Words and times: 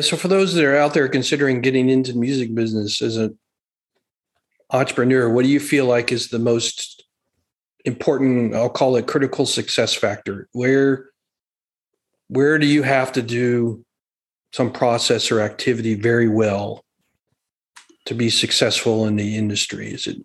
So, 0.00 0.16
for 0.16 0.28
those 0.28 0.54
that 0.54 0.64
are 0.64 0.76
out 0.76 0.94
there 0.94 1.08
considering 1.08 1.60
getting 1.60 1.90
into 1.90 2.12
the 2.12 2.18
music 2.18 2.54
business 2.54 3.02
as 3.02 3.16
an 3.16 3.36
entrepreneur, 4.70 5.28
what 5.28 5.44
do 5.44 5.50
you 5.50 5.58
feel 5.58 5.86
like 5.86 6.12
is 6.12 6.28
the 6.28 6.38
most 6.38 7.04
important? 7.84 8.54
I'll 8.54 8.68
call 8.68 8.96
it 8.96 9.08
critical 9.08 9.44
success 9.44 9.94
factor. 9.94 10.48
Where 10.52 11.10
where 12.28 12.58
do 12.58 12.66
you 12.66 12.82
have 12.82 13.12
to 13.12 13.22
do 13.22 13.84
some 14.52 14.70
process 14.70 15.30
or 15.30 15.40
activity 15.40 15.94
very 15.94 16.28
well 16.28 16.84
to 18.04 18.14
be 18.14 18.30
successful 18.30 19.06
in 19.06 19.16
the 19.16 19.36
industry? 19.36 19.88
Is 19.92 20.06
it 20.06 20.18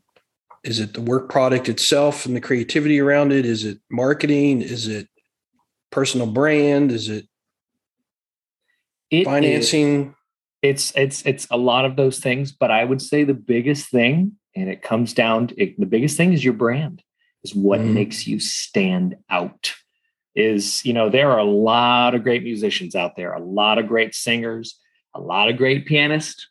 is 0.64 0.80
it 0.80 0.94
the 0.94 1.02
work 1.02 1.30
product 1.30 1.68
itself 1.68 2.26
and 2.26 2.36
the 2.36 2.42
creativity 2.42 3.00
around 3.00 3.34
it? 3.34 3.46
Is 3.46 3.66
it 3.66 3.80
marketing? 3.90 4.62
Is 4.62 4.88
it 4.88 5.08
personal 5.90 6.28
brand? 6.28 6.92
Is 6.92 7.10
it 7.10 7.28
it 9.14 9.26
financing? 9.26 10.08
Is, 10.10 10.16
it's 10.62 10.94
it's 10.96 11.26
it's 11.26 11.48
a 11.52 11.58
lot 11.58 11.86
of 11.86 11.96
those 11.96 12.20
things, 12.20 12.52
but 12.52 12.72
I 12.72 12.84
would 12.84 13.02
say 13.02 13.24
the 13.24 13.34
biggest 13.34 13.90
thing, 13.90 14.34
and 14.56 14.70
it 14.70 14.82
comes 14.82 15.14
down 15.14 15.48
to 15.48 15.62
it, 15.62 15.80
the 15.80 15.86
biggest 15.86 16.18
thing 16.18 16.34
is 16.34 16.44
your 16.44 16.54
brand, 16.54 17.04
is 17.44 17.54
what 17.54 17.82
mm. 17.82 17.94
makes 17.94 18.26
you 18.26 18.40
stand 18.40 19.16
out. 19.30 19.74
Is 20.36 20.84
you 20.86 20.94
know 20.94 21.10
there 21.10 21.32
are 21.32 21.40
a 21.40 21.44
lot 21.44 22.16
of 22.16 22.24
great 22.24 22.44
musicians 22.44 22.96
out 22.96 23.16
there, 23.16 23.34
a 23.34 23.44
lot 23.44 23.78
of 23.78 23.88
great 23.88 24.16
singers, 24.16 24.80
a 25.14 25.20
lot 25.20 25.50
of 25.50 25.58
great 25.58 25.86
pianists, 25.86 26.48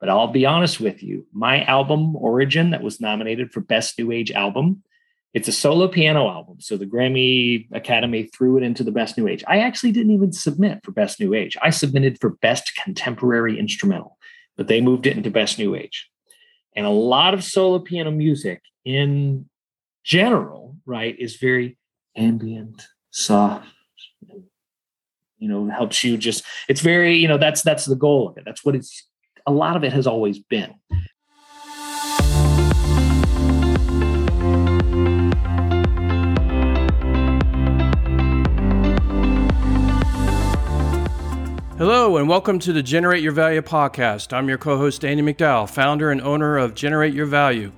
but 0.00 0.08
I'll 0.08 0.28
be 0.28 0.46
honest 0.46 0.80
with 0.80 1.02
you, 1.02 1.26
my 1.32 1.62
album 1.64 2.14
Orogen 2.14 2.72
that 2.72 2.82
was 2.82 3.00
nominated 3.00 3.52
for 3.52 3.60
Best 3.60 3.98
New 3.98 4.10
Age 4.10 4.32
Album 4.32 4.82
it's 5.34 5.48
a 5.48 5.52
solo 5.52 5.88
piano 5.88 6.28
album. 6.28 6.60
So 6.60 6.76
the 6.76 6.86
Grammy 6.86 7.66
Academy 7.72 8.24
threw 8.24 8.58
it 8.58 8.62
into 8.62 8.84
the 8.84 8.92
Best 8.92 9.16
New 9.16 9.28
Age. 9.28 9.42
I 9.46 9.60
actually 9.60 9.92
didn't 9.92 10.12
even 10.12 10.32
submit 10.32 10.80
for 10.84 10.92
Best 10.92 11.20
New 11.20 11.32
Age. 11.32 11.56
I 11.62 11.70
submitted 11.70 12.18
for 12.20 12.30
Best 12.30 12.72
Contemporary 12.82 13.58
Instrumental, 13.58 14.18
but 14.56 14.68
they 14.68 14.80
moved 14.80 15.06
it 15.06 15.16
into 15.16 15.30
Best 15.30 15.58
New 15.58 15.74
Age. 15.74 16.08
And 16.76 16.86
a 16.86 16.90
lot 16.90 17.34
of 17.34 17.44
solo 17.44 17.78
piano 17.78 18.10
music 18.10 18.62
in 18.84 19.48
general, 20.04 20.76
right, 20.84 21.18
is 21.18 21.36
very 21.36 21.78
ambient, 22.16 22.82
soft, 23.10 23.68
you 25.38 25.48
know, 25.48 25.68
helps 25.68 26.04
you 26.04 26.16
just, 26.16 26.44
it's 26.68 26.80
very, 26.80 27.16
you 27.16 27.28
know, 27.28 27.38
that's 27.38 27.62
that's 27.62 27.84
the 27.84 27.96
goal 27.96 28.28
of 28.28 28.36
it. 28.36 28.44
That's 28.44 28.64
what 28.64 28.74
it's 28.74 29.06
a 29.46 29.52
lot 29.52 29.76
of 29.76 29.84
it 29.84 29.92
has 29.92 30.06
always 30.06 30.38
been. 30.38 30.74
Hello, 41.82 42.16
and 42.16 42.28
welcome 42.28 42.60
to 42.60 42.72
the 42.72 42.80
Generate 42.80 43.24
Your 43.24 43.32
Value 43.32 43.60
podcast. 43.60 44.32
I'm 44.32 44.48
your 44.48 44.56
co 44.56 44.76
host, 44.76 45.04
Andy 45.04 45.20
McDowell, 45.20 45.68
founder 45.68 46.12
and 46.12 46.20
owner 46.20 46.56
of 46.56 46.76
Generate 46.76 47.12
Your 47.12 47.26
Value, 47.26 47.72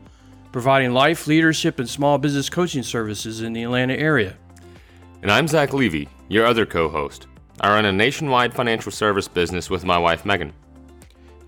providing 0.52 0.92
life, 0.92 1.26
leadership, 1.26 1.78
and 1.78 1.88
small 1.88 2.18
business 2.18 2.50
coaching 2.50 2.82
services 2.82 3.40
in 3.40 3.54
the 3.54 3.62
Atlanta 3.62 3.94
area. 3.94 4.36
And 5.22 5.30
I'm 5.30 5.48
Zach 5.48 5.72
Levy, 5.72 6.10
your 6.28 6.44
other 6.44 6.66
co 6.66 6.90
host. 6.90 7.28
I 7.62 7.70
run 7.70 7.86
a 7.86 7.92
nationwide 7.92 8.52
financial 8.52 8.92
service 8.92 9.26
business 9.26 9.70
with 9.70 9.86
my 9.86 9.96
wife, 9.96 10.26
Megan. 10.26 10.52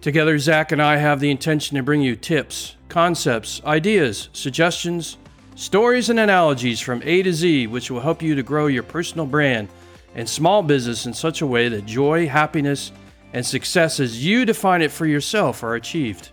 Together, 0.01 0.39
Zach 0.39 0.73
and 0.73 0.81
I 0.81 0.97
have 0.97 1.21
the 1.21 1.31
intention 1.31 1.77
to 1.77 1.83
bring 1.83 2.01
you 2.01 2.17
tips, 2.17 2.77
concepts, 2.89 3.61
ideas, 3.67 4.31
suggestions, 4.33 5.19
stories, 5.57 6.09
and 6.09 6.19
analogies 6.19 6.81
from 6.81 7.03
A 7.05 7.23
to 7.23 7.35
Z, 7.35 7.67
which 7.67 7.91
will 7.91 8.01
help 8.01 8.23
you 8.23 8.35
to 8.35 8.43
grow 8.43 8.67
your 8.67 8.83
personal 8.83 9.27
brand 9.27 9.69
and 10.17 10.29
small 10.29 10.63
business 10.63 11.07
in 11.07 11.15
such 11.15 11.43
a 11.43 11.47
way 11.47 11.69
that 11.69 11.87
joy, 11.87 12.27
happiness, 12.27 12.91
and 13.33 13.47
success 13.47 14.01
as 14.01 14.25
you 14.25 14.45
define 14.45 14.83
it 14.83 14.91
for 14.91 15.07
yourself 15.07 15.63
are 15.63 15.75
achieved. 15.75 16.31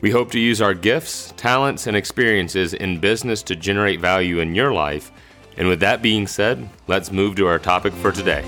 We 0.00 0.10
hope 0.10 0.30
to 0.30 0.38
use 0.38 0.62
our 0.62 0.72
gifts, 0.72 1.34
talents, 1.36 1.86
and 1.86 1.96
experiences 1.96 2.74
in 2.74 3.00
business 3.00 3.42
to 3.44 3.56
generate 3.56 4.00
value 4.00 4.38
in 4.38 4.54
your 4.54 4.72
life. 4.72 5.10
And 5.56 5.68
with 5.68 5.80
that 5.80 6.00
being 6.00 6.26
said, 6.26 6.68
let's 6.86 7.10
move 7.10 7.34
to 7.36 7.46
our 7.46 7.58
topic 7.58 7.92
for 7.94 8.12
today. 8.12 8.44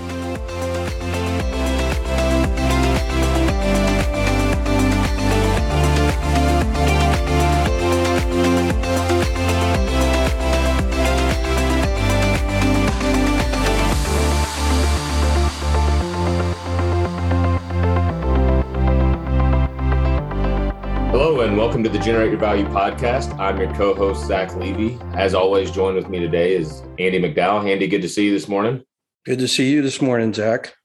Welcome 21.79 21.93
to 21.93 21.97
the 21.97 22.03
Generate 22.03 22.29
Your 22.29 22.39
Value 22.41 22.65
podcast. 22.65 23.39
I'm 23.39 23.57
your 23.57 23.73
co-host 23.73 24.25
Zach 24.25 24.53
Levy. 24.57 24.99
As 25.13 25.33
always, 25.33 25.71
joined 25.71 25.95
with 25.95 26.09
me 26.09 26.19
today 26.19 26.53
is 26.53 26.81
Andy 26.99 27.21
McDowell. 27.21 27.71
Andy, 27.71 27.87
good 27.87 28.01
to 28.01 28.09
see 28.09 28.25
you 28.25 28.33
this 28.33 28.49
morning. 28.49 28.83
Good 29.25 29.39
to 29.39 29.47
see 29.47 29.71
you 29.71 29.81
this 29.81 30.01
morning, 30.01 30.33
Zach. 30.33 30.75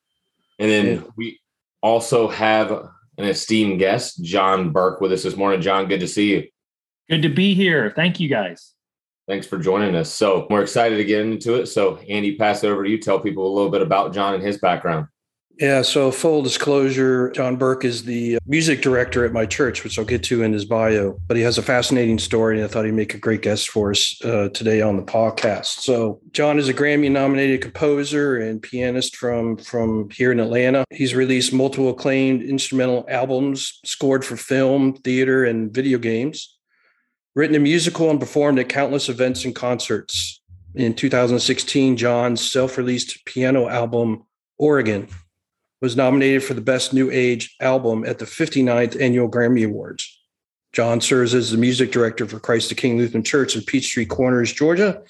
And 0.61 0.71
then 0.71 0.87
yeah. 0.87 1.03
we 1.17 1.41
also 1.83 2.29
have 2.29 2.71
an 2.71 3.25
esteemed 3.25 3.81
guest, 3.81 4.23
John 4.23 4.71
Burke, 4.71 5.01
with 5.01 5.11
us 5.11 5.25
this 5.25 5.35
morning. 5.35 5.61
John, 5.61 5.89
good 5.89 5.99
to 5.99 6.07
see 6.07 6.31
you. 6.31 6.47
Good 7.11 7.23
to 7.23 7.29
be 7.29 7.55
here. 7.55 7.93
Thank 7.97 8.21
you, 8.21 8.29
guys. 8.29 8.75
Thanks 9.27 9.49
for 9.49 9.59
joining 9.59 9.97
us. 9.97 10.13
So 10.13 10.47
we're 10.49 10.63
excited 10.63 10.99
to 10.99 11.05
get 11.05 11.27
into 11.27 11.55
it. 11.55 11.67
So 11.67 11.97
Andy, 12.09 12.37
pass 12.37 12.63
it 12.63 12.69
over 12.69 12.85
to 12.85 12.89
you. 12.89 12.99
Tell 12.99 13.19
people 13.19 13.53
a 13.53 13.53
little 13.53 13.71
bit 13.71 13.83
about 13.83 14.15
John 14.15 14.35
and 14.35 14.45
his 14.45 14.59
background. 14.59 15.09
Yeah, 15.59 15.83
so 15.83 16.11
full 16.11 16.43
disclosure, 16.43 17.31
John 17.31 17.55
Burke 17.55 17.85
is 17.85 18.03
the 18.03 18.39
music 18.45 18.83
director 18.83 19.25
at 19.25 19.33
my 19.33 19.47
church, 19.47 19.85
which 19.85 19.99
I'll 19.99 20.05
get 20.05 20.25
to 20.25 20.43
in 20.43 20.53
his 20.53 20.65
bio. 20.65 21.17
But 21.29 21.37
he 21.37 21.45
has 21.45 21.59
a 21.59 21.63
fascinating 21.63 22.19
story, 22.19 22.57
and 22.57 22.65
I 22.65 22.69
thought 22.69 22.85
he'd 22.85 22.93
make 22.93 23.15
a 23.15 23.19
great 23.19 23.43
guest 23.43 23.71
for 23.71 23.93
us 23.93 24.21
uh, 24.25 24.49
today 24.49 24.81
on 24.81 24.97
the 24.97 25.05
podcast. 25.05 25.83
So, 25.83 26.21
John 26.33 26.59
is 26.59 26.69
a 26.69 26.75
Grammy-nominated 26.75 27.61
composer 27.61 28.37
and 28.37 28.61
pianist 28.61 29.15
from 29.15 29.57
from 29.57 30.11
here 30.11 30.33
in 30.33 30.41
Atlanta. 30.41 30.85
He's 30.91 31.15
released 31.15 31.53
multiple 31.53 31.91
acclaimed 31.91 32.43
instrumental 32.43 33.05
albums, 33.09 33.79
scored 33.85 34.25
for 34.25 34.37
film, 34.37 34.95
theater, 34.95 35.45
and 35.45 35.73
video 35.73 35.99
games. 35.99 36.59
Written 37.37 37.55
a 37.55 37.61
musical 37.61 38.11
and 38.11 38.19
performed 38.19 38.59
at 38.59 38.69
countless 38.69 39.09
events 39.09 39.45
and 39.45 39.55
concerts. 39.55 40.41
In 40.75 40.95
2016, 40.95 41.97
John's 41.97 42.41
self-released 42.41 43.25
piano 43.25 43.69
album 43.69 44.25
Orogen 44.61 45.09
was 45.85 45.97
nominated 45.97 46.43
for 46.43 46.55
the 46.55 46.63
Best 46.63 46.95
New 46.95 47.11
Age 47.11 47.55
Album 47.61 48.07
at 48.07 48.19
the 48.19 48.25
59th 48.25 48.99
Annual 48.99 49.29
Grammy 49.29 49.67
Awards. 49.67 50.19
John 50.73 51.03
serves 51.03 51.35
as 51.35 51.51
the 51.51 51.59
music 51.59 51.93
director 51.93 52.27
for 52.27 52.41
Christ 52.41 52.71
the 52.71 52.75
King 52.75 52.97
Lutheran 52.97 53.23
Church 53.23 53.55
in 53.55 53.61
Peachtree 53.61 54.07
Corners, 54.07 54.51
Georgia, 54.51 55.03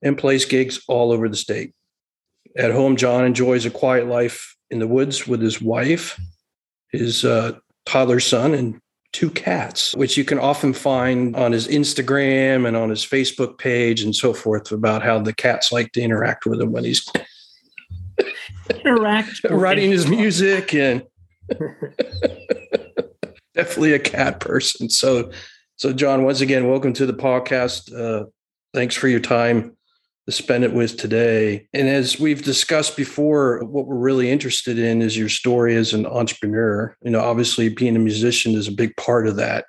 and 0.00 0.16
plays 0.16 0.46
gigs 0.46 0.82
all 0.88 1.12
over 1.12 1.28
the 1.28 1.36
state. 1.36 1.74
At 2.56 2.70
home, 2.70 2.96
John 2.96 3.26
enjoys 3.26 3.66
a 3.66 3.70
quiet 3.70 4.06
life 4.06 4.56
in 4.70 4.78
the 4.78 4.88
woods 4.88 5.26
with 5.28 5.42
his 5.42 5.60
wife, 5.60 6.18
his 6.90 7.26
uh, 7.26 7.58
toddler 7.84 8.18
son, 8.18 8.54
and 8.54 8.80
two 9.12 9.28
cats, 9.28 9.94
which 9.94 10.16
you 10.16 10.24
can 10.24 10.38
often 10.38 10.72
find 10.72 11.36
on 11.36 11.52
his 11.52 11.68
Instagram 11.68 12.66
and 12.66 12.78
on 12.78 12.88
his 12.88 13.04
Facebook 13.04 13.58
page 13.58 14.00
and 14.00 14.16
so 14.16 14.32
forth 14.32 14.72
about 14.72 15.02
how 15.02 15.18
the 15.18 15.34
cats 15.34 15.70
like 15.70 15.92
to 15.92 16.00
interact 16.00 16.46
with 16.46 16.62
him 16.62 16.72
when 16.72 16.84
he's 16.84 17.06
interact 18.70 19.44
writing 19.50 19.90
his 19.90 20.06
music 20.08 20.74
and 20.74 21.02
definitely 23.54 23.92
a 23.92 23.98
cat 23.98 24.40
person. 24.40 24.88
So 24.90 25.30
so 25.76 25.92
john 25.92 26.24
once 26.24 26.40
again 26.40 26.68
welcome 26.68 26.92
to 26.94 27.06
the 27.06 27.14
podcast. 27.14 27.92
Uh, 27.94 28.26
thanks 28.72 28.94
for 28.94 29.08
your 29.08 29.20
time 29.20 29.76
to 30.26 30.32
spend 30.32 30.64
it 30.64 30.72
with 30.72 30.96
today. 30.96 31.68
And 31.74 31.88
as 31.88 32.18
we've 32.18 32.42
discussed 32.42 32.96
before 32.96 33.62
what 33.64 33.86
we're 33.86 33.96
really 33.96 34.30
interested 34.30 34.78
in 34.78 35.02
is 35.02 35.18
your 35.18 35.28
story 35.28 35.76
as 35.76 35.92
an 35.92 36.06
entrepreneur. 36.06 36.96
You 37.02 37.10
know 37.10 37.20
obviously 37.20 37.68
being 37.68 37.96
a 37.96 38.00
musician 38.00 38.54
is 38.54 38.68
a 38.68 38.72
big 38.72 38.96
part 38.96 39.26
of 39.26 39.36
that 39.36 39.66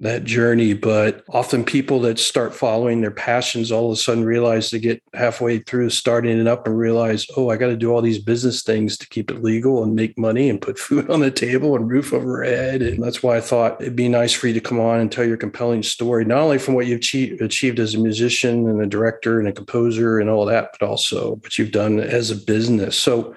that 0.00 0.24
journey. 0.24 0.74
But 0.74 1.24
often 1.30 1.64
people 1.64 2.00
that 2.00 2.18
start 2.18 2.54
following 2.54 3.00
their 3.00 3.10
passions 3.10 3.72
all 3.72 3.86
of 3.86 3.92
a 3.92 3.96
sudden 3.96 4.24
realize 4.24 4.70
they 4.70 4.78
get 4.78 5.02
halfway 5.14 5.60
through 5.60 5.90
starting 5.90 6.38
it 6.38 6.46
up 6.46 6.66
and 6.66 6.76
realize, 6.76 7.26
oh, 7.36 7.48
I 7.48 7.56
got 7.56 7.68
to 7.68 7.76
do 7.76 7.90
all 7.90 8.02
these 8.02 8.18
business 8.18 8.62
things 8.62 8.98
to 8.98 9.08
keep 9.08 9.30
it 9.30 9.42
legal 9.42 9.82
and 9.82 9.94
make 9.94 10.18
money 10.18 10.50
and 10.50 10.60
put 10.60 10.78
food 10.86 11.10
on 11.10 11.20
the 11.20 11.30
table 11.30 11.76
and 11.76 11.88
roof 11.88 12.12
over 12.12 12.42
head. 12.42 12.82
And 12.82 13.02
that's 13.02 13.22
why 13.22 13.36
I 13.36 13.40
thought 13.40 13.80
it'd 13.80 13.96
be 13.96 14.08
nice 14.08 14.32
for 14.32 14.48
you 14.48 14.54
to 14.54 14.60
come 14.60 14.80
on 14.80 15.00
and 15.00 15.10
tell 15.10 15.24
your 15.24 15.38
compelling 15.38 15.82
story, 15.82 16.24
not 16.24 16.40
only 16.40 16.58
from 16.58 16.74
what 16.74 16.86
you've 16.86 17.00
achieved 17.40 17.80
as 17.80 17.94
a 17.94 17.98
musician 17.98 18.68
and 18.68 18.82
a 18.82 18.86
director 18.86 19.38
and 19.38 19.48
a 19.48 19.52
composer 19.52 20.18
and 20.18 20.28
all 20.28 20.44
that, 20.46 20.70
but 20.78 20.86
also 20.86 21.36
what 21.36 21.58
you've 21.58 21.72
done 21.72 22.00
as 22.00 22.30
a 22.30 22.36
business. 22.36 22.98
So 22.98 23.34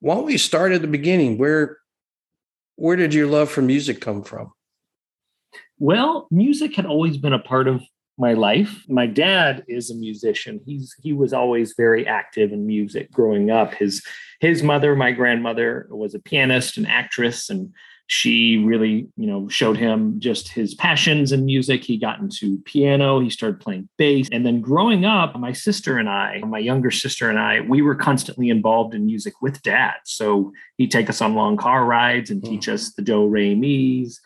why 0.00 0.14
don't 0.14 0.26
we 0.26 0.38
start 0.38 0.72
at 0.72 0.80
the 0.80 0.86
beginning? 0.86 1.38
Where 1.38 1.78
where 2.76 2.96
did 2.96 3.14
your 3.14 3.28
love 3.28 3.50
for 3.50 3.62
music 3.62 4.00
come 4.00 4.24
from? 4.24 4.52
Well, 5.84 6.28
music 6.30 6.76
had 6.76 6.86
always 6.86 7.18
been 7.18 7.34
a 7.34 7.38
part 7.38 7.68
of 7.68 7.82
my 8.16 8.32
life. 8.32 8.86
My 8.88 9.06
dad 9.06 9.64
is 9.68 9.90
a 9.90 9.94
musician. 9.94 10.62
He's 10.64 10.94
he 11.02 11.12
was 11.12 11.34
always 11.34 11.74
very 11.76 12.06
active 12.06 12.52
in 12.52 12.66
music 12.66 13.12
growing 13.12 13.50
up. 13.50 13.74
His 13.74 14.02
his 14.40 14.62
mother, 14.62 14.96
my 14.96 15.12
grandmother, 15.12 15.86
was 15.90 16.14
a 16.14 16.20
pianist 16.20 16.78
and 16.78 16.86
actress, 16.86 17.50
and 17.50 17.74
she 18.06 18.56
really, 18.56 19.08
you 19.18 19.26
know, 19.26 19.46
showed 19.50 19.76
him 19.76 20.20
just 20.20 20.48
his 20.48 20.74
passions 20.74 21.32
in 21.32 21.44
music. 21.44 21.84
He 21.84 21.98
got 21.98 22.18
into 22.18 22.62
piano, 22.64 23.20
he 23.20 23.28
started 23.28 23.60
playing 23.60 23.90
bass. 23.98 24.30
And 24.32 24.46
then 24.46 24.62
growing 24.62 25.04
up, 25.04 25.38
my 25.38 25.52
sister 25.52 25.98
and 25.98 26.08
I, 26.08 26.38
my 26.46 26.60
younger 26.60 26.90
sister 26.90 27.28
and 27.28 27.38
I, 27.38 27.60
we 27.60 27.82
were 27.82 27.94
constantly 27.94 28.48
involved 28.48 28.94
in 28.94 29.04
music 29.04 29.34
with 29.42 29.60
dad. 29.60 29.96
So 30.04 30.50
he'd 30.78 30.90
take 30.90 31.10
us 31.10 31.20
on 31.20 31.34
long 31.34 31.58
car 31.58 31.84
rides 31.84 32.30
and 32.30 32.42
teach 32.42 32.68
mm. 32.68 32.72
us 32.72 32.94
the 32.94 33.02
do, 33.02 33.26
re, 33.26 33.54
mi's 33.54 34.18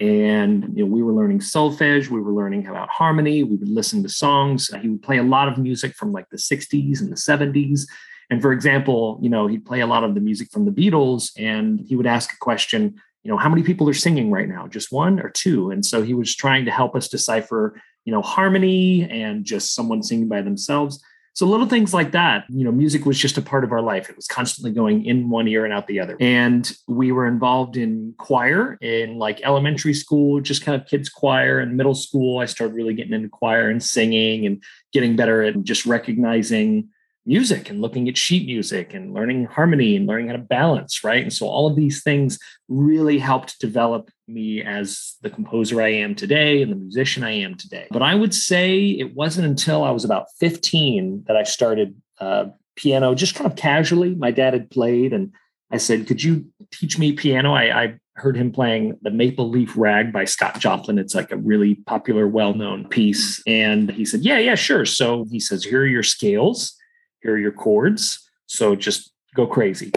and 0.00 0.76
you 0.76 0.84
know, 0.84 0.92
we 0.92 1.02
were 1.02 1.12
learning 1.12 1.38
solfege 1.38 2.08
we 2.08 2.20
were 2.20 2.32
learning 2.32 2.66
about 2.66 2.88
harmony 2.88 3.42
we 3.44 3.56
would 3.56 3.68
listen 3.68 4.02
to 4.02 4.08
songs. 4.08 4.70
He 4.82 4.88
would 4.88 5.02
play 5.02 5.18
a 5.18 5.22
lot 5.22 5.48
of 5.48 5.58
music 5.58 5.94
from 5.94 6.12
like 6.12 6.28
the 6.30 6.36
60s 6.36 7.00
and 7.00 7.10
the 7.10 7.16
70s 7.16 7.82
and 8.30 8.42
for 8.42 8.52
example 8.52 9.18
you 9.22 9.28
know 9.28 9.46
he'd 9.46 9.64
play 9.64 9.80
a 9.80 9.86
lot 9.86 10.04
of 10.04 10.14
the 10.14 10.20
music 10.20 10.50
from 10.50 10.64
the 10.64 10.72
beatles 10.72 11.30
and 11.38 11.80
he 11.86 11.94
would 11.96 12.06
ask 12.06 12.32
a 12.32 12.38
question 12.38 12.94
you 13.22 13.30
know 13.30 13.38
how 13.38 13.48
many 13.48 13.62
people 13.62 13.88
are 13.88 13.94
singing 13.94 14.30
right 14.30 14.48
now? 14.48 14.66
Just 14.66 14.92
one 14.92 15.18
or 15.18 15.30
two? 15.30 15.70
And 15.70 15.84
so 15.84 16.02
he 16.02 16.12
was 16.12 16.36
trying 16.36 16.66
to 16.66 16.70
help 16.70 16.94
us 16.94 17.08
decipher 17.08 17.80
you 18.04 18.12
know 18.12 18.22
harmony 18.22 19.08
and 19.10 19.44
just 19.44 19.74
someone 19.74 20.02
singing 20.02 20.28
by 20.28 20.42
themselves 20.42 21.02
so 21.34 21.46
little 21.46 21.66
things 21.66 21.92
like 21.92 22.12
that, 22.12 22.44
you 22.48 22.64
know, 22.64 22.70
music 22.70 23.04
was 23.04 23.18
just 23.18 23.36
a 23.36 23.42
part 23.42 23.64
of 23.64 23.72
our 23.72 23.82
life. 23.82 24.08
It 24.08 24.14
was 24.14 24.28
constantly 24.28 24.70
going 24.70 25.04
in 25.04 25.28
one 25.28 25.48
ear 25.48 25.64
and 25.64 25.74
out 25.74 25.88
the 25.88 25.98
other. 25.98 26.16
And 26.20 26.70
we 26.86 27.10
were 27.10 27.26
involved 27.26 27.76
in 27.76 28.14
choir 28.18 28.78
in 28.80 29.18
like 29.18 29.40
elementary 29.42 29.94
school, 29.94 30.40
just 30.40 30.64
kind 30.64 30.80
of 30.80 30.86
kids 30.86 31.08
choir 31.08 31.58
and 31.58 31.76
middle 31.76 31.96
school. 31.96 32.38
I 32.38 32.44
started 32.44 32.74
really 32.74 32.94
getting 32.94 33.12
into 33.12 33.28
choir 33.28 33.68
and 33.68 33.82
singing 33.82 34.46
and 34.46 34.62
getting 34.92 35.16
better 35.16 35.42
at 35.42 35.60
just 35.64 35.86
recognizing 35.86 36.88
music 37.26 37.68
and 37.68 37.80
looking 37.80 38.08
at 38.08 38.16
sheet 38.16 38.46
music 38.46 38.94
and 38.94 39.12
learning 39.12 39.46
harmony 39.46 39.96
and 39.96 40.06
learning 40.06 40.28
how 40.28 40.34
to 40.34 40.38
balance, 40.38 41.02
right? 41.02 41.22
And 41.22 41.32
so 41.32 41.48
all 41.48 41.66
of 41.66 41.74
these 41.74 42.04
things 42.04 42.38
really 42.68 43.18
helped 43.18 43.58
develop 43.58 44.08
me 44.26 44.62
as 44.62 45.16
the 45.22 45.30
composer 45.30 45.82
I 45.82 45.88
am 45.88 46.14
today 46.14 46.62
and 46.62 46.70
the 46.70 46.76
musician 46.76 47.24
I 47.24 47.32
am 47.32 47.56
today. 47.56 47.86
But 47.90 48.02
I 48.02 48.14
would 48.14 48.34
say 48.34 48.90
it 48.90 49.14
wasn't 49.14 49.46
until 49.46 49.84
I 49.84 49.90
was 49.90 50.04
about 50.04 50.26
15 50.38 51.24
that 51.26 51.36
I 51.36 51.42
started 51.42 51.94
uh, 52.20 52.46
piano 52.76 53.14
just 53.14 53.34
kind 53.34 53.50
of 53.50 53.56
casually. 53.56 54.14
My 54.14 54.30
dad 54.30 54.54
had 54.54 54.70
played 54.70 55.12
and 55.12 55.32
I 55.70 55.76
said, 55.76 56.06
Could 56.06 56.22
you 56.22 56.46
teach 56.72 56.98
me 56.98 57.12
piano? 57.12 57.52
I, 57.54 57.82
I 57.82 57.94
heard 58.16 58.36
him 58.36 58.52
playing 58.52 58.98
the 59.02 59.10
Maple 59.10 59.50
Leaf 59.50 59.74
Rag 59.76 60.12
by 60.12 60.24
Scott 60.24 60.58
Joplin. 60.58 60.98
It's 60.98 61.14
like 61.14 61.32
a 61.32 61.36
really 61.36 61.74
popular, 61.74 62.28
well 62.28 62.54
known 62.54 62.88
piece. 62.88 63.42
And 63.46 63.90
he 63.90 64.04
said, 64.04 64.20
Yeah, 64.20 64.38
yeah, 64.38 64.54
sure. 64.54 64.84
So 64.84 65.26
he 65.30 65.40
says, 65.40 65.64
Here 65.64 65.82
are 65.82 65.86
your 65.86 66.02
scales 66.02 66.76
here 67.24 67.34
are 67.34 67.38
your 67.38 67.52
chords. 67.52 68.30
So 68.46 68.76
just 68.76 69.10
go 69.34 69.46
crazy. 69.46 69.90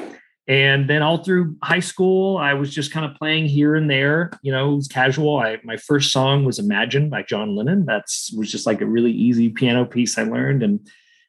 And 0.47 0.89
then 0.89 1.01
all 1.01 1.17
through 1.17 1.57
high 1.61 1.81
school, 1.81 2.37
I 2.37 2.53
was 2.53 2.73
just 2.73 2.93
kind 2.93 3.05
of 3.05 3.17
playing 3.17 3.47
here 3.47 3.75
and 3.75 3.89
there. 3.89 4.31
You 4.41 4.53
know, 4.53 4.71
it 4.71 4.75
was 4.77 4.87
casual. 4.87 5.39
I 5.39 5.57
my 5.63 5.77
first 5.77 6.11
song 6.11 6.45
was 6.45 6.57
Imagine 6.57 7.09
by 7.09 7.23
John 7.23 7.55
Lennon. 7.55 7.85
That's 7.85 8.31
was 8.33 8.49
just 8.49 8.65
like 8.65 8.81
a 8.81 8.85
really 8.85 9.11
easy 9.11 9.49
piano 9.49 9.85
piece 9.85 10.17
I 10.17 10.23
learned. 10.23 10.63
And 10.63 10.79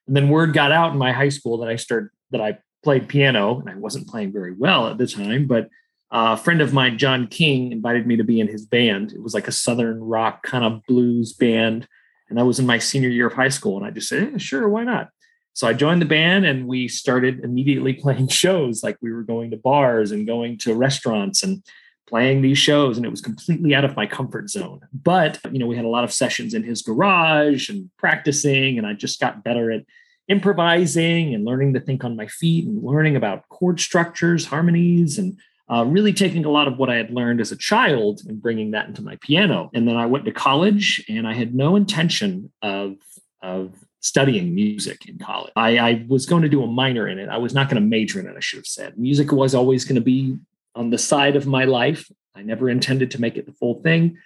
and 0.07 0.17
then 0.17 0.29
word 0.29 0.55
got 0.55 0.73
out 0.73 0.93
in 0.93 0.99
my 0.99 1.13
high 1.13 1.29
school 1.29 1.59
that 1.59 1.69
I 1.69 1.77
started 1.77 2.11
that 2.31 2.41
I 2.41 2.59
played 2.85 3.09
piano, 3.09 3.59
and 3.59 3.69
I 3.69 3.75
wasn't 3.75 4.09
playing 4.09 4.33
very 4.33 4.55
well 4.55 4.89
at 4.89 4.99
the 4.99 5.07
time, 5.07 5.47
but 5.47 5.69
uh, 6.11 6.37
a 6.39 6.43
friend 6.43 6.61
of 6.61 6.73
mine, 6.73 6.97
John 6.97 7.27
King, 7.27 7.71
invited 7.71 8.07
me 8.07 8.17
to 8.17 8.25
be 8.25 8.41
in 8.41 8.49
his 8.49 8.65
band. 8.65 9.13
It 9.13 9.23
was 9.23 9.35
like 9.35 9.47
a 9.47 9.53
southern 9.53 10.01
rock 10.01 10.43
kind 10.43 10.65
of 10.65 10.83
blues 10.87 11.35
band. 11.35 11.87
And 12.31 12.41
I 12.41 12.45
was 12.45 12.59
in 12.59 12.67
my 12.67 12.79
senior 12.79 13.11
year 13.11 13.27
of 13.27 13.35
high 13.35 13.49
school. 13.49 13.77
And 13.77 13.85
I 13.85 13.91
just 13.91 14.09
said, 14.09 14.31
yeah, 14.33 14.39
sure, 14.39 14.69
why 14.69 14.85
not? 14.85 15.11
So 15.55 15.67
I 15.67 15.73
joined 15.73 16.01
the 16.01 16.07
band 16.07 16.47
and 16.47 16.69
we 16.69 16.89
started 16.89 17.41
immediately 17.45 17.93
playing 17.93 18.29
shows. 18.43 18.83
Like 18.83 18.97
we 19.01 19.13
were 19.13 19.25
going 19.25 19.51
to 19.51 19.57
bars 19.57 20.13
and 20.13 20.27
going 20.27 20.59
to 20.59 20.75
restaurants 20.75 21.43
and 21.43 21.63
playing 22.09 22.43
these 22.43 22.59
shows. 22.59 22.97
And 22.97 23.05
it 23.05 23.11
was 23.11 23.21
completely 23.21 23.75
out 23.75 23.85
of 23.85 23.97
my 23.97 24.07
comfort 24.07 24.51
zone. 24.51 24.81
But, 24.93 25.39
you 25.51 25.59
know, 25.59 25.67
we 25.67 25.77
had 25.77 25.85
a 25.85 25.89
lot 25.89 26.05
of 26.05 26.13
sessions 26.13 26.55
in 26.55 26.63
his 26.63 26.83
garage 26.83 27.69
and 27.69 27.91
practicing. 27.99 28.79
And 28.79 28.87
I 28.87 28.95
just 28.95 29.21
got 29.21 29.45
better 29.45 29.71
at 29.71 29.85
improvising 30.29 31.35
and 31.35 31.45
learning 31.45 31.75
to 31.75 31.81
think 31.81 32.05
on 32.05 32.17
my 32.17 32.27
feet 32.27 32.67
and 32.67 32.83
learning 32.83 33.17
about 33.17 33.49
chord 33.49 33.81
structures, 33.81 34.47
harmonies, 34.47 35.19
and 35.19 35.39
uh, 35.71 35.85
really 35.85 36.13
taking 36.13 36.45
a 36.45 36.51
lot 36.51 36.69
of 36.69 36.79
what 36.79 36.89
I 36.89 36.97
had 36.97 37.11
learned 37.11 37.41
as 37.41 37.53
a 37.53 37.57
child 37.57 38.21
and 38.27 38.41
bringing 38.41 38.71
that 38.71 38.89
into 38.89 39.03
my 39.03 39.17
piano. 39.21 39.71
And 39.75 39.87
then 39.87 39.97
I 39.97 40.07
went 40.07 40.25
to 40.27 40.33
college 40.33 41.05
and 41.09 41.27
I 41.27 41.35
had 41.35 41.55
no 41.55 41.77
intention 41.77 42.51
of, 42.63 42.97
of 43.43 43.75
studying 44.01 44.55
music 44.55 45.09
in 45.09 45.19
college. 45.19 45.53
I, 45.57 45.79
I, 45.79 46.07
was 46.09 46.25
going 46.25 46.43
to 46.43 46.49
do 46.49 46.63
a 46.63 46.67
minor 46.67 47.09
in 47.09 47.19
it. 47.19 47.29
I 47.29 47.39
was 47.39 47.53
not 47.53 47.69
going 47.69 47.83
to 47.83 47.89
major 47.89 48.21
in 48.21 48.27
it, 48.27 48.35
I 48.37 48.41
should 48.41 48.59
have 48.59 48.67
said. 48.67 48.97
Music 48.97 49.33
was 49.33 49.55
always 49.55 49.85
going 49.85 49.97
to 49.97 50.01
be 50.01 50.37
on 50.75 50.91
the 50.91 50.99
side 50.99 51.35
of 51.35 51.47
my 51.47 51.65
life. 51.65 52.09
I 52.35 52.43
never 52.43 52.71
intended 52.71 53.11
to 53.13 53.21
make 53.21 53.37
it 53.37 53.47
the 53.47 53.53
full 53.53 53.83
thing. 53.83 54.17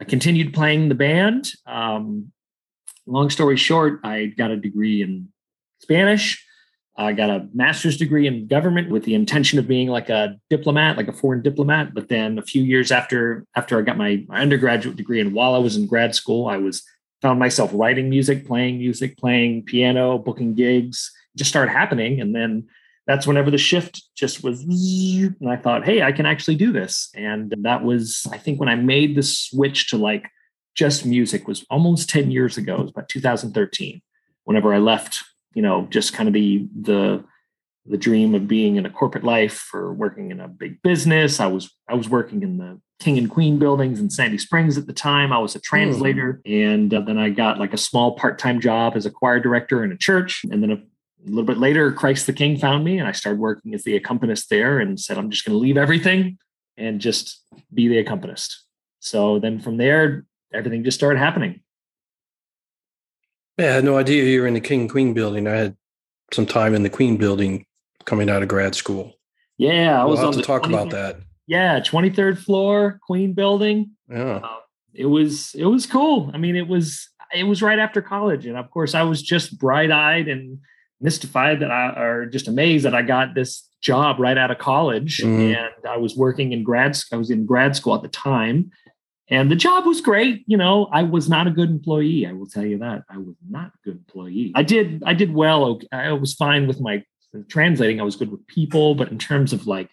I 0.00 0.04
continued 0.04 0.52
playing 0.52 0.88
the 0.88 0.94
band. 0.94 1.50
Um, 1.66 2.32
long 3.06 3.30
story 3.30 3.56
short, 3.56 4.00
I 4.04 4.26
got 4.26 4.50
a 4.50 4.56
degree 4.56 5.00
in 5.00 5.28
Spanish. 5.78 6.44
I 6.94 7.12
got 7.14 7.30
a 7.30 7.48
master's 7.54 7.96
degree 7.96 8.26
in 8.26 8.46
government 8.46 8.90
with 8.90 9.04
the 9.04 9.14
intention 9.14 9.58
of 9.58 9.66
being 9.66 9.88
like 9.88 10.10
a 10.10 10.36
diplomat, 10.50 10.98
like 10.98 11.08
a 11.08 11.12
foreign 11.12 11.40
diplomat. 11.40 11.94
But 11.94 12.08
then 12.08 12.38
a 12.38 12.42
few 12.42 12.62
years 12.62 12.92
after 12.92 13.46
after 13.56 13.78
I 13.78 13.82
got 13.82 13.96
my, 13.96 14.24
my 14.28 14.40
undergraduate 14.40 14.96
degree, 14.96 15.20
and 15.20 15.32
while 15.32 15.54
I 15.54 15.58
was 15.58 15.76
in 15.76 15.86
grad 15.86 16.14
school, 16.14 16.46
I 16.48 16.58
was 16.58 16.82
found 17.22 17.38
myself 17.38 17.70
writing 17.72 18.10
music, 18.10 18.46
playing 18.46 18.78
music, 18.78 19.16
playing 19.16 19.62
piano, 19.62 20.18
booking 20.18 20.54
gigs, 20.54 21.10
just 21.36 21.48
started 21.48 21.70
happening. 21.70 22.20
And 22.20 22.34
then 22.34 22.66
that's 23.06 23.26
whenever 23.26 23.50
the 23.50 23.58
shift 23.58 24.02
just 24.14 24.44
was, 24.44 24.62
and 24.62 25.48
I 25.48 25.56
thought, 25.56 25.84
hey, 25.84 26.02
I 26.02 26.12
can 26.12 26.26
actually 26.26 26.56
do 26.56 26.72
this. 26.72 27.10
And 27.14 27.54
that 27.62 27.84
was, 27.84 28.26
I 28.30 28.38
think, 28.38 28.60
when 28.60 28.68
I 28.68 28.74
made 28.74 29.16
the 29.16 29.22
switch 29.22 29.88
to 29.90 29.96
like 29.96 30.28
just 30.74 31.04
music 31.04 31.46
was 31.46 31.64
almost 31.70 32.08
10 32.08 32.30
years 32.30 32.56
ago. 32.56 32.76
It 32.76 32.82
was 32.82 32.90
about 32.90 33.08
2013. 33.08 34.00
Whenever 34.44 34.74
I 34.74 34.78
left, 34.78 35.22
you 35.54 35.62
know, 35.62 35.86
just 35.90 36.12
kind 36.12 36.28
of 36.28 36.32
the 36.32 36.68
the 36.80 37.24
the 37.84 37.96
dream 37.96 38.34
of 38.34 38.46
being 38.46 38.76
in 38.76 38.86
a 38.86 38.90
corporate 38.90 39.24
life 39.24 39.68
or 39.74 39.92
working 39.92 40.30
in 40.30 40.40
a 40.40 40.48
big 40.48 40.80
business. 40.82 41.40
I 41.40 41.46
was 41.46 41.70
I 41.88 41.94
was 41.94 42.08
working 42.08 42.42
in 42.42 42.58
the 42.58 42.80
King 43.00 43.18
and 43.18 43.28
Queen 43.28 43.58
buildings 43.58 43.98
in 43.98 44.10
Sandy 44.10 44.38
Springs 44.38 44.78
at 44.78 44.86
the 44.86 44.92
time. 44.92 45.32
I 45.32 45.38
was 45.38 45.56
a 45.56 45.60
translator, 45.60 46.40
mm. 46.46 46.74
and 46.74 46.94
uh, 46.94 47.00
then 47.00 47.18
I 47.18 47.30
got 47.30 47.58
like 47.58 47.72
a 47.72 47.78
small 47.78 48.14
part-time 48.14 48.60
job 48.60 48.94
as 48.94 49.06
a 49.06 49.10
choir 49.10 49.40
director 49.40 49.82
in 49.82 49.90
a 49.90 49.96
church. 49.96 50.44
And 50.50 50.62
then 50.62 50.70
a, 50.70 50.74
a 50.74 51.26
little 51.26 51.44
bit 51.44 51.58
later, 51.58 51.90
Christ 51.90 52.26
the 52.26 52.32
King 52.32 52.56
found 52.56 52.84
me, 52.84 52.98
and 52.98 53.08
I 53.08 53.12
started 53.12 53.40
working 53.40 53.74
as 53.74 53.82
the 53.82 53.96
accompanist 53.96 54.48
there, 54.48 54.78
and 54.78 54.98
said, 54.98 55.18
"I'm 55.18 55.30
just 55.30 55.44
going 55.44 55.54
to 55.54 55.58
leave 55.60 55.76
everything 55.76 56.38
and 56.76 57.00
just 57.00 57.44
be 57.74 57.88
the 57.88 57.98
accompanist." 57.98 58.64
So 59.00 59.40
then 59.40 59.58
from 59.58 59.78
there, 59.78 60.24
everything 60.54 60.84
just 60.84 60.98
started 60.98 61.18
happening. 61.18 61.62
Yeah, 63.58 63.70
I 63.70 63.74
had 63.74 63.84
no 63.84 63.98
idea 63.98 64.22
you 64.22 64.40
were 64.40 64.46
in 64.46 64.54
the 64.54 64.60
King 64.60 64.82
and 64.82 64.90
Queen 64.90 65.12
building. 65.12 65.48
I 65.48 65.56
had 65.56 65.76
some 66.32 66.46
time 66.46 66.74
in 66.74 66.84
the 66.84 66.88
Queen 66.88 67.16
building 67.16 67.66
coming 68.04 68.30
out 68.30 68.42
of 68.42 68.48
grad 68.48 68.74
school. 68.74 69.12
Yeah, 69.58 70.00
I 70.00 70.04
we'll 70.04 70.16
was 70.16 70.24
on 70.24 70.32
to 70.32 70.42
talk 70.42 70.66
about 70.66 70.90
that. 70.90 71.18
Yeah, 71.46 71.80
23rd 71.80 72.38
floor, 72.38 73.00
Queen 73.06 73.32
Building. 73.32 73.90
Yeah. 74.08 74.36
Uh, 74.36 74.58
it 74.94 75.06
was 75.06 75.54
it 75.54 75.64
was 75.64 75.86
cool. 75.86 76.30
I 76.34 76.38
mean, 76.38 76.56
it 76.56 76.68
was 76.68 77.08
it 77.34 77.44
was 77.44 77.62
right 77.62 77.78
after 77.78 78.02
college, 78.02 78.46
and 78.46 78.56
of 78.56 78.70
course, 78.70 78.94
I 78.94 79.02
was 79.02 79.22
just 79.22 79.58
bright 79.58 79.90
eyed 79.90 80.28
and 80.28 80.58
mystified 81.00 81.60
that 81.60 81.70
I 81.70 82.00
or 82.00 82.26
just 82.26 82.48
amazed 82.48 82.84
that 82.84 82.94
I 82.94 83.02
got 83.02 83.34
this 83.34 83.68
job 83.80 84.20
right 84.20 84.38
out 84.38 84.50
of 84.50 84.58
college, 84.58 85.18
mm-hmm. 85.18 85.56
and 85.56 85.86
I 85.88 85.96
was 85.96 86.16
working 86.16 86.52
in 86.52 86.62
grad. 86.62 86.98
I 87.12 87.16
was 87.16 87.30
in 87.30 87.46
grad 87.46 87.74
school 87.74 87.94
at 87.94 88.02
the 88.02 88.08
time, 88.08 88.70
and 89.28 89.50
the 89.50 89.56
job 89.56 89.86
was 89.86 90.00
great. 90.00 90.44
You 90.46 90.56
know, 90.56 90.88
I 90.92 91.02
was 91.02 91.28
not 91.28 91.46
a 91.46 91.50
good 91.50 91.70
employee. 91.70 92.26
I 92.26 92.32
will 92.32 92.46
tell 92.46 92.66
you 92.66 92.78
that 92.78 93.04
I 93.08 93.18
was 93.18 93.36
not 93.48 93.68
a 93.68 93.78
good 93.84 93.96
employee. 93.96 94.52
I 94.54 94.62
did 94.62 95.02
I 95.06 95.14
did 95.14 95.32
well. 95.32 95.80
I 95.90 96.12
was 96.12 96.34
fine 96.34 96.66
with 96.66 96.80
my 96.80 97.02
translating. 97.48 98.00
I 98.00 98.04
was 98.04 98.16
good 98.16 98.30
with 98.30 98.46
people, 98.46 98.94
but 98.94 99.10
in 99.10 99.18
terms 99.18 99.52
of 99.52 99.66
like 99.66 99.90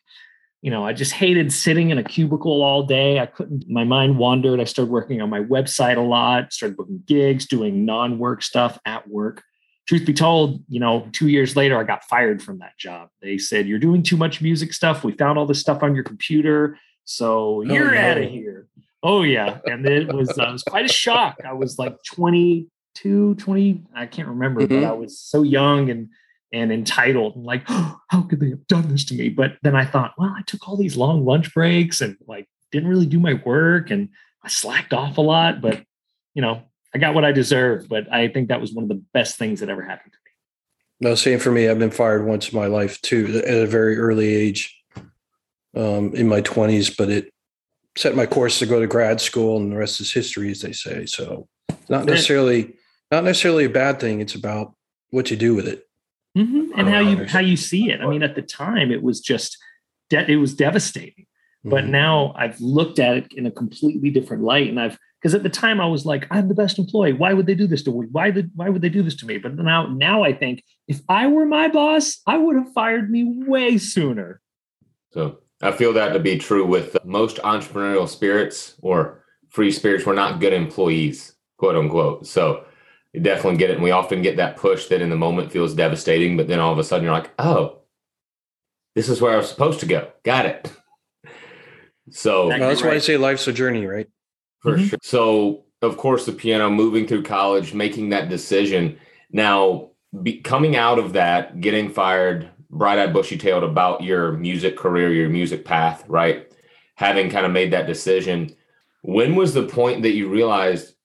you 0.62 0.72
know, 0.72 0.86
I 0.86 0.92
just 0.92 1.14
hated 1.14 1.54
sitting 1.54 1.90
in 1.90 1.98
a 1.98 2.04
cubicle 2.04 2.62
all 2.62 2.84
day. 2.84 3.20
I 3.20 3.26
couldn't, 3.28 3.70
my 3.70 3.86
mind 3.86 4.18
wandered. 4.18 4.60
I 4.60 4.66
started 4.66 4.92
working 4.92 5.22
on 5.22 5.30
my 5.30 5.40
website 5.40 5.96
a 5.96 6.02
lot, 6.02 6.52
started 6.52 6.76
booking 6.76 7.04
gigs, 7.06 7.46
doing 7.46 7.86
non 7.86 8.20
work 8.20 8.44
stuff 8.44 8.78
at 8.86 9.08
work. 9.08 9.44
Truth 9.88 10.06
be 10.06 10.14
told, 10.14 10.62
you 10.68 10.80
know, 10.80 11.08
two 11.14 11.30
years 11.30 11.56
later, 11.56 11.80
I 11.80 11.84
got 11.84 12.04
fired 12.04 12.44
from 12.44 12.60
that 12.60 12.78
job. 12.78 13.10
They 13.22 13.38
said, 13.38 13.68
You're 13.68 13.80
doing 13.80 14.04
too 14.04 14.18
much 14.18 14.42
music 14.42 14.74
stuff. 14.74 15.04
We 15.04 15.14
found 15.14 15.40
all 15.40 15.46
this 15.46 15.62
stuff 15.62 15.82
on 15.82 15.96
your 15.96 16.04
computer. 16.04 16.78
So 17.06 17.60
oh, 17.60 17.62
you're 17.62 17.94
no. 17.94 17.98
out 18.00 18.18
of 18.18 18.30
here. 18.30 18.68
Oh, 19.02 19.24
yeah. 19.24 19.60
And 19.66 19.86
it 19.86 20.14
was, 20.14 20.30
uh, 20.38 20.50
it 20.50 20.52
was 20.52 20.64
quite 20.64 20.86
a 20.86 20.94
shock. 20.94 21.38
I 21.48 21.54
was 21.54 21.80
like 21.80 21.96
22, 22.04 23.36
20, 23.36 23.84
I 23.96 24.06
can't 24.08 24.28
remember, 24.28 24.62
mm-hmm. 24.62 24.82
but 24.82 24.88
I 24.88 24.92
was 24.92 25.18
so 25.18 25.42
young 25.42 25.90
and 25.90 26.10
and 26.52 26.72
entitled 26.72 27.36
and 27.36 27.46
like, 27.46 27.64
oh, 27.70 28.00
how 28.10 28.22
could 28.24 28.40
they 28.40 28.50
have 28.50 28.68
done 28.68 28.90
this 28.90 29.06
to 29.06 29.16
me? 29.16 29.30
But 29.30 29.58
then 29.62 29.76
I 29.76 29.86
thought, 29.86 30.14
well, 30.18 30.34
I 30.38 30.42
took 30.44 30.68
all 30.68 30.78
these 30.78 30.98
long 30.98 31.26
lunch 31.26 31.54
breaks 31.54 32.02
and 32.02 32.18
like 32.28 32.48
didn't 32.72 32.90
really 32.90 33.06
do 33.06 33.20
my 33.20 33.34
work 33.46 33.90
and 33.90 34.10
I 34.44 34.48
slacked 34.48 34.94
off 34.94 35.18
a 35.18 35.22
lot. 35.22 35.62
But 35.62 35.82
you 36.34 36.42
know, 36.42 36.64
I 36.94 36.98
got 36.98 37.14
what 37.14 37.26
I 37.26 37.32
deserved. 37.32 37.90
but 37.90 38.12
I 38.12 38.28
think 38.28 38.50
that 38.50 38.62
was 38.62 38.74
one 38.74 38.84
of 38.84 38.90
the 38.90 39.04
best 39.14 39.38
things 39.38 39.60
that 39.60 39.70
ever 39.70 39.82
happened 39.82 40.14
to 40.14 40.18
me. 40.26 41.10
No, 41.10 41.16
same 41.16 41.40
for 41.40 41.52
me. 41.52 41.68
I've 41.68 41.80
been 41.80 41.92
fired 41.92 42.26
once 42.26 42.50
in 42.50 42.60
my 42.60 42.68
life 42.68 43.02
too, 43.02 43.42
at 43.46 43.58
a 43.58 43.66
very 43.66 43.98
early 43.98 44.34
age, 44.34 44.78
um, 45.76 46.14
in 46.14 46.28
my 46.28 46.42
twenties. 46.42 46.90
But 46.90 47.10
it 47.10 47.34
set 47.96 48.16
my 48.16 48.26
course 48.26 48.60
to 48.60 48.66
go 48.66 48.80
to 48.80 48.88
grad 48.88 49.22
school, 49.22 49.58
and 49.58 49.72
the 49.72 49.78
rest 49.78 50.02
is 50.02 50.12
history, 50.12 50.52
as 50.52 50.62
they 50.62 50.74
say. 50.74 51.06
So, 51.06 51.48
not 51.88 52.06
necessarily, 52.06 52.76
not 53.12 53.24
necessarily 53.24 53.66
a 53.66 53.70
bad 53.70 54.00
thing. 54.00 54.20
It's 54.20 54.36
about 54.36 54.76
what 55.12 55.32
you 55.32 55.38
do 55.38 55.56
with 55.56 55.68
it, 55.68 55.88
mm-hmm. 56.38 56.72
and 56.78 56.88
how 56.88 57.00
you 57.00 57.26
how 57.26 57.40
you 57.40 57.58
see 57.58 57.90
it. 57.90 58.02
I 58.02 58.08
mean, 58.08 58.24
at 58.24 58.36
the 58.36 58.42
time, 58.42 58.92
it 58.92 59.04
was 59.04 59.20
just 59.20 59.58
de- 60.10 60.32
it 60.32 60.38
was 60.38 60.54
devastating. 60.54 61.26
But 61.64 61.84
mm-hmm. 61.84 61.92
now 61.92 62.34
I've 62.38 62.60
looked 62.62 63.00
at 63.00 63.18
it 63.18 63.34
in 63.34 63.46
a 63.46 63.52
completely 63.52 64.10
different 64.10 64.44
light, 64.44 64.70
and 64.70 64.80
I've 64.80 64.98
because 65.22 65.36
at 65.36 65.44
the 65.44 65.50
time 65.50 65.82
I 65.82 65.86
was 65.86 66.06
like, 66.06 66.28
I'm 66.32 66.48
the 66.48 66.54
best 66.54 66.80
employee. 66.80 67.12
Why 67.14 67.34
would 67.34 67.46
they 67.46 67.56
do 67.56 67.68
this 67.68 67.84
to 67.84 67.92
me? 67.92 68.08
Why 68.12 68.32
did 68.32 68.52
why 68.56 68.70
would 68.70 68.82
they 68.82 68.90
do 68.90 69.04
this 69.04 69.16
to 69.18 69.26
me? 69.26 69.38
But 69.38 69.56
now 69.56 69.88
now 69.88 70.24
I 70.24 70.34
think 70.34 70.64
if 70.88 71.02
I 71.10 71.28
were 71.28 71.46
my 71.46 71.68
boss, 71.68 72.22
I 72.26 72.38
would 72.38 72.56
have 72.56 72.72
fired 72.74 73.12
me 73.12 73.26
way 73.26 73.78
sooner. 73.78 74.42
So 75.12 75.40
I 75.62 75.72
feel 75.72 75.92
that 75.94 76.14
to 76.14 76.20
be 76.20 76.38
true 76.38 76.66
with 76.66 76.96
most 77.04 77.38
entrepreneurial 77.38 78.08
spirits 78.08 78.76
or 78.82 79.26
free 79.50 79.72
spirits. 79.72 80.06
We're 80.06 80.14
not 80.14 80.40
good 80.40 80.54
employees, 80.54 81.36
quote 81.58 81.76
unquote. 81.76 82.26
So 82.26 82.64
you 83.14 83.22
definitely 83.22 83.58
get 83.58 83.70
it. 83.70 83.76
And 83.76 83.84
we 83.84 83.92
often 83.92 84.22
get 84.22 84.38
that 84.38 84.58
push 84.58 84.88
that 84.88 85.02
in 85.02 85.10
the 85.10 85.16
moment 85.16 85.52
feels 85.52 85.74
devastating, 85.74 86.38
but 86.38 86.48
then 86.48 86.60
all 86.60 86.72
of 86.72 86.80
a 86.80 86.84
sudden 86.84 87.04
you're 87.04 87.14
like, 87.14 87.32
oh, 87.40 87.80
this 88.96 89.10
is 89.10 89.22
where 89.22 89.34
I 89.34 89.38
was 89.38 89.50
supposed 89.50 89.80
to 89.82 89.86
go. 89.86 90.12
Got 90.24 90.46
it. 90.46 90.72
So 92.12 92.48
well, 92.48 92.58
that's 92.58 92.82
right. 92.82 92.90
why 92.90 92.96
I 92.96 93.00
say 93.00 93.18
life's 93.18 93.48
a 93.48 93.54
journey, 93.54 93.86
right? 93.86 94.08
For 94.62 94.78
mm-hmm. 94.78 94.88
sure. 94.88 95.00
So, 95.04 95.66
of 95.84 95.96
course, 95.98 96.26
the 96.26 96.32
piano, 96.32 96.68
moving 96.70 97.06
through 97.06 97.22
college, 97.22 97.76
making 97.76 98.10
that 98.10 98.30
decision. 98.30 98.98
Now, 99.32 99.92
be, 100.24 100.42
coming 100.42 100.76
out 100.76 100.98
of 100.98 101.14
that, 101.14 101.62
getting 101.62 101.90
fired, 101.90 102.50
bright 102.70 102.98
eyed, 102.98 103.14
bushy 103.14 103.38
tailed 103.38 103.64
about 103.64 104.02
your 104.02 104.32
music 104.32 104.76
career, 104.76 105.14
your 105.14 105.30
music 105.30 105.66
path, 105.66 106.04
right? 106.08 106.52
Having 106.96 107.30
kind 107.30 107.46
of 107.46 107.52
made 107.52 107.72
that 107.74 107.86
decision, 107.86 108.56
when 109.02 109.36
was 109.36 109.54
the 109.54 109.68
point 109.68 110.02
that 110.02 110.14
you 110.14 110.30
realized 110.30 110.96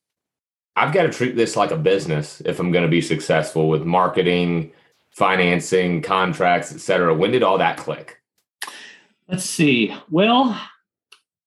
I've 0.77 0.93
got 0.93 1.05
to 1.05 1.11
treat 1.11 1.37
this 1.37 1.57
like 1.57 1.71
a 1.71 1.77
business 1.77 2.43
if 2.45 2.59
I'm 2.59 2.73
going 2.73 2.85
to 2.85 2.91
be 2.91 3.01
successful 3.01 3.69
with 3.69 3.85
marketing, 3.85 4.73
financing, 5.13 6.03
contracts, 6.03 6.73
et 6.73 6.81
cetera? 6.81 7.15
When 7.15 7.31
did 7.31 7.43
all 7.43 7.59
that 7.59 7.77
click? 7.77 8.21
Let's 9.29 9.45
see. 9.45 9.95
Well, 10.11 10.61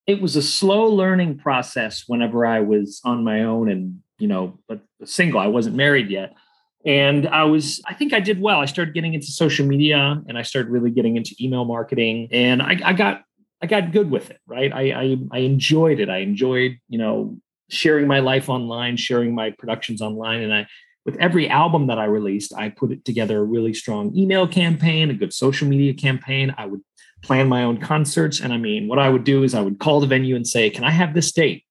it 0.07 0.21
was 0.21 0.35
a 0.35 0.41
slow 0.41 0.85
learning 0.85 1.39
process 1.39 2.05
whenever 2.07 2.45
I 2.45 2.61
was 2.61 3.01
on 3.03 3.23
my 3.23 3.43
own 3.43 3.69
and, 3.69 4.01
you 4.17 4.27
know, 4.27 4.57
but 4.67 4.79
single. 5.03 5.39
I 5.39 5.47
wasn't 5.47 5.75
married 5.75 6.09
yet. 6.09 6.33
And 6.85 7.27
I 7.27 7.43
was, 7.43 7.81
I 7.85 7.93
think 7.93 8.13
I 8.13 8.21
did 8.21 8.39
well. 8.39 8.61
I 8.61 8.65
started 8.65 8.93
getting 8.93 9.13
into 9.13 9.27
social 9.27 9.65
media 9.65 10.23
and 10.29 10.37
I 10.37 10.43
started 10.43 10.71
really 10.71 10.89
getting 10.89 11.17
into 11.17 11.35
email 11.41 11.65
marketing. 11.65 12.29
And 12.31 12.61
I, 12.61 12.79
I 12.83 12.93
got 12.93 13.23
I 13.61 13.65
got 13.65 13.91
good 13.91 14.09
with 14.09 14.29
it, 14.29 14.39
right? 14.47 14.71
I, 14.71 14.91
I 14.91 15.17
I 15.31 15.37
enjoyed 15.39 15.99
it. 15.99 16.09
I 16.09 16.19
enjoyed, 16.19 16.77
you 16.87 16.97
know, 16.99 17.37
sharing 17.69 18.07
my 18.07 18.19
life 18.19 18.49
online, 18.49 18.97
sharing 18.97 19.35
my 19.35 19.51
productions 19.51 20.01
online. 20.01 20.41
And 20.41 20.53
I 20.53 20.67
with 21.07 21.15
every 21.17 21.49
album 21.49 21.87
that 21.87 21.97
I 21.97 22.03
released, 22.03 22.53
I 22.53 22.67
put 22.67 22.91
it 22.91 23.05
together 23.05 23.39
a 23.39 23.43
really 23.43 23.73
strong 23.73 24.13
email 24.13 24.45
campaign, 24.45 25.09
a 25.09 25.13
good 25.13 25.33
social 25.33 25.65
media 25.65 25.93
campaign. 25.93 26.53
I 26.57 26.65
would 26.65 26.81
plan 27.23 27.47
my 27.47 27.63
own 27.63 27.79
concerts. 27.79 28.41
And 28.41 28.51
I 28.51 28.57
mean, 28.57 28.89
what 28.89 28.99
I 28.99 29.07
would 29.07 29.23
do 29.23 29.43
is 29.43 29.55
I 29.55 29.61
would 29.61 29.79
call 29.79 30.01
the 30.01 30.07
venue 30.07 30.35
and 30.35 30.45
say, 30.45 30.69
Can 30.69 30.83
I 30.83 30.91
have 30.91 31.13
this 31.13 31.31
date? 31.31 31.63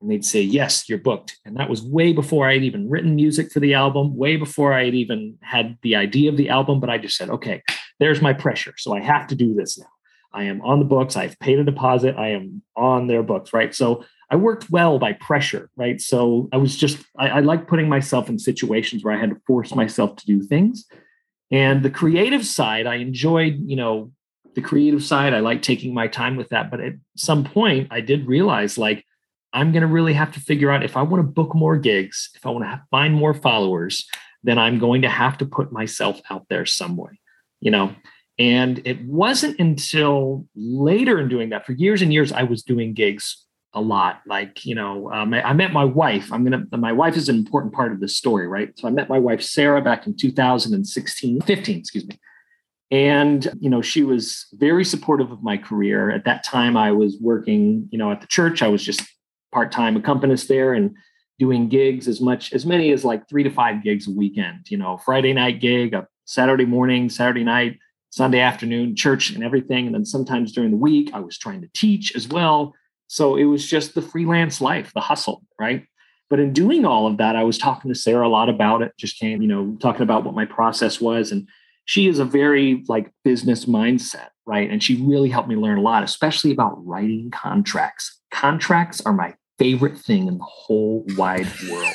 And 0.00 0.08
they'd 0.08 0.24
say, 0.24 0.40
Yes, 0.40 0.88
you're 0.88 0.98
booked. 0.98 1.38
And 1.44 1.56
that 1.56 1.68
was 1.68 1.82
way 1.82 2.12
before 2.12 2.48
I 2.48 2.54
had 2.54 2.62
even 2.62 2.88
written 2.88 3.16
music 3.16 3.50
for 3.50 3.58
the 3.58 3.74
album, 3.74 4.16
way 4.16 4.36
before 4.36 4.72
I 4.72 4.84
had 4.84 4.94
even 4.94 5.38
had 5.42 5.76
the 5.82 5.96
idea 5.96 6.30
of 6.30 6.36
the 6.36 6.48
album. 6.48 6.78
But 6.78 6.90
I 6.90 6.98
just 6.98 7.16
said, 7.16 7.30
Okay, 7.30 7.62
there's 7.98 8.22
my 8.22 8.32
pressure. 8.32 8.74
So 8.78 8.94
I 8.94 9.00
have 9.00 9.26
to 9.26 9.34
do 9.34 9.54
this 9.54 9.76
now. 9.76 9.86
I 10.32 10.44
am 10.44 10.62
on 10.62 10.78
the 10.78 10.84
books. 10.84 11.16
I've 11.16 11.38
paid 11.38 11.58
a 11.58 11.64
deposit. 11.64 12.16
I 12.16 12.30
am 12.30 12.62
on 12.76 13.08
their 13.08 13.22
books, 13.22 13.52
right? 13.52 13.74
So 13.74 14.04
I 14.30 14.36
worked 14.36 14.70
well 14.70 14.98
by 14.98 15.12
pressure, 15.12 15.70
right? 15.76 16.00
So 16.00 16.48
I 16.52 16.56
was 16.56 16.76
just, 16.76 16.98
I, 17.18 17.28
I 17.28 17.40
like 17.40 17.68
putting 17.68 17.88
myself 17.88 18.28
in 18.28 18.38
situations 18.38 19.04
where 19.04 19.14
I 19.14 19.20
had 19.20 19.30
to 19.30 19.40
force 19.46 19.74
myself 19.74 20.16
to 20.16 20.26
do 20.26 20.42
things. 20.42 20.86
And 21.50 21.82
the 21.82 21.90
creative 21.90 22.46
side, 22.46 22.86
I 22.86 22.96
enjoyed, 22.96 23.60
you 23.66 23.76
know, 23.76 24.12
the 24.54 24.62
creative 24.62 25.04
side. 25.04 25.34
I 25.34 25.40
like 25.40 25.62
taking 25.62 25.92
my 25.94 26.08
time 26.08 26.36
with 26.36 26.48
that. 26.50 26.70
But 26.70 26.80
at 26.80 26.94
some 27.16 27.44
point, 27.44 27.88
I 27.90 28.00
did 28.00 28.26
realize 28.26 28.78
like, 28.78 29.04
I'm 29.52 29.70
going 29.70 29.82
to 29.82 29.86
really 29.86 30.14
have 30.14 30.32
to 30.32 30.40
figure 30.40 30.70
out 30.70 30.84
if 30.84 30.96
I 30.96 31.02
want 31.02 31.20
to 31.20 31.28
book 31.28 31.54
more 31.54 31.76
gigs, 31.76 32.30
if 32.34 32.44
I 32.44 32.50
want 32.50 32.64
to 32.64 32.82
find 32.90 33.14
more 33.14 33.34
followers, 33.34 34.08
then 34.42 34.58
I'm 34.58 34.78
going 34.78 35.02
to 35.02 35.08
have 35.08 35.38
to 35.38 35.46
put 35.46 35.70
myself 35.70 36.20
out 36.28 36.46
there 36.48 36.66
some 36.66 36.96
way, 36.96 37.20
you 37.60 37.70
know? 37.70 37.94
And 38.36 38.84
it 38.84 39.00
wasn't 39.04 39.60
until 39.60 40.46
later 40.56 41.20
in 41.20 41.28
doing 41.28 41.50
that, 41.50 41.64
for 41.64 41.72
years 41.72 42.02
and 42.02 42.12
years, 42.12 42.32
I 42.32 42.42
was 42.42 42.64
doing 42.64 42.94
gigs 42.94 43.44
a 43.74 43.80
lot. 43.80 44.22
Like, 44.26 44.64
you 44.64 44.74
know, 44.74 45.12
um, 45.12 45.34
I, 45.34 45.52
met 45.52 45.72
my 45.72 45.84
wife. 45.84 46.32
I'm 46.32 46.44
going 46.44 46.68
to, 46.70 46.76
my 46.76 46.92
wife 46.92 47.16
is 47.16 47.28
an 47.28 47.36
important 47.36 47.72
part 47.72 47.92
of 47.92 48.00
this 48.00 48.16
story, 48.16 48.46
right? 48.46 48.70
So 48.78 48.88
I 48.88 48.90
met 48.90 49.08
my 49.08 49.18
wife, 49.18 49.42
Sarah, 49.42 49.82
back 49.82 50.06
in 50.06 50.16
2016, 50.16 51.40
15, 51.40 51.78
excuse 51.78 52.06
me. 52.06 52.18
And, 52.90 53.48
you 53.60 53.68
know, 53.68 53.82
she 53.82 54.04
was 54.04 54.46
very 54.52 54.84
supportive 54.84 55.32
of 55.32 55.42
my 55.42 55.56
career. 55.56 56.10
At 56.10 56.24
that 56.26 56.44
time, 56.44 56.76
I 56.76 56.92
was 56.92 57.16
working, 57.20 57.88
you 57.90 57.98
know, 57.98 58.12
at 58.12 58.20
the 58.20 58.26
church. 58.28 58.62
I 58.62 58.68
was 58.68 58.84
just 58.84 59.02
part-time 59.52 59.96
accompanist 59.96 60.48
there 60.48 60.74
and 60.74 60.94
doing 61.38 61.68
gigs 61.68 62.06
as 62.06 62.20
much, 62.20 62.52
as 62.52 62.64
many 62.64 62.92
as 62.92 63.04
like 63.04 63.28
three 63.28 63.42
to 63.42 63.50
five 63.50 63.82
gigs 63.82 64.06
a 64.06 64.12
weekend, 64.12 64.70
you 64.70 64.76
know, 64.76 64.96
Friday 64.98 65.32
night 65.32 65.60
gig, 65.60 65.92
a 65.94 66.06
Saturday 66.24 66.64
morning, 66.64 67.10
Saturday 67.10 67.42
night, 67.42 67.78
Sunday 68.10 68.38
afternoon, 68.38 68.94
church 68.94 69.30
and 69.30 69.42
everything. 69.42 69.86
And 69.86 69.94
then 69.94 70.04
sometimes 70.04 70.52
during 70.52 70.70
the 70.70 70.76
week, 70.76 71.10
I 71.12 71.18
was 71.18 71.36
trying 71.36 71.62
to 71.62 71.68
teach 71.74 72.14
as 72.14 72.28
well. 72.28 72.72
So 73.14 73.36
it 73.36 73.44
was 73.44 73.64
just 73.64 73.94
the 73.94 74.02
freelance 74.02 74.60
life, 74.60 74.92
the 74.92 75.00
hustle, 75.00 75.44
right? 75.56 75.86
But 76.28 76.40
in 76.40 76.52
doing 76.52 76.84
all 76.84 77.06
of 77.06 77.16
that, 77.18 77.36
I 77.36 77.44
was 77.44 77.56
talking 77.56 77.88
to 77.88 77.94
Sarah 77.94 78.26
a 78.26 78.28
lot 78.28 78.48
about 78.48 78.82
it, 78.82 78.90
just 78.98 79.20
came, 79.20 79.40
you 79.40 79.46
know, 79.46 79.76
talking 79.80 80.02
about 80.02 80.24
what 80.24 80.34
my 80.34 80.44
process 80.44 81.00
was. 81.00 81.30
And 81.30 81.48
she 81.84 82.08
is 82.08 82.18
a 82.18 82.24
very 82.24 82.82
like 82.88 83.12
business 83.22 83.66
mindset, 83.66 84.30
right? 84.46 84.68
And 84.68 84.82
she 84.82 85.00
really 85.00 85.28
helped 85.28 85.48
me 85.48 85.54
learn 85.54 85.78
a 85.78 85.80
lot, 85.80 86.02
especially 86.02 86.50
about 86.50 86.84
writing 86.84 87.30
contracts. 87.30 88.20
Contracts 88.32 89.00
are 89.02 89.12
my 89.12 89.32
favorite 89.60 89.96
thing 89.96 90.26
in 90.26 90.38
the 90.38 90.44
whole 90.44 91.04
wide 91.10 91.46
world. 91.70 91.94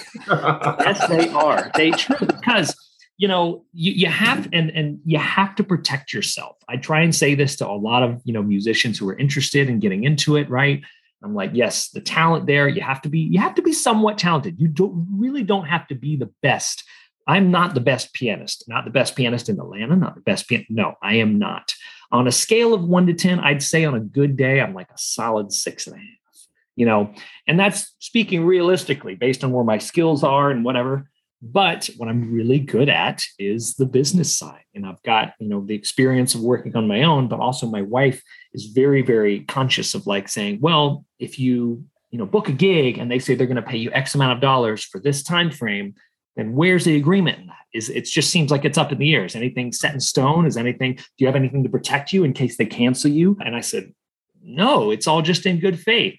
yes, 0.79 1.05
they 1.09 1.27
are. 1.31 1.69
They 1.75 1.91
true 1.91 2.25
because 2.25 2.73
you 3.17 3.27
know 3.27 3.65
you, 3.73 3.91
you 3.91 4.07
have 4.07 4.47
and 4.53 4.69
and 4.69 5.01
you 5.03 5.17
have 5.17 5.53
to 5.55 5.65
protect 5.65 6.13
yourself. 6.13 6.55
I 6.69 6.77
try 6.77 7.01
and 7.01 7.13
say 7.13 7.35
this 7.35 7.57
to 7.57 7.67
a 7.67 7.75
lot 7.75 8.03
of 8.03 8.21
you 8.23 8.31
know 8.31 8.41
musicians 8.41 8.97
who 8.97 9.09
are 9.09 9.17
interested 9.17 9.67
in 9.67 9.79
getting 9.79 10.05
into 10.05 10.37
it, 10.37 10.49
right? 10.49 10.81
I'm 11.23 11.35
like, 11.35 11.51
yes, 11.53 11.89
the 11.89 12.01
talent 12.01 12.47
there. 12.47 12.67
You 12.67 12.81
have 12.81 13.01
to 13.01 13.09
be 13.09 13.19
you 13.19 13.39
have 13.39 13.55
to 13.55 13.61
be 13.61 13.73
somewhat 13.73 14.17
talented. 14.17 14.59
You 14.59 14.67
don't 14.67 15.07
really 15.17 15.43
don't 15.43 15.65
have 15.65 15.87
to 15.87 15.95
be 15.95 16.15
the 16.15 16.31
best 16.41 16.83
I'm 17.29 17.51
not 17.51 17.75
the 17.75 17.79
best 17.79 18.11
pianist, 18.13 18.63
not 18.67 18.85
the 18.85 18.91
best 18.91 19.15
pianist 19.15 19.49
in 19.49 19.59
Atlanta, 19.59 19.95
not 19.95 20.15
the 20.15 20.21
best 20.21 20.47
pianist. 20.47 20.71
No, 20.71 20.95
I 21.03 21.17
am 21.17 21.37
not. 21.37 21.75
On 22.11 22.27
a 22.27 22.31
scale 22.31 22.73
of 22.73 22.83
one 22.83 23.05
to 23.05 23.13
10, 23.13 23.39
I'd 23.39 23.61
say 23.61 23.85
on 23.85 23.93
a 23.93 23.99
good 23.99 24.35
day, 24.35 24.59
I'm 24.59 24.73
like 24.73 24.89
a 24.89 24.97
solid 24.97 25.51
six 25.51 25.85
and 25.85 25.95
a 25.95 25.99
half, 25.99 26.47
you 26.75 26.87
know, 26.87 27.13
and 27.45 27.59
that's 27.59 27.93
speaking 27.99 28.45
realistically 28.45 29.13
based 29.13 29.43
on 29.43 29.51
where 29.51 29.63
my 29.63 29.77
skills 29.77 30.23
are 30.23 30.49
and 30.49 30.65
whatever. 30.65 31.07
But 31.41 31.89
what 31.97 32.09
I'm 32.09 32.33
really 32.33 32.59
good 32.59 32.89
at 32.89 33.23
is 33.37 33.75
the 33.75 33.85
business 33.85 34.37
side. 34.37 34.63
And 34.75 34.85
I've 34.85 35.01
got, 35.03 35.33
you 35.39 35.47
know, 35.47 35.65
the 35.65 35.75
experience 35.75 36.35
of 36.35 36.41
working 36.41 36.75
on 36.75 36.87
my 36.87 37.03
own, 37.03 37.29
but 37.29 37.39
also 37.39 37.65
my 37.65 37.81
wife 37.81 38.21
is 38.53 38.65
very, 38.65 39.01
very 39.01 39.41
conscious 39.41 39.93
of 39.93 40.05
like 40.05 40.27
saying, 40.27 40.59
well, 40.61 41.05
if 41.17 41.39
you, 41.39 41.85
you 42.11 42.19
know, 42.19 42.25
book 42.25 42.49
a 42.49 42.51
gig 42.51 42.97
and 42.97 43.09
they 43.09 43.19
say 43.19 43.35
they're 43.35 43.47
going 43.47 43.55
to 43.55 43.61
pay 43.61 43.77
you 43.77 43.91
X 43.91 44.15
amount 44.15 44.33
of 44.33 44.41
dollars 44.41 44.83
for 44.83 44.99
this 44.99 45.23
time 45.23 45.49
frame, 45.49 45.95
then 46.35 46.53
where's 46.53 46.83
the 46.83 46.97
agreement 46.97 47.39
in 47.39 47.47
that? 47.47 47.55
Is 47.73 47.89
it 47.89 48.05
just 48.05 48.31
seems 48.31 48.51
like 48.51 48.65
it's 48.65 48.77
up 48.77 48.91
in 48.91 48.97
the 48.97 49.13
air? 49.13 49.25
Is 49.25 49.35
anything 49.35 49.71
set 49.71 49.93
in 49.93 49.99
stone? 49.99 50.45
Is 50.45 50.57
anything? 50.57 50.95
Do 50.95 51.03
you 51.19 51.27
have 51.27 51.35
anything 51.35 51.63
to 51.63 51.69
protect 51.69 52.11
you 52.11 52.23
in 52.23 52.33
case 52.33 52.57
they 52.57 52.65
cancel 52.65 53.11
you? 53.11 53.37
And 53.45 53.55
I 53.55 53.61
said, 53.61 53.93
no, 54.41 54.91
it's 54.91 55.07
all 55.07 55.21
just 55.21 55.45
in 55.45 55.59
good 55.59 55.79
faith. 55.79 56.17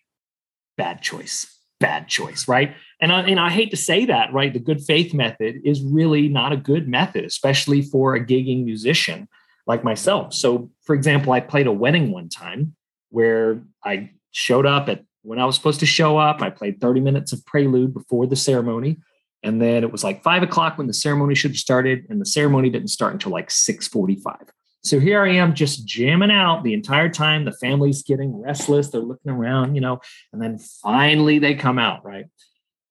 Bad 0.76 1.02
choice. 1.02 1.60
Bad 1.80 2.08
choice, 2.08 2.46
right? 2.46 2.75
And 3.00 3.10
I, 3.10 3.22
and 3.22 3.40
I 3.40 3.50
hate 3.50 3.70
to 3.70 3.76
say 3.76 4.04
that, 4.04 4.32
right? 4.32 4.52
The 4.52 4.58
good 4.58 4.82
faith 4.82 5.14
method 5.14 5.56
is 5.64 5.82
really 5.82 6.28
not 6.28 6.52
a 6.52 6.56
good 6.56 6.87
method, 6.87 7.25
especially 7.25 7.82
for 7.82 8.14
a 8.14 8.25
gigging 8.25 8.64
musician 8.64 9.28
like 9.66 9.82
myself. 9.82 10.34
So, 10.34 10.70
for 10.84 10.94
example, 10.94 11.32
I 11.32 11.40
played 11.40 11.66
a 11.66 11.72
wedding 11.72 12.12
one 12.12 12.28
time 12.28 12.75
where 13.08 13.62
I 13.84 14.10
showed 14.30 14.66
up 14.66 14.88
at 14.88 15.04
when 15.22 15.38
I 15.38 15.44
was 15.44 15.56
supposed 15.56 15.80
to 15.80 15.87
show 15.87 16.18
up. 16.18 16.42
I 16.42 16.50
played 16.50 16.80
30 16.80 17.00
minutes 17.00 17.32
of 17.32 17.44
prelude 17.46 17.94
before 17.94 18.26
the 18.26 18.37
ceremony. 18.37 18.99
And 19.42 19.60
then 19.60 19.82
it 19.82 19.90
was 19.90 20.04
like 20.04 20.22
five 20.22 20.42
o'clock 20.42 20.76
when 20.76 20.87
the 20.87 20.92
ceremony 20.92 21.34
should 21.34 21.52
have 21.52 21.58
started, 21.58 22.06
and 22.10 22.20
the 22.20 22.26
ceremony 22.26 22.68
didn't 22.68 22.88
start 22.88 23.14
until 23.14 23.32
like 23.32 23.50
645. 23.50 24.37
So 24.82 24.99
here 24.99 25.22
I 25.22 25.34
am 25.34 25.54
just 25.54 25.87
jamming 25.87 26.30
out 26.30 26.64
the 26.64 26.72
entire 26.72 27.08
time. 27.08 27.44
The 27.44 27.52
family's 27.52 28.02
getting 28.02 28.40
restless. 28.40 28.88
They're 28.88 29.00
looking 29.00 29.30
around, 29.30 29.75
you 29.75 29.80
know, 29.80 30.00
and 30.32 30.40
then 30.40 30.58
finally 30.58 31.38
they 31.38 31.54
come 31.54 31.78
out, 31.78 32.04
right? 32.04 32.26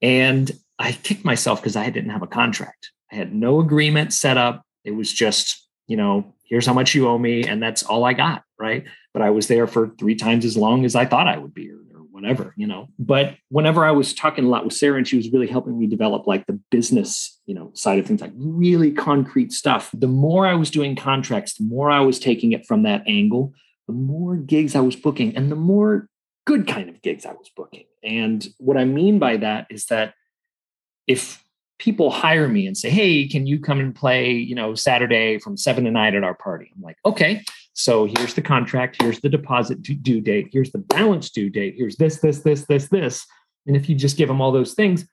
And 0.02 0.52
I 0.78 0.92
kicked 0.92 1.26
myself 1.26 1.62
because 1.62 1.76
I 1.76 1.90
didn't 1.90 2.12
have 2.12 2.22
a 2.22 2.28
contract. 2.28 2.92
I 3.12 3.16
had 3.16 3.34
no 3.34 3.60
agreement 3.60 4.14
set 4.14 4.38
up. 4.38 4.64
It 4.86 4.92
was 4.92 5.12
just, 5.12 5.68
you 5.88 5.98
know, 5.98 6.36
here's 6.44 6.66
how 6.66 6.74
much 6.74 6.94
you 6.94 7.08
owe 7.08 7.18
me. 7.18 7.44
And 7.44 7.62
that's 7.62 7.84
all 7.84 8.06
I 8.06 8.14
got. 8.14 8.44
Right. 8.60 8.86
But 9.14 9.24
I 9.24 9.32
was 9.32 9.48
there 9.48 9.66
for 9.66 9.90
three 10.00 10.16
times 10.16 10.46
as 10.46 10.56
long 10.56 10.86
as 10.86 10.96
I 10.96 11.06
thought 11.06 11.28
I 11.28 11.38
would 11.38 11.54
be 11.54 11.72
or, 11.72 11.80
or 12.20 12.22
whatever, 12.22 12.54
you 12.58 12.68
know. 12.68 12.88
But 13.00 13.36
whenever 13.50 13.86
I 13.86 13.92
was 13.92 14.14
talking 14.14 14.46
a 14.46 14.50
lot 14.50 14.66
with 14.66 14.74
Sarah 14.74 14.98
and 14.98 15.08
she 15.08 15.18
was 15.18 15.32
really 15.32 15.48
helping 15.48 15.78
me 15.80 15.88
develop 15.88 16.28
like 16.28 16.46
the 16.48 16.60
business, 16.70 17.40
you 17.46 17.56
know, 17.56 17.72
side 17.74 18.00
of 18.00 18.06
things, 18.06 18.22
like 18.22 18.34
really 18.36 18.92
concrete 18.92 19.52
stuff, 19.52 19.90
the 19.94 20.08
more 20.08 20.46
I 20.46 20.54
was 20.54 20.70
doing 20.70 20.96
contracts, 20.96 21.56
the 21.56 21.66
more 21.66 21.90
I 21.90 22.02
was 22.02 22.20
taking 22.20 22.52
it 22.52 22.66
from 22.66 22.84
that 22.84 23.04
angle, 23.08 23.54
the 23.88 23.94
more 23.94 24.36
gigs 24.36 24.76
I 24.76 24.82
was 24.82 24.96
booking 24.96 25.36
and 25.36 25.52
the 25.52 25.56
more 25.56 26.08
good 26.46 26.68
kind 26.68 26.90
of 26.90 27.02
gigs 27.02 27.26
I 27.26 27.32
was 27.32 27.50
booking. 27.56 27.86
And 28.04 28.48
what 28.58 28.78
I 28.78 28.86
mean 28.86 29.20
by 29.20 29.38
that 29.38 29.68
is 29.70 29.86
that 29.88 30.14
if 31.08 31.44
people 31.80 32.12
hire 32.12 32.48
me 32.48 32.68
and 32.68 32.78
say, 32.78 32.90
"Hey, 32.90 33.28
can 33.28 33.48
you 33.48 33.60
come 33.60 33.80
and 33.80 33.96
play, 33.96 34.32
you 34.32 34.54
know, 34.54 34.76
Saturday 34.76 35.40
from 35.40 35.58
7 35.58 35.86
to 35.86 35.92
9 35.92 36.16
at 36.16 36.24
our 36.24 36.36
party?" 36.36 36.72
I'm 36.76 36.82
like, 36.82 36.98
"Okay. 37.06 37.42
So 37.80 38.04
here's 38.04 38.34
the 38.34 38.42
contract, 38.42 39.02
here's 39.02 39.22
the 39.22 39.30
deposit 39.30 39.82
due 39.82 40.20
date, 40.20 40.50
here's 40.52 40.72
the 40.72 40.80
balance 40.80 41.30
due 41.30 41.50
date, 41.50 41.76
here's 41.78 41.96
this 41.96 42.18
this 42.20 42.40
this 42.40 42.66
this 42.66 42.90
this." 42.90 43.26
And 43.68 43.78
if 43.78 43.88
you 43.88 43.96
just 43.96 44.18
give 44.18 44.28
them 44.28 44.42
all 44.42 44.52
those 44.52 44.74
things, 44.74 45.08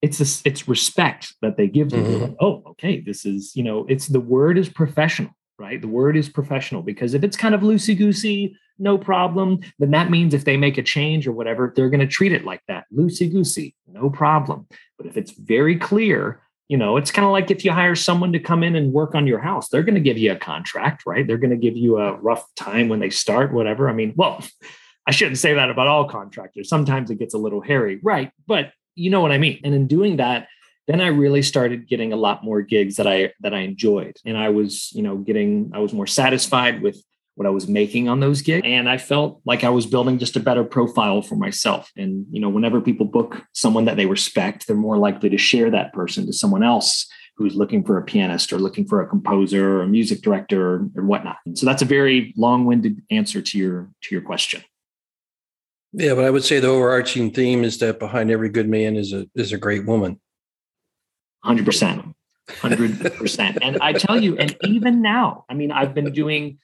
it's 0.00 0.20
a, 0.20 0.48
it's 0.48 0.66
respect 0.66 1.32
that 1.42 1.56
they 1.56 1.68
give 1.68 1.88
mm-hmm. 1.88 2.10
you. 2.10 2.18
Like, 2.18 2.36
oh, 2.40 2.64
okay, 2.70 2.98
this 2.98 3.24
is, 3.24 3.54
you 3.54 3.62
know, 3.62 3.86
it's 3.88 4.08
the 4.08 4.18
word 4.18 4.58
is 4.58 4.68
professional, 4.68 5.30
right? 5.60 5.80
The 5.80 5.86
word 5.86 6.16
is 6.16 6.28
professional 6.28 6.82
because 6.82 7.14
if 7.14 7.22
it's 7.22 7.36
kind 7.36 7.54
of 7.54 7.60
loosey 7.60 7.96
goosey, 7.96 8.56
no 8.80 8.98
problem. 8.98 9.60
Then 9.78 9.92
that 9.92 10.10
means 10.10 10.34
if 10.34 10.44
they 10.44 10.56
make 10.56 10.78
a 10.78 10.82
change 10.82 11.28
or 11.28 11.32
whatever, 11.32 11.72
they're 11.76 11.90
going 11.90 12.00
to 12.00 12.06
treat 12.08 12.32
it 12.32 12.44
like 12.44 12.62
that, 12.66 12.86
loosey 12.92 13.30
goosey, 13.30 13.76
no 13.86 14.10
problem. 14.10 14.66
But 14.98 15.06
if 15.06 15.16
it's 15.16 15.30
very 15.30 15.76
clear, 15.76 16.40
you 16.72 16.78
know, 16.78 16.96
it's 16.96 17.10
kind 17.10 17.26
of 17.26 17.32
like 17.32 17.50
if 17.50 17.66
you 17.66 17.70
hire 17.70 17.94
someone 17.94 18.32
to 18.32 18.38
come 18.38 18.62
in 18.62 18.76
and 18.76 18.94
work 18.94 19.14
on 19.14 19.26
your 19.26 19.40
house, 19.40 19.68
they're 19.68 19.82
going 19.82 19.94
to 19.94 20.00
give 20.00 20.16
you 20.16 20.32
a 20.32 20.36
contract, 20.36 21.04
right? 21.04 21.26
They're 21.26 21.36
going 21.36 21.50
to 21.50 21.56
give 21.58 21.76
you 21.76 21.98
a 21.98 22.16
rough 22.16 22.46
time 22.54 22.88
when 22.88 22.98
they 22.98 23.10
start, 23.10 23.52
whatever. 23.52 23.90
I 23.90 23.92
mean, 23.92 24.14
well, 24.16 24.42
I 25.06 25.10
shouldn't 25.10 25.36
say 25.36 25.52
that 25.52 25.68
about 25.68 25.86
all 25.86 26.08
contractors. 26.08 26.70
Sometimes 26.70 27.10
it 27.10 27.18
gets 27.18 27.34
a 27.34 27.38
little 27.38 27.60
hairy, 27.60 28.00
right? 28.02 28.30
But 28.46 28.72
you 28.94 29.10
know 29.10 29.20
what 29.20 29.32
I 29.32 29.36
mean. 29.36 29.60
And 29.64 29.74
in 29.74 29.86
doing 29.86 30.16
that, 30.16 30.48
then 30.86 31.02
I 31.02 31.08
really 31.08 31.42
started 31.42 31.86
getting 31.86 32.14
a 32.14 32.16
lot 32.16 32.42
more 32.42 32.62
gigs 32.62 32.96
that 32.96 33.06
I 33.06 33.34
that 33.40 33.52
I 33.52 33.58
enjoyed, 33.58 34.16
and 34.24 34.38
I 34.38 34.48
was, 34.48 34.90
you 34.92 35.02
know, 35.02 35.18
getting 35.18 35.72
I 35.74 35.78
was 35.78 35.92
more 35.92 36.06
satisfied 36.06 36.80
with 36.80 36.96
what 37.34 37.46
I 37.46 37.50
was 37.50 37.66
making 37.66 38.08
on 38.08 38.20
those 38.20 38.42
gigs. 38.42 38.66
And 38.66 38.88
I 38.88 38.98
felt 38.98 39.40
like 39.44 39.64
I 39.64 39.70
was 39.70 39.86
building 39.86 40.18
just 40.18 40.36
a 40.36 40.40
better 40.40 40.64
profile 40.64 41.22
for 41.22 41.36
myself. 41.36 41.90
And, 41.96 42.26
you 42.30 42.40
know, 42.40 42.48
whenever 42.48 42.80
people 42.80 43.06
book 43.06 43.42
someone 43.52 43.86
that 43.86 43.96
they 43.96 44.06
respect, 44.06 44.66
they're 44.66 44.76
more 44.76 44.98
likely 44.98 45.30
to 45.30 45.38
share 45.38 45.70
that 45.70 45.92
person 45.92 46.26
to 46.26 46.32
someone 46.32 46.62
else 46.62 47.06
who's 47.36 47.56
looking 47.56 47.82
for 47.82 47.96
a 47.96 48.02
pianist 48.02 48.52
or 48.52 48.58
looking 48.58 48.86
for 48.86 49.00
a 49.00 49.08
composer 49.08 49.78
or 49.78 49.82
a 49.82 49.88
music 49.88 50.20
director 50.20 50.74
or, 50.74 50.88
or 50.94 51.04
whatnot. 51.04 51.36
And 51.46 51.58
so 51.58 51.64
that's 51.64 51.80
a 51.80 51.86
very 51.86 52.34
long-winded 52.36 53.00
answer 53.10 53.40
to 53.40 53.58
your 53.58 53.90
to 54.02 54.14
your 54.14 54.22
question. 54.22 54.62
Yeah, 55.94 56.14
but 56.14 56.24
I 56.24 56.30
would 56.30 56.44
say 56.44 56.60
the 56.60 56.68
overarching 56.68 57.32
theme 57.32 57.64
is 57.64 57.78
that 57.78 57.98
behind 57.98 58.30
every 58.30 58.48
good 58.50 58.68
man 58.68 58.96
is 58.96 59.12
a 59.12 59.26
is 59.34 59.52
a 59.52 59.58
great 59.58 59.86
woman. 59.86 60.20
Hundred 61.42 61.64
percent. 61.64 62.14
Hundred 62.48 63.00
percent. 63.16 63.58
And 63.62 63.78
I 63.80 63.92
tell 63.94 64.22
you, 64.22 64.36
and 64.36 64.56
even 64.64 65.00
now, 65.00 65.44
I 65.48 65.54
mean, 65.54 65.70
I've 65.70 65.94
been 65.94 66.12
doing 66.12 66.58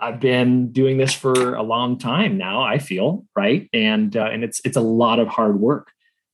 I've 0.00 0.20
been 0.20 0.72
doing 0.72 0.96
this 0.96 1.12
for 1.12 1.54
a 1.54 1.62
long 1.62 1.98
time 1.98 2.38
now. 2.38 2.62
I 2.62 2.78
feel 2.78 3.26
right, 3.36 3.68
and 3.72 4.16
uh, 4.16 4.30
and 4.32 4.42
it's 4.42 4.60
it's 4.64 4.76
a 4.76 4.80
lot 4.80 5.18
of 5.18 5.28
hard 5.28 5.60
work, 5.60 5.92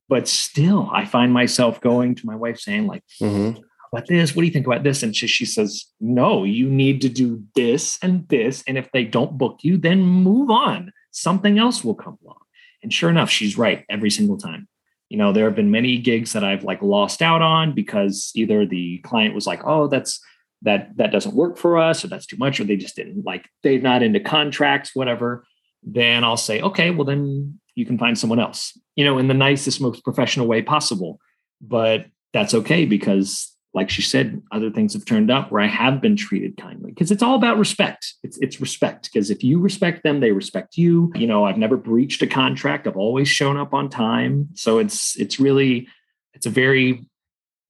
but 0.09 0.29
still, 0.29 0.89
I 0.93 1.05
find 1.05 1.33
myself 1.33 1.81
going 1.81 2.15
to 2.17 2.27
my 2.27 2.37
wife 2.37 2.59
saying 2.59 2.87
like, 2.87 3.03
mm-hmm. 3.21 3.61
"About 3.93 4.07
this? 4.07 4.35
What 4.35 4.43
do 4.43 4.47
you 4.47 4.53
think 4.53 4.67
about 4.67 4.85
this?" 4.85 5.03
And 5.03 5.15
she, 5.15 5.27
she 5.27 5.45
says, 5.45 5.87
"No, 6.01 6.45
you 6.45 6.69
need 6.69 7.01
to 7.03 7.09
do 7.09 7.43
this 7.55 7.99
and 8.03 8.29
this, 8.29 8.63
and 8.69 8.79
if 8.79 8.91
they 8.93 9.05
don't 9.05 9.37
book 9.37 9.59
you, 9.63 9.77
then 9.77 10.03
move 10.03 10.51
on. 10.51 10.93
Something 11.11 11.59
else 11.59 11.83
will 11.83 11.97
come 11.97 12.19
along." 12.25 12.39
And 12.83 12.93
sure 12.93 13.11
enough, 13.11 13.31
she's 13.31 13.59
right 13.59 13.85
every 13.91 14.11
single 14.11 14.39
time. 14.39 14.69
You 15.09 15.19
know, 15.19 15.33
there 15.33 15.45
have 15.45 15.57
been 15.57 15.71
many 15.71 15.99
gigs 15.99 16.33
that 16.33 16.45
I've 16.45 16.65
like 16.65 16.83
lost 16.83 17.21
out 17.21 17.43
on 17.43 17.75
because 17.75 18.31
either 18.37 18.65
the 18.65 18.99
client 18.99 19.35
was 19.35 19.47
like, 19.47 19.63
"Oh, 19.65 19.89
that's." 19.89 20.21
That 20.63 20.97
that 20.97 21.13
doesn't 21.13 21.35
work 21.35 21.57
for 21.57 21.79
us 21.79 22.05
or 22.05 22.09
that's 22.09 22.27
too 22.27 22.37
much 22.37 22.59
or 22.59 22.65
they 22.65 22.77
just 22.77 22.97
didn't 22.97 23.25
like 23.25 23.49
they're 23.63 23.81
not 23.81 24.03
into 24.03 24.21
contracts 24.21 24.95
whatever 24.95 25.45
then 25.83 26.25
i'll 26.25 26.37
say 26.37 26.61
okay 26.61 26.91
well 26.91 27.05
then 27.05 27.59
you 27.75 27.85
can 27.85 27.99
find 27.99 28.19
someone 28.19 28.41
else 28.41 28.77
you 28.97 29.05
know 29.05 29.19
in 29.19 29.29
the 29.29 29.35
nicest 29.35 29.81
most 29.81 30.03
professional 30.03 30.47
way 30.47 30.63
possible. 30.63 31.21
But 31.61 32.07
that's 32.33 32.55
okay 32.55 32.85
because 32.85 33.53
like 33.73 33.91
she 33.91 34.03
said 34.03 34.43
other 34.53 34.71
things 34.71 34.95
have 34.95 35.05
turned 35.05 35.31
up 35.31 35.51
where 35.51 35.63
i 35.63 35.67
have 35.67 36.01
been 36.01 36.17
treated 36.17 36.57
kindly 36.57 36.91
because 36.91 37.11
it's 37.11 37.23
all 37.23 37.37
about 37.37 37.59
respect. 37.59 38.15
It's 38.23 38.39
it's 38.39 38.61
respect 38.61 39.11
because 39.13 39.31
if 39.31 39.45
you 39.45 39.61
respect 39.61 40.03
them 40.03 40.21
they 40.21 40.33
respect 40.33 40.77
you. 40.77 41.13
You 41.15 41.27
know 41.27 41.45
i've 41.45 41.59
never 41.59 41.77
breached 41.77 42.23
a 42.23 42.27
contract. 42.27 42.87
I've 42.87 42.97
always 42.97 43.29
shown 43.29 43.57
up 43.57 43.73
on 43.73 43.89
time. 43.89 44.49
So 44.55 44.79
it's 44.79 45.17
it's 45.17 45.39
really 45.39 45.87
it's 46.35 46.47
a 46.47 46.51
very 46.51 47.07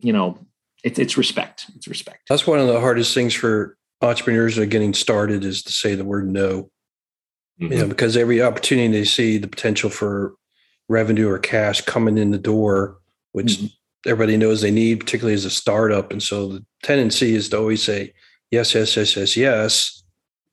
you 0.01 0.13
know 0.13 0.39
it's 0.87 1.01
it's 1.01 1.19
respect. 1.19 1.67
It's 1.75 1.89
respect. 1.89 2.29
That's 2.29 2.47
one 2.47 2.61
of 2.61 2.69
the 2.69 2.81
hardest 2.81 3.13
things 3.13 3.35
for 3.35 3.77
entrepreneurs 4.01 4.55
that 4.55 4.63
are 4.63 4.67
getting 4.67 4.95
started 4.95 5.45
is 5.45 5.65
to 5.65 5.73
say 5.73 5.97
the 5.97 6.05
word 6.05 6.31
no. 6.31 6.71
Mm-hmm. 7.61 7.73
You 7.73 7.79
know, 7.79 7.89
because 7.89 8.17
every 8.17 8.41
opportunity 8.41 8.87
they 8.87 9.05
see 9.05 9.37
the 9.37 9.49
potential 9.49 9.91
for 9.91 10.35
revenue 10.89 11.29
or 11.29 11.41
cash 11.41 11.81
coming 11.81 12.19
in 12.19 12.31
the 12.31 12.39
door, 12.39 12.99
which 13.33 13.55
mm-hmm. 13.55 13.67
everybody 14.09 14.37
knows 14.37 14.61
they 14.61 14.71
need, 14.71 15.01
particularly 15.01 15.35
as 15.35 15.45
a 15.45 15.51
startup. 15.51 16.13
And 16.13 16.23
so 16.23 16.53
the 16.53 16.65
tendency 16.85 17.35
is 17.35 17.49
to 17.49 17.59
always 17.59 17.83
say 17.83 18.15
yes, 18.53 18.73
yes, 18.73 18.97
yes, 18.97 19.17
yes, 19.17 19.37
yes, 19.37 20.05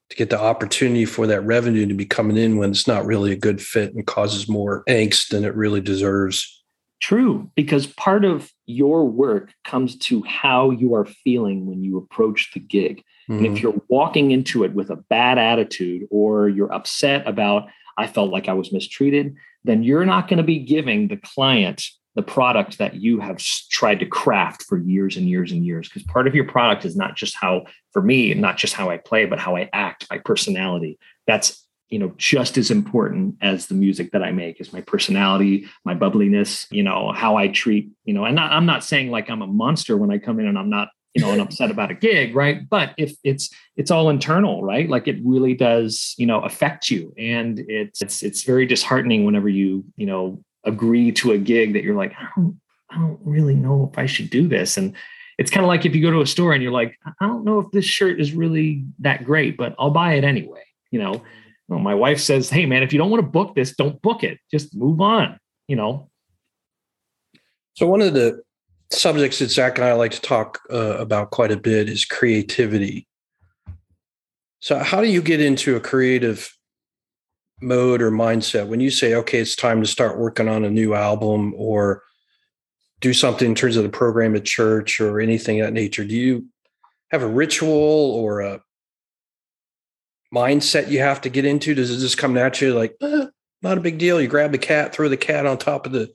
to 0.10 0.16
get 0.16 0.32
the 0.32 0.42
opportunity 0.42 1.06
for 1.06 1.28
that 1.28 1.42
revenue 1.42 1.86
to 1.86 1.94
be 1.94 2.08
coming 2.08 2.38
in 2.38 2.58
when 2.58 2.72
it's 2.72 2.88
not 2.88 3.06
really 3.06 3.32
a 3.32 3.38
good 3.38 3.62
fit 3.62 3.94
and 3.94 4.08
causes 4.08 4.50
more 4.50 4.84
angst 4.90 5.28
than 5.28 5.46
it 5.46 5.56
really 5.56 5.82
deserves. 5.82 6.63
True, 7.04 7.52
because 7.54 7.86
part 7.86 8.24
of 8.24 8.50
your 8.66 9.06
work 9.06 9.52
comes 9.66 9.98
to 9.98 10.24
how 10.24 10.70
you 10.70 10.96
are 10.96 11.04
feeling 11.04 11.66
when 11.66 11.84
you 11.84 11.98
approach 11.98 12.52
the 12.54 12.62
gig. 12.62 13.04
Mm-hmm. 13.30 13.34
And 13.34 13.46
if 13.46 13.52
mm-hmm. 13.52 13.62
you're 13.62 13.82
walking 13.90 14.32
into 14.32 14.64
it 14.64 14.74
with 14.74 14.90
a 14.90 14.96
bad 14.96 15.38
attitude 15.38 16.08
or 16.10 16.48
you're 16.48 16.72
upset 16.72 17.28
about, 17.28 17.68
I 17.98 18.08
felt 18.08 18.32
like 18.32 18.48
I 18.48 18.54
was 18.54 18.72
mistreated, 18.72 19.36
then 19.66 19.84
you're 19.84 20.06
not 20.06 20.30
going 20.30 20.38
to 20.38 20.44
be 20.44 20.60
giving 20.60 21.10
the 21.10 21.18
client 21.18 21.84
the 22.16 22.22
product 22.24 22.78
that 22.78 22.96
you 22.96 23.20
have 23.20 23.38
tried 23.70 24.00
to 24.00 24.06
craft 24.06 24.64
for 24.64 24.78
years 24.78 25.18
and 25.18 25.28
years 25.28 25.52
and 25.52 25.66
years. 25.66 25.90
Because 25.90 26.04
part 26.04 26.26
of 26.26 26.36
your 26.36 26.46
product 26.46 26.86
is 26.86 26.96
not 26.96 27.18
just 27.18 27.36
how, 27.36 27.66
for 27.92 28.02
me, 28.02 28.34
not 28.34 28.56
just 28.56 28.76
how 28.76 28.90
I 28.90 28.96
play, 28.96 29.26
but 29.26 29.40
how 29.40 29.58
I 29.58 29.70
act, 29.74 30.08
my 30.10 30.20
personality. 30.20 30.98
That's 31.28 31.63
you 31.94 32.00
know 32.00 32.12
just 32.18 32.58
as 32.58 32.72
important 32.72 33.36
as 33.42 33.68
the 33.68 33.76
music 33.76 34.12
that 34.12 34.24
i 34.24 34.32
make 34.32 34.60
is 34.60 34.74
my 34.74 34.82
personality 34.82 35.68
my 35.86 35.94
bubbliness 35.94 36.66
you 36.72 36.82
know 36.82 37.12
how 37.12 37.38
i 37.38 37.48
treat 37.48 37.92
you 38.04 38.14
know 38.14 38.26
and 38.26 38.36
not, 38.36 38.52
i'm 38.52 38.66
not 38.66 38.84
saying 38.84 39.12
like 39.12 39.30
i'm 39.30 39.44
a 39.44 39.48
monster 39.48 39.96
when 39.96 40.12
i 40.12 40.18
come 40.18 40.40
in 40.40 40.48
and 40.48 40.58
i'm 40.58 40.70
not 40.70 40.90
you 41.14 41.22
know 41.22 41.32
and 41.32 41.42
upset 41.42 41.70
about 41.70 41.92
a 41.92 41.94
gig 41.94 42.36
right? 42.36 42.68
But 42.68 42.94
if 42.98 43.14
it's 43.24 43.50
it's 43.78 43.92
all 43.92 44.10
internal 44.10 44.64
right? 44.64 44.90
Like 44.90 45.08
it 45.08 45.18
really 45.24 45.54
does 45.54 46.16
you 46.18 46.26
know 46.26 46.42
affect 46.42 46.90
you. 46.90 47.14
And 47.18 47.60
it's 47.68 48.02
it's 48.02 48.24
it's 48.24 48.44
very 48.44 48.66
disheartening 48.66 49.24
whenever 49.24 49.50
you 49.50 49.86
you 49.96 50.08
know 50.08 50.44
agree 50.64 51.12
to 51.12 51.34
a 51.34 51.38
gig 51.38 51.74
that 51.74 51.84
you're 51.84 51.96
like 51.96 52.14
i 52.18 52.30
don't 52.36 52.60
i 52.90 52.96
don't 52.96 53.20
really 53.24 53.54
know 53.54 53.90
if 53.92 54.00
i 54.00 54.06
should 54.06 54.30
do 54.30 54.48
this. 54.48 54.78
And 54.78 54.96
it's 55.38 55.52
kind 55.52 55.64
of 55.64 55.68
like 55.68 55.86
if 55.86 55.96
you 55.96 56.02
go 56.02 56.12
to 56.12 56.22
a 56.22 56.28
store 56.28 56.54
and 56.54 56.64
you're 56.64 56.72
like 56.72 56.98
i 57.20 57.28
don't 57.28 57.44
know 57.44 57.60
if 57.60 57.72
this 57.72 57.86
shirt 57.86 58.20
is 58.20 58.34
really 58.34 58.86
that 59.00 59.24
great 59.24 59.58
but 59.58 59.74
i'll 59.80 59.90
buy 59.90 60.14
it 60.14 60.24
anyway 60.24 60.64
you 60.92 61.00
know 61.00 61.24
well, 61.68 61.80
my 61.80 61.96
wife 61.96 62.20
says, 62.20 62.50
"Hey, 62.50 62.66
man, 62.66 62.84
if 62.84 62.94
you 62.94 63.00
don't 63.00 63.10
want 63.10 63.24
to 63.24 63.30
book 63.30 63.56
this, 63.56 63.76
don't 63.76 64.02
book 64.02 64.24
it. 64.24 64.40
Just 64.52 64.76
move 64.76 65.02
on." 65.02 65.40
You 65.68 65.76
know. 65.76 66.10
So 67.76 67.88
one 67.88 68.02
of 68.02 68.14
the 68.14 68.42
subjects 68.92 69.40
that 69.40 69.50
Zach 69.50 69.78
and 69.78 69.86
I 69.86 69.94
like 69.94 70.12
to 70.12 70.22
talk 70.22 70.60
uh, 70.72 70.98
about 70.98 71.32
quite 71.32 71.52
a 71.52 71.58
bit 71.58 71.90
is 71.90 72.06
creativity. 72.06 73.08
So 74.60 74.80
how 74.80 75.02
do 75.02 75.08
you 75.08 75.22
get 75.22 75.42
into 75.42 75.76
a 75.76 75.80
creative 75.80 76.56
mode 77.62 78.02
or 78.02 78.12
mindset 78.12 78.68
when 78.68 78.80
you 78.80 78.92
say, 78.92 79.16
"Okay, 79.16 79.40
it's 79.40 79.56
time 79.56 79.82
to 79.82 79.88
start 79.88 80.20
working 80.20 80.48
on 80.48 80.66
a 80.66 80.70
new 80.70 80.94
album," 80.94 81.54
or 81.56 82.04
do 83.00 83.14
something 83.14 83.50
in 83.50 83.56
terms 83.56 83.76
of 83.76 83.84
the 83.84 83.90
program 83.90 84.36
at 84.36 84.46
church 84.46 85.02
or 85.02 85.20
anything 85.20 85.60
that 85.60 85.74
nature? 85.74 86.06
Do 86.06 86.16
you 86.16 86.46
have 87.12 87.22
a 87.22 87.28
ritual 87.28 87.72
or 87.72 88.40
a 88.40 88.62
mindset 90.34 90.90
you 90.90 91.00
have 91.00 91.22
to 91.22 91.30
get 91.30 91.46
into? 91.46 91.76
Does 91.76 91.92
it 91.92 92.00
just 92.00 92.18
come 92.18 92.34
naturally 92.34 92.74
like, 92.74 92.96
eh, 93.02 93.28
not 93.62 93.78
a 93.78 93.82
big 93.82 93.98
deal? 93.98 94.22
You 94.22 94.28
grab 94.28 94.52
the 94.52 94.58
cat, 94.58 94.94
throw 94.94 95.10
the 95.10 95.18
cat 95.18 95.46
on 95.46 95.58
top 95.58 95.86
of 95.86 95.92
the 95.92 96.12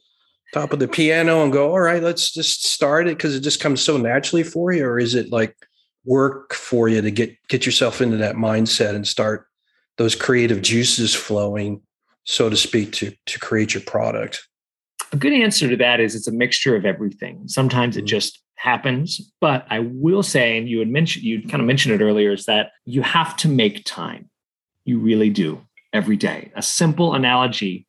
top 0.53 0.73
of 0.73 0.79
the 0.79 0.89
piano 0.89 1.43
and 1.43 1.53
go, 1.53 1.71
all 1.71 1.81
right, 1.81 2.03
let's 2.03 2.33
just 2.33 2.65
start 2.65 3.07
it 3.07 3.17
because 3.17 3.35
it 3.35 3.41
just 3.41 3.61
comes 3.61 3.83
so 3.83 3.97
naturally 3.97 4.43
for 4.43 4.73
you? 4.73 4.85
Or 4.85 4.99
is 4.99 5.15
it 5.15 5.31
like 5.31 5.55
work 6.05 6.55
for 6.55 6.89
you 6.89 7.03
to 7.03 7.11
get 7.11 7.37
get 7.49 7.67
yourself 7.67 8.01
into 8.01 8.17
that 8.19 8.37
mindset 8.37 8.95
and 8.95 9.07
start 9.07 9.47
those 9.97 10.15
creative 10.15 10.63
juices 10.63 11.15
flowing, 11.15 11.83
so 12.25 12.49
to 12.49 12.57
speak, 12.57 12.93
to 12.93 13.13
to 13.27 13.39
create 13.39 13.75
your 13.75 13.83
product? 13.83 14.49
a 15.13 15.17
good 15.17 15.33
answer 15.33 15.69
to 15.69 15.77
that 15.77 16.01
is 16.01 16.15
it's 16.15 16.29
a 16.29 16.33
mixture 16.33 16.77
of 16.77 16.85
everything. 16.85 17.43
Sometimes 17.47 17.97
it 17.97 18.01
mm-hmm. 18.01 18.09
just 18.09 18.43
happens, 18.59 19.33
but 19.41 19.67
I 19.71 19.79
will 19.81 20.23
say, 20.23 20.59
and 20.59 20.69
you 20.69 20.81
had 20.81 20.89
mentioned, 20.89 21.25
you 21.25 21.43
kind 21.43 21.61
of 21.61 21.67
mentioned 21.67 22.01
it 22.01 22.05
earlier, 22.05 22.33
is 22.33 22.45
that 22.47 22.73
you 22.85 23.03
have 23.03 23.37
to 23.39 23.49
make 23.49 23.85
time. 23.85 24.29
You 24.85 24.99
really 24.99 25.31
do 25.31 25.61
every 25.93 26.17
day. 26.17 26.51
A 26.57 26.63
simple 26.63 27.15
analogy 27.15 27.87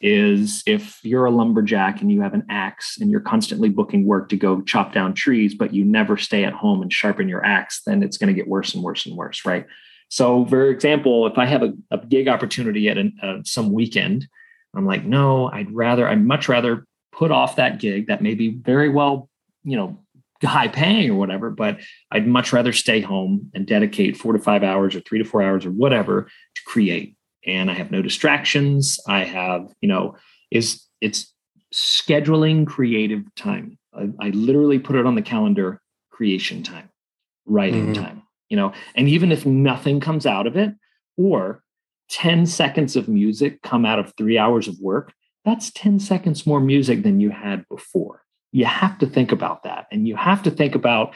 is 0.00 0.62
if 0.66 0.98
you're 1.02 1.26
a 1.26 1.30
lumberjack 1.30 2.00
and 2.00 2.10
you 2.10 2.22
have 2.22 2.32
an 2.32 2.46
axe 2.48 2.96
and 3.00 3.10
you're 3.10 3.20
constantly 3.20 3.68
booking 3.68 4.06
work 4.06 4.28
to 4.30 4.36
go 4.36 4.62
chop 4.62 4.92
down 4.92 5.12
trees, 5.14 5.54
but 5.54 5.74
you 5.74 5.84
never 5.84 6.16
stay 6.16 6.44
at 6.44 6.54
home 6.54 6.80
and 6.80 6.92
sharpen 6.92 7.28
your 7.28 7.44
axe, 7.44 7.82
then 7.86 8.02
it's 8.02 8.16
going 8.16 8.28
to 8.28 8.34
get 8.34 8.48
worse 8.48 8.74
and 8.74 8.82
worse 8.82 9.04
and 9.06 9.16
worse, 9.16 9.44
right? 9.44 9.66
So, 10.08 10.44
for 10.46 10.66
example, 10.66 11.26
if 11.26 11.38
I 11.38 11.46
have 11.46 11.62
a, 11.62 11.72
a 11.90 11.98
gig 11.98 12.28
opportunity 12.28 12.88
at 12.88 12.98
an, 12.98 13.16
uh, 13.22 13.38
some 13.44 13.72
weekend, 13.72 14.26
I'm 14.74 14.86
like, 14.86 15.04
no, 15.04 15.50
I'd 15.50 15.72
rather, 15.72 16.08
I'd 16.08 16.24
much 16.24 16.48
rather 16.48 16.86
put 17.12 17.30
off 17.30 17.56
that 17.56 17.78
gig 17.78 18.06
that 18.06 18.22
may 18.22 18.34
be 18.34 18.48
very 18.48 18.88
well, 18.88 19.28
you 19.62 19.76
know, 19.76 19.98
high 20.48 20.68
paying 20.68 21.10
or 21.10 21.14
whatever, 21.14 21.50
but 21.50 21.78
I'd 22.10 22.26
much 22.26 22.52
rather 22.52 22.72
stay 22.72 23.00
home 23.00 23.50
and 23.54 23.66
dedicate 23.66 24.16
four 24.16 24.32
to 24.32 24.38
five 24.38 24.62
hours 24.62 24.94
or 24.94 25.00
three 25.00 25.18
to 25.18 25.24
four 25.24 25.42
hours 25.42 25.66
or 25.66 25.70
whatever 25.70 26.28
to 26.54 26.62
create. 26.66 27.16
And 27.46 27.70
I 27.70 27.74
have 27.74 27.90
no 27.90 28.02
distractions. 28.02 28.98
I 29.06 29.24
have, 29.24 29.72
you 29.80 29.88
know, 29.88 30.16
is 30.50 30.84
it's 31.00 31.32
scheduling 31.74 32.66
creative 32.66 33.22
time. 33.34 33.78
I, 33.94 34.10
I 34.20 34.30
literally 34.30 34.78
put 34.78 34.96
it 34.96 35.06
on 35.06 35.14
the 35.14 35.22
calendar, 35.22 35.80
creation 36.10 36.62
time, 36.62 36.90
writing 37.46 37.92
mm-hmm. 37.92 38.02
time, 38.02 38.22
you 38.48 38.56
know, 38.56 38.72
and 38.94 39.08
even 39.08 39.32
if 39.32 39.46
nothing 39.46 40.00
comes 40.00 40.26
out 40.26 40.46
of 40.46 40.56
it, 40.56 40.74
or 41.16 41.62
10 42.10 42.46
seconds 42.46 42.96
of 42.96 43.08
music 43.08 43.62
come 43.62 43.84
out 43.84 43.98
of 43.98 44.12
three 44.16 44.36
hours 44.36 44.68
of 44.68 44.78
work, 44.80 45.12
that's 45.44 45.70
10 45.72 46.00
seconds 46.00 46.46
more 46.46 46.60
music 46.60 47.02
than 47.02 47.20
you 47.20 47.30
had 47.30 47.64
before 47.68 48.22
you 48.52 48.64
have 48.64 48.98
to 48.98 49.06
think 49.06 49.32
about 49.32 49.62
that. 49.64 49.86
And 49.92 50.06
you 50.06 50.16
have 50.16 50.42
to 50.44 50.50
think 50.50 50.74
about 50.74 51.14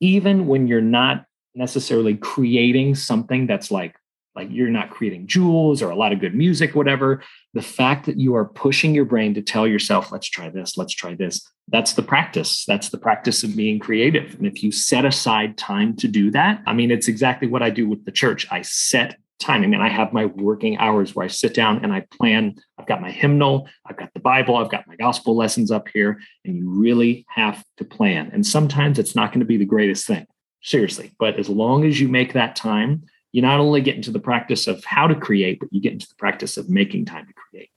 even 0.00 0.46
when 0.46 0.66
you're 0.66 0.80
not 0.80 1.24
necessarily 1.54 2.16
creating 2.16 2.94
something 2.94 3.46
that's 3.46 3.70
like, 3.70 3.94
like 4.34 4.48
you're 4.50 4.70
not 4.70 4.90
creating 4.90 5.26
jewels 5.26 5.82
or 5.82 5.90
a 5.90 5.96
lot 5.96 6.12
of 6.12 6.20
good 6.20 6.34
music, 6.34 6.74
whatever. 6.74 7.22
The 7.54 7.62
fact 7.62 8.06
that 8.06 8.18
you 8.18 8.34
are 8.34 8.46
pushing 8.46 8.94
your 8.94 9.04
brain 9.04 9.34
to 9.34 9.42
tell 9.42 9.66
yourself, 9.66 10.10
let's 10.10 10.28
try 10.28 10.48
this, 10.48 10.76
let's 10.78 10.94
try 10.94 11.14
this. 11.14 11.46
That's 11.68 11.92
the 11.92 12.02
practice. 12.02 12.64
That's 12.66 12.88
the 12.88 12.98
practice 12.98 13.44
of 13.44 13.54
being 13.54 13.78
creative. 13.78 14.34
And 14.34 14.46
if 14.46 14.62
you 14.62 14.72
set 14.72 15.04
aside 15.04 15.58
time 15.58 15.94
to 15.96 16.08
do 16.08 16.30
that, 16.30 16.62
I 16.66 16.72
mean, 16.72 16.90
it's 16.90 17.08
exactly 17.08 17.46
what 17.46 17.62
I 17.62 17.70
do 17.70 17.88
with 17.88 18.04
the 18.04 18.12
church. 18.12 18.46
I 18.50 18.62
set 18.62 19.16
time. 19.42 19.62
I 19.62 19.66
mean, 19.66 19.80
I 19.80 19.88
have 19.88 20.12
my 20.12 20.26
working 20.26 20.76
hours 20.78 21.14
where 21.14 21.24
I 21.24 21.28
sit 21.28 21.54
down 21.54 21.84
and 21.84 21.92
I 21.92 22.06
plan. 22.16 22.54
I've 22.78 22.86
got 22.86 23.00
my 23.00 23.10
hymnal, 23.10 23.68
I've 23.86 23.96
got 23.96 24.12
the 24.14 24.20
Bible, 24.20 24.56
I've 24.56 24.70
got 24.70 24.86
my 24.86 24.96
gospel 24.96 25.36
lessons 25.36 25.70
up 25.70 25.88
here, 25.88 26.20
and 26.44 26.56
you 26.56 26.68
really 26.68 27.26
have 27.28 27.64
to 27.76 27.84
plan. 27.84 28.30
And 28.32 28.46
sometimes 28.46 28.98
it's 28.98 29.14
not 29.14 29.30
going 29.30 29.40
to 29.40 29.46
be 29.46 29.56
the 29.56 29.64
greatest 29.64 30.06
thing, 30.06 30.26
seriously. 30.62 31.12
But 31.18 31.38
as 31.38 31.48
long 31.48 31.84
as 31.84 32.00
you 32.00 32.08
make 32.08 32.32
that 32.32 32.56
time, 32.56 33.02
you 33.32 33.42
not 33.42 33.60
only 33.60 33.80
get 33.80 33.96
into 33.96 34.10
the 34.10 34.20
practice 34.20 34.66
of 34.66 34.84
how 34.84 35.06
to 35.06 35.14
create, 35.14 35.60
but 35.60 35.72
you 35.72 35.80
get 35.80 35.92
into 35.92 36.08
the 36.08 36.14
practice 36.16 36.56
of 36.56 36.68
making 36.68 37.06
time 37.06 37.26
to 37.26 37.32
create. 37.32 37.70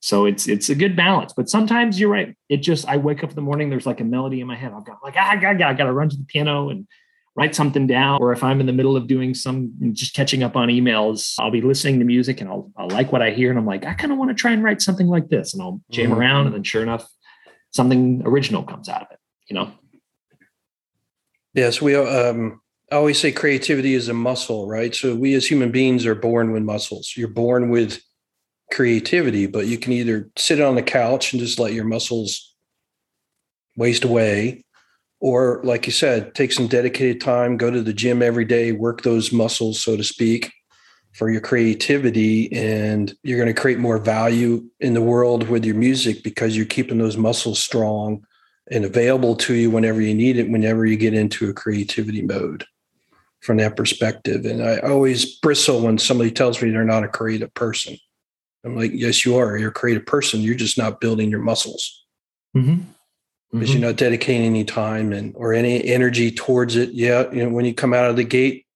So 0.00 0.26
it's 0.26 0.46
it's 0.46 0.68
a 0.68 0.74
good 0.74 0.94
balance. 0.94 1.32
But 1.32 1.48
sometimes 1.48 1.98
you're 1.98 2.10
right. 2.10 2.36
It 2.48 2.58
just 2.58 2.86
I 2.86 2.96
wake 2.96 3.24
up 3.24 3.30
in 3.30 3.36
the 3.36 3.42
morning, 3.42 3.70
there's 3.70 3.86
like 3.86 4.00
a 4.00 4.04
melody 4.04 4.40
in 4.40 4.46
my 4.46 4.56
head. 4.56 4.72
I've 4.72 4.84
got 4.84 4.98
like 5.02 5.14
ah, 5.16 5.30
I 5.30 5.36
got 5.36 5.60
I 5.62 5.74
got 5.74 5.84
to 5.84 5.92
run 5.92 6.08
to 6.10 6.16
the 6.16 6.24
piano 6.24 6.68
and 6.68 6.86
write 7.36 7.54
something 7.54 7.86
down 7.86 8.18
or 8.20 8.32
if 8.32 8.42
i'm 8.42 8.60
in 8.60 8.66
the 8.66 8.72
middle 8.72 8.96
of 8.96 9.06
doing 9.06 9.34
some 9.34 9.72
just 9.92 10.14
catching 10.14 10.42
up 10.42 10.56
on 10.56 10.68
emails 10.68 11.34
i'll 11.38 11.50
be 11.50 11.60
listening 11.60 11.98
to 11.98 12.04
music 12.04 12.40
and 12.40 12.48
i'll, 12.48 12.70
I'll 12.76 12.88
like 12.88 13.12
what 13.12 13.22
i 13.22 13.30
hear 13.30 13.50
and 13.50 13.58
i'm 13.58 13.66
like 13.66 13.84
i 13.84 13.94
kind 13.94 14.12
of 14.12 14.18
want 14.18 14.30
to 14.30 14.34
try 14.34 14.52
and 14.52 14.62
write 14.62 14.80
something 14.80 15.06
like 15.06 15.28
this. 15.28 15.52
And 15.52 15.62
i'll 15.62 15.80
jam 15.90 16.10
mm-hmm. 16.10 16.18
around 16.18 16.46
and 16.46 16.54
then 16.54 16.62
sure 16.62 16.82
enough 16.82 17.06
something 17.70 18.22
original 18.24 18.62
comes 18.62 18.88
out 18.88 19.02
of 19.02 19.08
it 19.10 19.18
you 19.48 19.54
know? 19.54 19.70
Yes 21.54 21.80
we 21.80 21.94
um 21.94 22.60
I 22.90 22.96
always 22.96 23.20
say 23.20 23.32
creativity 23.32 23.94
is 23.94 24.08
a 24.08 24.14
muscle 24.14 24.68
right? 24.68 24.94
So 24.94 25.14
we 25.14 25.34
as 25.34 25.46
human 25.46 25.72
beings 25.72 26.06
are 26.06 26.14
born 26.14 26.52
with 26.52 26.62
muscles. 26.62 27.14
You're 27.16 27.28
born 27.28 27.68
with 27.68 28.00
creativity 28.72 29.46
but 29.46 29.66
you 29.66 29.78
can 29.78 29.92
either 29.92 30.30
sit 30.36 30.60
on 30.60 30.74
the 30.74 30.82
couch 30.82 31.32
and 31.32 31.40
just 31.40 31.58
let 31.58 31.72
your 31.72 31.84
muscles 31.84 32.54
waste 33.76 34.04
away 34.04 34.64
or 35.20 35.60
like 35.64 35.86
you 35.86 35.92
said 35.92 36.34
take 36.34 36.52
some 36.52 36.66
dedicated 36.66 37.20
time 37.20 37.56
go 37.56 37.70
to 37.70 37.82
the 37.82 37.92
gym 37.92 38.22
every 38.22 38.44
day 38.44 38.72
work 38.72 39.02
those 39.02 39.32
muscles 39.32 39.80
so 39.80 39.96
to 39.96 40.04
speak 40.04 40.52
for 41.16 41.30
your 41.30 41.40
creativity 41.40 42.52
and 42.52 43.14
you're 43.22 43.38
going 43.38 43.52
to 43.52 43.58
create 43.58 43.78
more 43.78 43.96
value 43.96 44.62
in 44.80 44.92
the 44.92 45.00
world 45.00 45.48
with 45.48 45.64
your 45.64 45.74
music 45.74 46.22
because 46.22 46.54
you're 46.54 46.66
keeping 46.66 46.98
those 46.98 47.16
muscles 47.16 47.58
strong 47.58 48.22
and 48.70 48.84
available 48.84 49.34
to 49.34 49.54
you 49.54 49.70
whenever 49.70 50.02
you 50.02 50.14
need 50.14 50.36
it 50.36 50.50
whenever 50.50 50.84
you 50.84 50.94
get 50.94 51.14
into 51.14 51.48
a 51.48 51.54
creativity 51.54 52.20
mode 52.20 52.66
from 53.40 53.56
that 53.58 53.76
perspective. 53.76 54.44
And 54.44 54.62
i 54.62 54.78
always 54.80 55.38
bristle 55.38 55.80
when 55.80 55.96
somebody 55.96 56.30
tells 56.30 56.60
me 56.60 56.70
they're 56.70 56.84
not 56.84 57.04
a 57.04 57.08
creative 57.08 57.54
person. 57.54 57.96
I'm 58.62 58.76
like 58.76 58.90
yes 58.92 59.24
you 59.24 59.38
are. 59.38 59.56
You're 59.56 59.70
a 59.70 59.72
creative 59.72 60.04
person. 60.04 60.40
You're 60.40 60.54
just 60.54 60.76
not 60.76 61.00
building 61.00 61.30
your 61.30 61.40
muscles. 61.40 62.04
Mm-hmm 62.54 62.92
because 63.52 63.70
mm-hmm. 63.70 63.78
you're 63.78 63.88
not 63.88 63.96
dedicating 63.96 64.46
any 64.46 64.64
time 64.64 65.12
and 65.12 65.34
or 65.36 65.54
any 65.54 65.84
energy 65.84 66.30
towards 66.30 66.76
it. 66.76 66.90
Yeah, 66.90 67.30
you 67.32 67.44
know, 67.44 67.50
when 67.50 67.64
you 67.64 67.74
come 67.74 67.94
out 67.94 68.10
of 68.10 68.16
the 68.16 68.24
gate, 68.24 68.66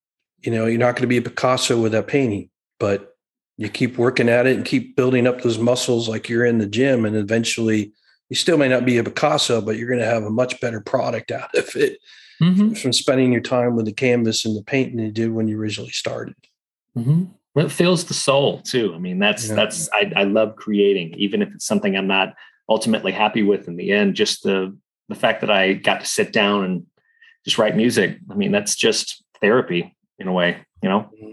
you 0.43 0.51
know, 0.53 0.67
you're 0.67 0.79
not 0.79 0.95
going 0.95 1.03
to 1.03 1.09
be 1.09 1.17
a 1.17 1.23
Picasso 1.23 1.81
with 1.81 1.93
that 1.93 2.07
painting, 2.07 2.51
but 2.79 3.15
you 3.57 3.69
keep 3.69 3.99
working 3.99 4.29
at 4.29 4.47
it 4.47 4.57
and 4.57 4.65
keep 4.65 4.97
building 4.97 5.27
up 5.27 5.43
those 5.43 5.59
muscles 5.59 6.09
like 6.09 6.29
you're 6.29 6.47
in 6.47 6.59
the 6.59 6.67
gym, 6.67 7.05
and 7.05 7.17
eventually 7.17 7.93
you 8.29 8.37
still 8.37 8.57
may 8.57 8.69
not 8.69 8.85
be 8.85 8.97
a 8.99 9.05
Picasso, 9.05 9.61
but 9.61 9.77
you're 9.77 9.89
going 9.89 10.01
to 10.01 10.07
have 10.07 10.23
a 10.23 10.31
much 10.31 10.61
better 10.61 10.81
product 10.81 11.31
out 11.31 11.55
of 11.57 11.75
it 11.77 11.99
mm-hmm. 12.41 12.75
from 12.75 12.93
spending 12.93 13.33
your 13.33 13.43
time 13.43 13.77
with 13.77 13.87
the 13.87 13.93
canvas 13.93 14.45
and 14.45 14.57
the 14.57 14.63
paint 14.63 14.97
than 14.97 15.05
you 15.05 15.13
did 15.13 15.33
when 15.33 15.49
you 15.49 15.59
originally 15.59 15.91
started. 15.91 16.35
Mm-hmm. 16.97 17.25
Well, 17.55 17.67
it 17.67 17.73
fills 17.73 18.05
the 18.05 18.15
soul 18.15 18.61
too. 18.63 18.95
I 18.95 18.99
mean, 18.99 19.19
that's 19.19 19.49
yeah. 19.49 19.57
that's 19.57 19.89
I, 19.93 20.13
I 20.17 20.25
love 20.25 20.57
creating, 20.57 21.15
even 21.17 21.43
if 21.43 21.53
it's 21.53 21.67
something 21.67 21.97
I'm 21.97 22.07
not 22.07 22.35
ultimately 22.71 23.13
happy 23.13 23.43
with 23.43 23.69
in 23.69 23.77
the 23.77 23.93
end. 23.93 24.15
Just 24.15 24.45
the 24.45 24.77
the 25.09 25.15
fact 25.17 25.41
that 25.41 25.51
I 25.51 25.75
got 25.75 26.01
to 26.01 26.07
sit 26.07 26.33
down 26.33 26.65
and 26.65 26.87
just 27.45 27.59
write 27.59 27.77
music. 27.77 28.19
I 28.31 28.35
mean, 28.35 28.53
that's 28.53 28.77
just 28.77 29.25
therapy 29.41 29.97
in 30.19 30.29
a 30.29 30.33
way, 30.33 30.65
you 30.83 30.89
know. 30.89 31.11
Mm-hmm. 31.15 31.33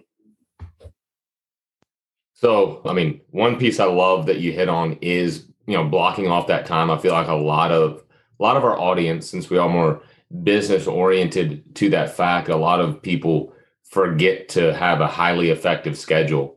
So, 2.34 2.82
I 2.86 2.94
mean, 2.94 3.22
one 3.32 3.58
piece 3.58 3.80
I 3.80 3.86
love 3.86 4.26
that 4.28 4.40
you 4.40 4.52
hit 4.52 4.70
on 4.70 4.98
is 5.02 5.46
you 5.68 5.78
know 5.78 5.86
blocking 5.86 6.28
off 6.28 6.48
that 6.48 6.66
time. 6.66 6.90
I 6.92 6.98
feel 6.98 7.14
like 7.14 7.28
a 7.28 7.34
lot 7.34 7.72
of 7.72 8.04
a 8.40 8.44
lot 8.44 8.58
of 8.58 8.64
our 8.64 8.78
audience, 8.78 9.30
since 9.30 9.50
we 9.50 9.58
are 9.58 9.70
more 9.70 10.02
business 10.44 10.88
oriented 10.88 11.76
to 11.76 11.90
that 11.92 12.16
fact, 12.16 12.50
a 12.50 12.56
lot 12.56 12.80
of 12.80 13.02
people 13.02 13.54
forget 13.84 14.50
to 14.50 14.74
have 14.74 15.02
a 15.02 15.08
highly 15.08 15.50
effective 15.50 15.98
schedule. 15.98 16.56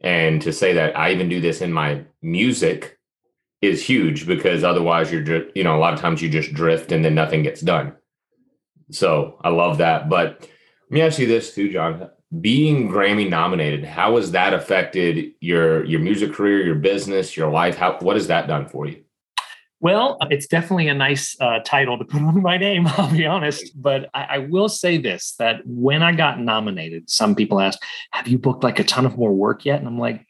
And 0.00 0.42
to 0.42 0.52
say 0.52 0.72
that 0.72 0.98
I 0.98 1.12
even 1.12 1.28
do 1.28 1.40
this 1.40 1.60
in 1.60 1.72
my 1.72 2.04
music 2.22 2.98
is 3.62 3.84
huge 3.84 4.26
because 4.26 4.64
otherwise 4.64 5.12
you're 5.12 5.22
just, 5.22 5.56
you 5.56 5.62
know, 5.62 5.76
a 5.76 5.78
lot 5.78 5.94
of 5.94 6.00
times 6.00 6.20
you 6.20 6.28
just 6.28 6.52
drift 6.52 6.90
and 6.90 7.04
then 7.04 7.14
nothing 7.14 7.44
gets 7.44 7.60
done. 7.60 7.94
So 8.90 9.38
I 9.42 9.48
love 9.48 9.78
that. 9.78 10.08
But 10.08 10.40
let 10.40 10.90
me 10.90 11.00
ask 11.00 11.18
you 11.18 11.28
this 11.28 11.54
too, 11.54 11.70
John. 11.72 12.10
Being 12.40 12.88
Grammy 12.88 13.28
nominated, 13.28 13.84
how 13.84 14.16
has 14.16 14.32
that 14.32 14.52
affected 14.52 15.32
your 15.40 15.84
your 15.84 16.00
music 16.00 16.32
career, 16.32 16.64
your 16.64 16.74
business, 16.76 17.36
your 17.36 17.50
life? 17.50 17.76
How 17.76 17.98
what 18.00 18.16
has 18.16 18.26
that 18.26 18.48
done 18.48 18.66
for 18.68 18.86
you? 18.86 19.02
Well, 19.80 20.16
it's 20.30 20.46
definitely 20.46 20.88
a 20.88 20.94
nice 20.94 21.36
uh, 21.40 21.58
title 21.64 21.98
to 21.98 22.04
put 22.04 22.22
on 22.22 22.40
my 22.40 22.56
name, 22.56 22.86
I'll 22.86 23.10
be 23.10 23.26
honest. 23.26 23.72
But 23.80 24.08
I, 24.14 24.24
I, 24.24 24.38
will 24.38 24.68
say 24.68 24.96
this 24.96 25.34
that 25.40 25.60
when 25.66 26.02
I 26.02 26.12
got 26.12 26.38
nominated, 26.38 27.10
some 27.10 27.34
people 27.34 27.60
asked, 27.60 27.82
Have 28.12 28.28
you 28.28 28.38
booked 28.38 28.64
like 28.64 28.78
a 28.78 28.84
ton 28.84 29.04
of 29.04 29.18
more 29.18 29.32
work 29.32 29.64
yet? 29.66 29.78
And 29.78 29.86
I'm 29.86 29.98
like, 29.98 30.26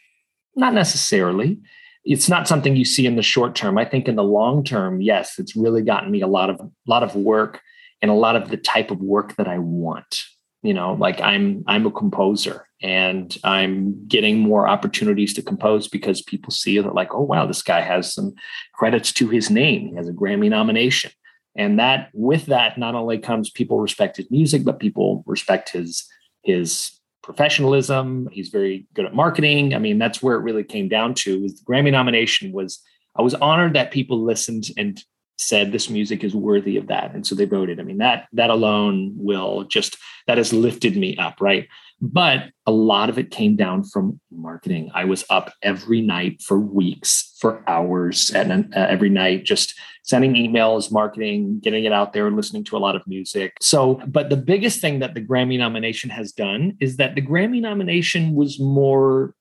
Not 0.57 0.75
necessarily 0.75 1.61
it's 2.04 2.28
not 2.28 2.48
something 2.48 2.76
you 2.76 2.84
see 2.84 3.06
in 3.06 3.16
the 3.16 3.22
short 3.22 3.54
term. 3.54 3.78
I 3.78 3.84
think 3.84 4.08
in 4.08 4.16
the 4.16 4.24
long 4.24 4.64
term, 4.64 5.00
yes, 5.00 5.38
it's 5.38 5.54
really 5.56 5.82
gotten 5.82 6.10
me 6.10 6.20
a 6.20 6.26
lot 6.26 6.50
of 6.50 6.60
a 6.60 6.70
lot 6.86 7.02
of 7.02 7.14
work 7.14 7.60
and 8.00 8.10
a 8.10 8.14
lot 8.14 8.36
of 8.36 8.50
the 8.50 8.56
type 8.56 8.90
of 8.90 9.00
work 9.00 9.36
that 9.36 9.48
I 9.48 9.58
want. 9.58 10.22
You 10.62 10.74
know, 10.74 10.94
like 10.94 11.20
I'm 11.20 11.64
I'm 11.66 11.86
a 11.86 11.90
composer 11.90 12.66
and 12.82 13.36
I'm 13.44 14.06
getting 14.06 14.38
more 14.38 14.68
opportunities 14.68 15.34
to 15.34 15.42
compose 15.42 15.88
because 15.88 16.22
people 16.22 16.50
see 16.50 16.78
that 16.78 16.94
like, 16.94 17.14
oh 17.14 17.22
wow, 17.22 17.46
this 17.46 17.62
guy 17.62 17.80
has 17.80 18.12
some 18.12 18.34
credits 18.74 19.12
to 19.14 19.28
his 19.28 19.50
name. 19.50 19.88
He 19.88 19.94
has 19.94 20.08
a 20.08 20.12
Grammy 20.12 20.48
nomination. 20.48 21.12
And 21.54 21.78
that 21.78 22.10
with 22.14 22.46
that 22.46 22.78
not 22.78 22.94
only 22.94 23.18
comes 23.18 23.50
people 23.50 23.80
respect 23.80 24.16
his 24.16 24.30
music, 24.30 24.64
but 24.64 24.80
people 24.80 25.22
respect 25.26 25.70
his 25.70 26.04
his 26.42 26.92
professionalism. 27.22 28.28
He's 28.32 28.48
very 28.48 28.87
good 28.94 29.06
at 29.06 29.14
marketing. 29.14 29.74
I 29.74 29.78
mean, 29.78 29.98
that's 29.98 30.22
where 30.22 30.37
it 30.37 30.42
really 30.42 30.64
came 30.64 30.88
down 30.88 31.14
to. 31.14 31.42
Was 31.42 31.61
the 31.61 31.64
Grammy 31.64 31.92
nomination 31.92 32.52
was 32.52 32.82
I 33.16 33.22
was 33.22 33.35
honored 33.35 33.74
that 33.74 33.90
people 33.90 34.22
listened 34.22 34.64
and 34.76 35.02
said 35.42 35.72
this 35.72 35.90
music 35.90 36.24
is 36.24 36.35
worthy 36.35 36.76
of 36.76 36.87
that. 36.88 37.14
And 37.14 37.26
so 37.26 37.35
they 37.35 37.44
voted 37.44 37.81
i 37.81 37.83
mean 37.83 37.98
that 37.98 38.28
that 38.33 38.50
alone 38.50 39.12
will 39.16 39.64
just 39.64 39.96
that 40.26 40.38
has 40.38 40.52
lifted 40.52 40.96
me 40.96 41.16
up 41.16 41.40
right? 41.40 41.68
But 42.00 42.50
a 42.66 42.72
lot 42.72 43.11
of 43.11 43.18
it 43.18 43.31
came 43.31 43.55
down 43.55 43.85
from 43.85 44.20
marketing. 44.33 44.90
I 44.92 45.05
was 45.05 45.24
up 45.31 45.52
every 45.62 46.00
night 46.00 46.42
for 46.42 46.59
weeks 46.59 47.37
for 47.38 47.62
hours 47.68 48.31
and 48.31 48.74
uh, 48.74 48.87
every 48.88 49.09
night 49.09 49.44
just 49.44 49.74
sending 50.05 50.35
emails 50.35 50.90
marketing 50.90 51.61
getting 51.61 51.85
it 51.85 51.92
out 51.92 52.12
there 52.12 52.28
listening 52.31 52.64
to 52.64 52.76
a 52.76 52.78
lot 52.78 52.96
of 52.96 53.07
music. 53.07 53.52
So 53.61 54.00
but 54.07 54.31
the 54.31 54.37
biggest 54.37 54.81
thing 54.81 54.98
that 54.98 55.14
the 55.14 55.20
grammy 55.20 55.59
nomination 55.59 56.11
has 56.11 56.33
done 56.33 56.76
is 56.81 56.96
that 56.96 57.14
the 57.14 57.22
grammy 57.22 57.61
nomination 57.61 58.35
was 58.35 58.59
more 58.59 59.35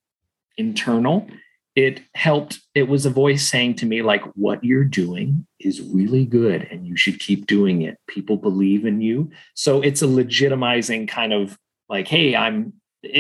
internal 0.58 1.28
it 1.76 2.02
helped 2.16 2.60
it 2.76 2.84
was 2.84 3.06
a 3.06 3.10
voice 3.10 3.50
saying 3.50 3.76
to 3.76 3.86
me 3.86 4.02
like 4.02 4.24
what 4.36 4.64
you're 4.64 4.84
doing 4.84 5.46
is 5.60 5.82
really 5.82 6.26
good 6.26 6.68
and 6.70 6.86
you 6.86 6.98
should 6.98 7.20
keep 7.20 7.48
doing 7.48 7.82
it. 7.82 7.98
People 8.08 8.36
believe 8.36 8.86
in 8.86 9.02
you. 9.02 9.32
So 9.54 9.82
it's 9.82 10.02
a 10.02 10.08
legitimizing 10.08 11.08
kind 11.08 11.34
of 11.34 11.58
like 11.92 12.08
hey 12.08 12.36
i'm 12.36 12.74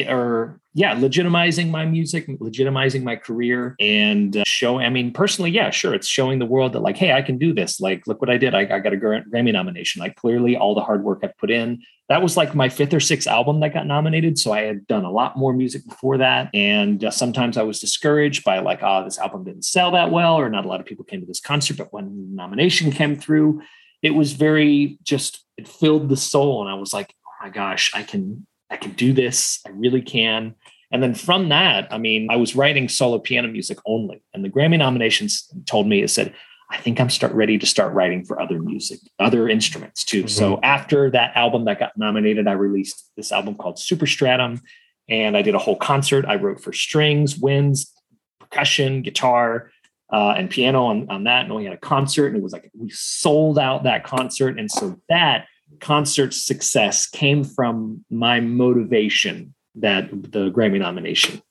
or 0.08 0.60
yeah 0.76 0.96
legitimizing 0.96 1.70
my 1.70 1.86
music 1.86 2.28
legitimizing 2.28 3.02
my 3.02 3.16
career 3.16 3.76
and 3.80 4.38
uh, 4.38 4.44
show 4.46 4.78
i 4.78 4.90
mean 4.90 5.12
personally 5.12 5.50
yeah 5.50 5.72
sure 5.72 5.96
it's 5.96 6.08
showing 6.08 6.38
the 6.38 6.46
world 6.46 6.74
that 6.74 6.82
like 6.82 6.96
hey 6.96 7.12
i 7.14 7.22
can 7.22 7.38
do 7.38 7.52
this 7.52 7.80
like 7.80 8.06
look 8.06 8.22
what 8.22 8.30
i 8.30 8.38
did 8.38 8.54
i, 8.54 8.62
I 8.62 8.80
got 8.80 8.94
a 8.94 8.98
grammy 8.98 9.52
nomination 9.52 10.00
like 10.00 10.16
clearly 10.16 10.56
all 10.56 10.76
the 10.76 10.84
hard 10.84 11.04
work 11.04 11.22
i've 11.24 11.38
put 11.38 11.50
in 11.50 11.82
that 12.10 12.22
was 12.22 12.38
like 12.38 12.54
my 12.54 12.70
fifth 12.70 12.94
or 12.94 13.00
sixth 13.00 13.28
album 13.28 13.60
that 13.62 13.74
got 13.74 13.88
nominated 13.88 14.38
so 14.38 14.52
i 14.52 14.62
had 14.62 14.86
done 14.86 15.04
a 15.04 15.12
lot 15.12 15.36
more 15.36 15.52
music 15.52 15.84
before 15.88 16.20
that 16.20 16.52
and 16.54 17.04
uh, 17.04 17.10
sometimes 17.10 17.58
i 17.58 17.64
was 17.64 17.80
discouraged 17.80 18.44
by 18.44 18.60
like 18.60 18.82
oh 18.84 19.04
this 19.04 19.18
album 19.18 19.44
didn't 19.44 19.66
sell 19.66 19.92
that 19.92 20.12
well 20.12 20.36
or 20.36 20.50
not 20.50 20.64
a 20.64 20.68
lot 20.68 20.80
of 20.80 20.86
people 20.86 21.04
came 21.04 21.22
to 21.22 21.28
this 21.28 21.42
concert 21.42 21.78
but 21.78 21.92
when 21.92 22.06
the 22.06 22.36
nomination 22.36 22.92
came 22.92 23.16
through 23.16 23.62
it 24.04 24.12
was 24.12 24.34
very 24.34 25.00
just 25.02 25.44
it 25.58 25.68
filled 25.68 26.08
the 26.08 26.18
soul 26.18 26.62
and 26.62 26.70
i 26.70 26.76
was 26.76 26.94
like 26.94 27.16
oh 27.26 27.46
my 27.46 27.50
gosh 27.50 27.92
i 27.96 28.04
can 28.04 28.46
I 28.72 28.78
can 28.78 28.92
do 28.94 29.14
this. 29.14 29.60
I 29.68 29.70
really 29.72 30.02
can. 30.02 30.56
And 30.92 31.04
then 31.04 31.14
from 31.14 31.50
that, 31.50 31.88
I 31.94 31.98
mean, 31.98 32.28
I 32.32 32.38
was 32.38 32.56
writing 32.56 32.90
solo 32.90 33.20
piano 33.20 33.48
music 33.48 33.78
only. 33.86 34.24
And 34.34 34.44
the 34.44 34.50
Grammy 34.50 34.78
nominations 34.78 35.48
told 35.66 35.88
me, 35.88 36.02
it 36.02 36.10
said, 36.10 36.34
I 36.70 36.78
think 36.78 37.00
I'm 37.00 37.10
start 37.10 37.34
ready 37.34 37.58
to 37.58 37.66
start 37.66 37.94
writing 37.94 38.24
for 38.24 38.42
other 38.42 38.60
music, 38.60 39.00
other 39.20 39.50
instruments 39.50 40.04
too. 40.04 40.22
Mm-hmm. 40.22 40.28
So 40.30 40.60
after 40.64 41.12
that 41.12 41.36
album 41.36 41.66
that 41.66 41.80
got 41.80 41.98
nominated, 41.98 42.48
I 42.48 42.54
released 42.54 43.12
this 43.16 43.32
album 43.32 43.56
called 43.56 43.76
Superstratum. 43.76 44.62
And 45.10 45.36
I 45.36 45.42
did 45.42 45.56
a 45.56 45.60
whole 45.60 45.76
concert. 45.76 46.26
I 46.26 46.36
wrote 46.36 46.62
for 46.62 46.72
strings, 46.72 47.38
winds, 47.38 47.94
percussion, 48.40 49.02
guitar, 49.02 49.72
uh, 50.12 50.36
and 50.38 50.50
piano 50.50 50.86
on, 50.86 51.10
on 51.10 51.24
that. 51.26 51.46
And 51.46 51.56
we 51.56 51.66
had 51.66 51.74
a 51.74 51.78
concert, 51.78 52.28
and 52.28 52.38
it 52.38 52.44
was 52.44 52.54
like 52.54 52.70
we 52.78 52.90
sold 52.90 53.60
out 53.60 53.84
that 53.84 54.04
concert. 54.06 54.58
And 54.58 54.72
so 54.72 55.00
that 55.10 55.48
concert 55.80 56.34
success 56.34 57.08
came 57.08 57.44
from 57.44 58.04
my 58.10 58.40
motivation 58.40 59.54
that 59.76 60.10
the 60.10 60.52
Grammy 60.52 60.80
nomination 60.80 61.42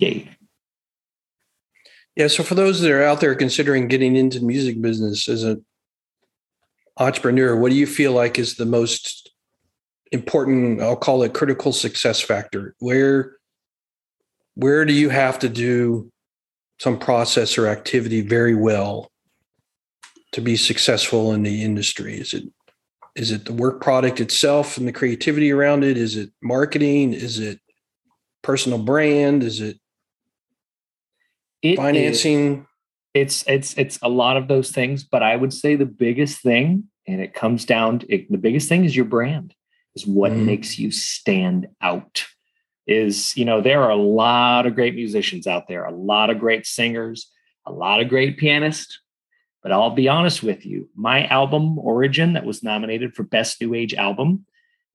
gave. 0.00 0.28
Yeah, 2.16 2.26
so 2.26 2.42
for 2.42 2.54
those 2.54 2.80
that 2.80 2.90
are 2.90 3.04
out 3.04 3.20
there 3.20 3.34
considering 3.34 3.86
getting 3.86 4.16
into 4.16 4.40
the 4.40 4.46
music 4.46 4.80
business 4.80 5.28
as 5.28 5.44
an 5.44 5.64
entrepreneur, 6.98 7.56
what 7.56 7.70
do 7.70 7.76
you 7.76 7.86
feel 7.86 8.12
like 8.12 8.38
is 8.38 8.56
the 8.56 8.66
most 8.66 9.30
important, 10.10 10.82
I'll 10.82 10.96
call 10.96 11.22
it 11.22 11.34
critical 11.34 11.72
success 11.72 12.20
factor? 12.20 12.74
Where 12.80 13.36
where 14.58 14.84
do 14.84 14.92
you 14.92 15.08
have 15.08 15.38
to 15.38 15.48
do 15.48 16.10
some 16.80 16.98
process 16.98 17.56
or 17.56 17.68
activity 17.68 18.22
very 18.22 18.56
well 18.56 19.08
to 20.32 20.40
be 20.40 20.56
successful 20.56 21.32
in 21.32 21.44
the 21.44 21.62
industry? 21.62 22.18
Is 22.18 22.34
it 22.34 22.42
is 23.18 23.32
it 23.32 23.44
the 23.46 23.52
work 23.52 23.80
product 23.80 24.20
itself 24.20 24.78
and 24.78 24.86
the 24.86 24.92
creativity 24.92 25.50
around 25.50 25.82
it? 25.82 25.98
Is 25.98 26.16
it 26.16 26.30
marketing? 26.40 27.12
Is 27.12 27.40
it 27.40 27.58
personal 28.42 28.78
brand? 28.78 29.42
Is 29.42 29.60
it, 29.60 29.78
it 31.60 31.76
financing? 31.76 32.60
Is, 32.60 32.64
it's 33.14 33.44
it's 33.48 33.74
it's 33.76 33.98
a 34.02 34.08
lot 34.08 34.36
of 34.36 34.46
those 34.46 34.70
things, 34.70 35.02
but 35.02 35.24
I 35.24 35.34
would 35.34 35.52
say 35.52 35.74
the 35.74 35.84
biggest 35.84 36.40
thing, 36.42 36.84
and 37.08 37.20
it 37.20 37.34
comes 37.34 37.64
down 37.64 38.00
to 38.00 38.14
it, 38.14 38.30
the 38.30 38.38
biggest 38.38 38.68
thing 38.68 38.84
is 38.84 38.94
your 38.94 39.04
brand, 39.04 39.52
is 39.96 40.06
what 40.06 40.30
mm-hmm. 40.30 40.46
makes 40.46 40.78
you 40.78 40.92
stand 40.92 41.66
out. 41.80 42.24
Is 42.86 43.36
you 43.36 43.44
know 43.44 43.60
there 43.60 43.82
are 43.82 43.90
a 43.90 43.96
lot 43.96 44.66
of 44.66 44.76
great 44.76 44.94
musicians 44.94 45.48
out 45.48 45.66
there, 45.66 45.84
a 45.84 45.92
lot 45.92 46.30
of 46.30 46.38
great 46.38 46.66
singers, 46.66 47.28
a 47.66 47.72
lot 47.72 48.00
of 48.00 48.08
great 48.08 48.38
pianists, 48.38 49.00
but 49.68 49.74
I'll 49.74 49.90
be 49.90 50.08
honest 50.08 50.42
with 50.42 50.64
you, 50.64 50.88
my 50.94 51.26
album 51.26 51.76
Orogen 51.76 52.32
that 52.32 52.46
was 52.46 52.62
nominated 52.62 53.14
for 53.14 53.22
Best 53.22 53.60
New 53.60 53.74
Age 53.74 53.92
Album, 53.92 54.46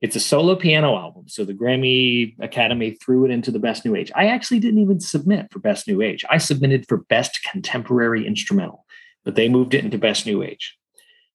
it's 0.01 0.15
a 0.15 0.19
solo 0.19 0.55
piano 0.55 0.97
album. 0.97 1.25
So 1.27 1.45
the 1.45 1.53
Grammy 1.53 2.33
Academy 2.39 2.97
threw 2.99 3.23
it 3.23 3.29
into 3.29 3.51
the 3.51 3.59
Best 3.59 3.85
New 3.85 3.95
Age. 3.95 4.11
I 4.15 4.29
actually 4.29 4.59
didn't 4.59 4.79
even 4.79 4.99
submit 4.99 5.51
for 5.51 5.59
Best 5.59 5.87
New 5.87 6.01
Age. 6.01 6.25
I 6.27 6.39
submitted 6.39 6.87
for 6.87 6.97
Best 6.97 7.43
Contemporary 7.51 8.25
Instrumental, 8.25 8.83
but 9.23 9.35
they 9.35 9.47
moved 9.47 9.75
it 9.75 9.85
into 9.85 9.99
Best 9.99 10.25
New 10.25 10.41
Age. 10.41 10.75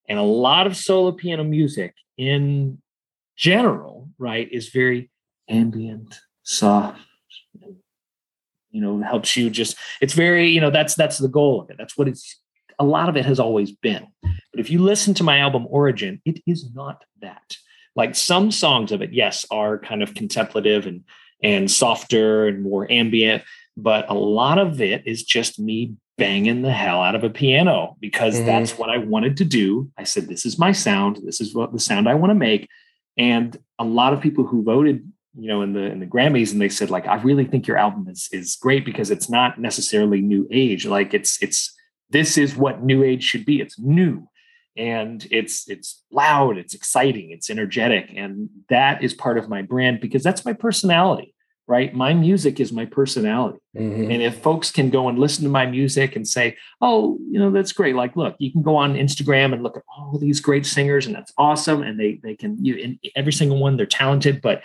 And 0.09 0.19
a 0.19 0.23
lot 0.23 0.67
of 0.67 0.77
solo 0.77 1.13
piano 1.13 1.45
music 1.45 1.95
in 2.17 2.83
general, 3.37 4.09
right, 4.19 4.49
is 4.51 4.71
very 4.71 5.13
ambient, 5.49 6.19
soft, 6.43 6.99
you 8.73 8.81
know, 8.81 9.01
helps 9.01 9.37
you 9.37 9.49
just, 9.49 9.77
it's 10.01 10.15
very, 10.15 10.49
you 10.49 10.61
know, 10.61 10.73
that's 10.73 10.97
that's 10.97 11.19
the 11.19 11.29
goal 11.29 11.61
of 11.61 11.71
it. 11.71 11.77
That's 11.79 11.97
what 11.97 12.09
it's 12.09 12.41
a 12.79 12.85
lot 12.85 13.09
of 13.09 13.17
it 13.17 13.25
has 13.25 13.41
always 13.41 13.73
been. 13.73 14.07
But 14.23 14.61
if 14.61 14.71
you 14.71 14.81
listen 14.81 15.15
to 15.15 15.25
my 15.25 15.39
album 15.39 15.67
Orogen, 15.73 16.21
it 16.25 16.41
is 16.47 16.71
not 16.75 17.05
that. 17.21 17.57
Like 17.97 18.15
some 18.15 18.51
songs 18.51 18.93
of 18.93 19.03
it, 19.03 19.13
yes, 19.13 19.45
are 19.51 19.79
kind 19.79 20.03
of 20.03 20.15
contemplative 20.15 20.87
and 20.87 21.05
and 21.43 21.71
softer 21.71 22.49
and 22.49 22.63
more 22.63 22.91
ambient, 22.91 23.45
but 23.77 24.11
a 24.11 24.15
lot 24.15 24.59
of 24.59 24.81
it 24.81 25.07
is 25.07 25.23
just 25.23 25.61
me 25.61 25.95
banging 26.17 26.63
the 26.63 26.73
hell 26.73 27.01
out 27.01 27.15
of 27.15 27.23
a 27.23 27.31
piano 27.31 27.97
because 28.01 28.35
mm-hmm. 28.35 28.47
that's 28.47 28.77
what 28.77 28.91
I 28.91 28.99
wanted 28.99 29.37
to 29.37 29.45
do. 29.45 29.89
I 29.97 30.03
said, 30.03 30.27
this 30.27 30.45
is 30.45 30.59
my 30.59 30.73
sound. 30.73 31.21
This 31.25 31.41
is 31.41 31.55
what 31.55 31.73
the 31.73 31.79
sound 31.79 32.09
I 32.09 32.15
want 32.15 32.33
to 32.33 32.35
make. 32.35 32.69
And 33.17 33.57
a 33.79 33.85
lot 33.85 34.13
of 34.13 34.21
people 34.21 34.45
who 34.45 34.65
voted, 34.65 35.09
you 35.39 35.47
know, 35.47 35.63
in 35.63 35.73
the 35.73 35.83
in 35.83 36.01
the 36.01 36.07
Grammys, 36.07 36.53
and 36.53 36.61
they 36.61 36.69
said, 36.69 36.91
like, 36.91 37.07
I 37.07 37.23
really 37.23 37.45
think 37.45 37.67
your 37.67 37.79
album 37.79 38.09
is 38.09 38.29
is 38.33 38.57
great 38.57 38.85
because 38.85 39.11
it's 39.11 39.31
not 39.31 39.61
necessarily 39.61 40.21
new 40.21 40.49
age. 40.51 40.85
Like 40.85 41.15
it's 41.15 41.41
it's 41.41 41.73
this 42.11 42.39
is 42.39 42.57
what 42.57 42.83
new 42.83 43.03
age 43.03 43.23
should 43.23 43.45
be. 43.45 43.61
It's 43.61 43.79
new 43.79 44.29
and 44.77 45.27
it's 45.33 45.69
it's 45.69 46.05
loud 46.13 46.57
it's 46.57 46.73
exciting 46.73 47.33
it's 47.33 47.51
energetic 47.51 48.13
and 48.15 48.49
that 48.69 49.03
is 49.03 49.13
part 49.13 49.37
of 49.37 49.49
my 49.49 49.61
brand 49.61 50.01
because 50.01 50.23
that's 50.23 50.45
my 50.45 50.53
personality 50.53 51.35
right? 51.69 51.95
My 51.95 52.15
music 52.15 52.61
is 52.61 52.73
my 52.73 52.87
personality. 52.87 53.59
Mm-hmm. 53.77 54.11
and 54.11 54.23
if 54.23 54.39
folks 54.39 54.73
can 54.73 54.89
go 54.91 55.09
and 55.09 55.19
listen 55.19 55.45
to 55.45 55.51
my 55.51 55.67
music 55.67 56.17
and 56.17 56.27
say 56.27 56.57
oh 56.81 57.17
you 57.31 57.39
know 57.39 57.51
that's 57.53 57.71
great 57.71 57.95
like 57.95 58.17
look 58.17 58.35
you 58.39 58.51
can 58.51 58.63
go 58.63 58.75
on 58.75 58.95
instagram 58.95 59.53
and 59.53 59.63
look 59.63 59.77
at 59.77 59.85
all 59.97 60.19
these 60.19 60.41
great 60.41 60.67
singers 60.67 61.07
and 61.07 61.15
that's 61.15 61.33
awesome 61.39 61.83
and 61.83 62.01
they 62.01 62.19
they 62.25 62.35
can 62.35 62.57
you 62.65 62.75
in 62.75 62.99
every 63.15 63.33
single 63.33 63.61
one 63.61 63.77
they're 63.77 63.87
talented 63.87 64.41
but 64.41 64.63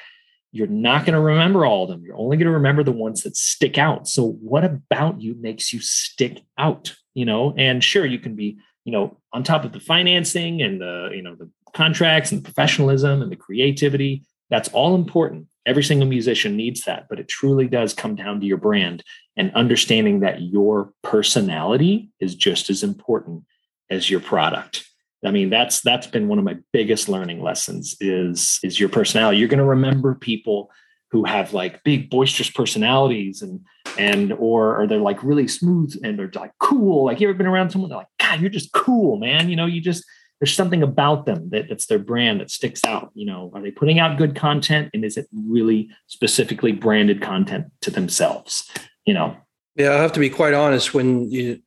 you're 0.53 0.67
not 0.67 1.05
going 1.05 1.13
to 1.13 1.19
remember 1.19 1.65
all 1.65 1.83
of 1.83 1.89
them. 1.89 2.03
You're 2.05 2.15
only 2.15 2.37
going 2.37 2.47
to 2.47 2.53
remember 2.53 2.83
the 2.83 2.91
ones 2.91 3.23
that 3.23 3.35
stick 3.35 3.77
out. 3.77 4.07
So 4.07 4.31
what 4.33 4.63
about 4.63 5.19
you 5.19 5.35
makes 5.37 5.73
you 5.73 5.81
stick 5.81 6.41
out 6.57 6.95
you 7.13 7.25
know? 7.25 7.53
And 7.57 7.83
sure 7.83 8.05
you 8.05 8.19
can 8.19 8.35
be 8.35 8.57
you 8.85 8.91
know 8.91 9.17
on 9.31 9.43
top 9.43 9.63
of 9.63 9.71
the 9.71 9.79
financing 9.79 10.61
and 10.61 10.81
the 10.81 11.11
you 11.13 11.21
know 11.21 11.35
the 11.35 11.49
contracts 11.73 12.31
and 12.31 12.41
the 12.41 12.45
professionalism 12.45 13.21
and 13.21 13.31
the 13.31 13.35
creativity 13.35 14.23
that's 14.49 14.69
all 14.69 14.93
important. 14.93 15.47
Every 15.65 15.83
single 15.83 16.07
musician 16.07 16.55
needs 16.55 16.81
that 16.83 17.07
but 17.09 17.19
it 17.19 17.27
truly 17.27 17.67
does 17.67 17.93
come 17.93 18.15
down 18.15 18.39
to 18.39 18.45
your 18.45 18.57
brand 18.57 19.03
and 19.37 19.53
understanding 19.55 20.19
that 20.19 20.41
your 20.41 20.91
personality 21.01 22.11
is 22.19 22.35
just 22.35 22.69
as 22.69 22.83
important 22.83 23.43
as 23.89 24.09
your 24.09 24.19
product 24.19 24.85
i 25.25 25.31
mean 25.31 25.49
that's 25.49 25.81
that's 25.81 26.07
been 26.07 26.27
one 26.27 26.39
of 26.39 26.45
my 26.45 26.57
biggest 26.71 27.09
learning 27.09 27.41
lessons 27.41 27.95
is 27.99 28.59
is 28.63 28.79
your 28.79 28.89
personality. 28.89 29.37
You're 29.37 29.47
going 29.47 29.59
to 29.59 29.65
remember 29.65 30.15
people 30.15 30.71
who 31.11 31.23
have 31.25 31.53
like 31.53 31.83
big 31.83 32.09
boisterous 32.09 32.49
personalities 32.49 33.41
and 33.41 33.59
and 33.97 34.33
or 34.33 34.81
or 34.81 34.87
they're 34.87 34.99
like 34.99 35.23
really 35.23 35.47
smooth 35.47 35.95
and 36.03 36.17
they're 36.17 36.31
like 36.33 36.51
cool? 36.59 37.05
Like 37.05 37.19
you 37.19 37.29
ever 37.29 37.37
been 37.37 37.47
around 37.47 37.69
someone 37.69 37.89
they're 37.89 37.99
like 37.99 38.07
god 38.19 38.41
you're 38.41 38.49
just 38.49 38.73
cool 38.73 39.17
man. 39.17 39.49
You 39.49 39.55
know 39.55 39.65
you 39.65 39.81
just 39.81 40.03
there's 40.39 40.55
something 40.55 40.83
about 40.83 41.25
them 41.25 41.49
that, 41.51 41.69
that's 41.69 41.85
their 41.85 41.99
brand 41.99 42.41
that 42.41 42.51
sticks 42.51 42.83
out. 42.83 43.11
You 43.13 43.25
know 43.25 43.51
are 43.53 43.61
they 43.61 43.71
putting 43.71 43.99
out 43.99 44.17
good 44.17 44.35
content 44.35 44.89
and 44.93 45.05
is 45.05 45.17
it 45.17 45.27
really 45.47 45.89
specifically 46.07 46.71
branded 46.71 47.21
content 47.21 47.67
to 47.81 47.91
themselves? 47.91 48.69
You 49.05 49.13
know? 49.13 49.37
Yeah 49.75 49.91
i 49.93 49.97
have 49.97 50.13
to 50.13 50.19
be 50.19 50.29
quite 50.29 50.53
honest 50.53 50.93
when 50.93 51.31
you 51.31 51.59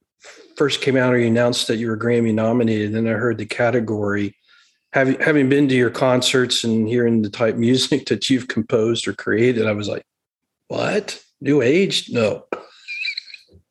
first 0.56 0.80
came 0.80 0.96
out 0.96 1.12
or 1.12 1.18
you 1.18 1.26
announced 1.26 1.66
that 1.68 1.76
you 1.76 1.88
were 1.88 1.96
grammy 1.96 2.32
nominated 2.32 2.94
and 2.94 3.08
i 3.08 3.12
heard 3.12 3.38
the 3.38 3.46
category 3.46 4.34
having 4.96 5.20
having 5.20 5.48
been 5.48 5.68
to 5.68 5.74
your 5.74 5.90
concerts 5.90 6.64
and 6.64 6.88
hearing 6.88 7.22
the 7.22 7.30
type 7.30 7.56
music 7.68 8.06
that 8.06 8.28
you've 8.30 8.48
composed 8.48 9.06
or 9.06 9.12
created, 9.12 9.66
I 9.66 9.72
was 9.72 9.88
like, 9.88 10.04
what? 10.68 11.22
New 11.40 11.62
age? 11.62 12.10
No. 12.10 12.44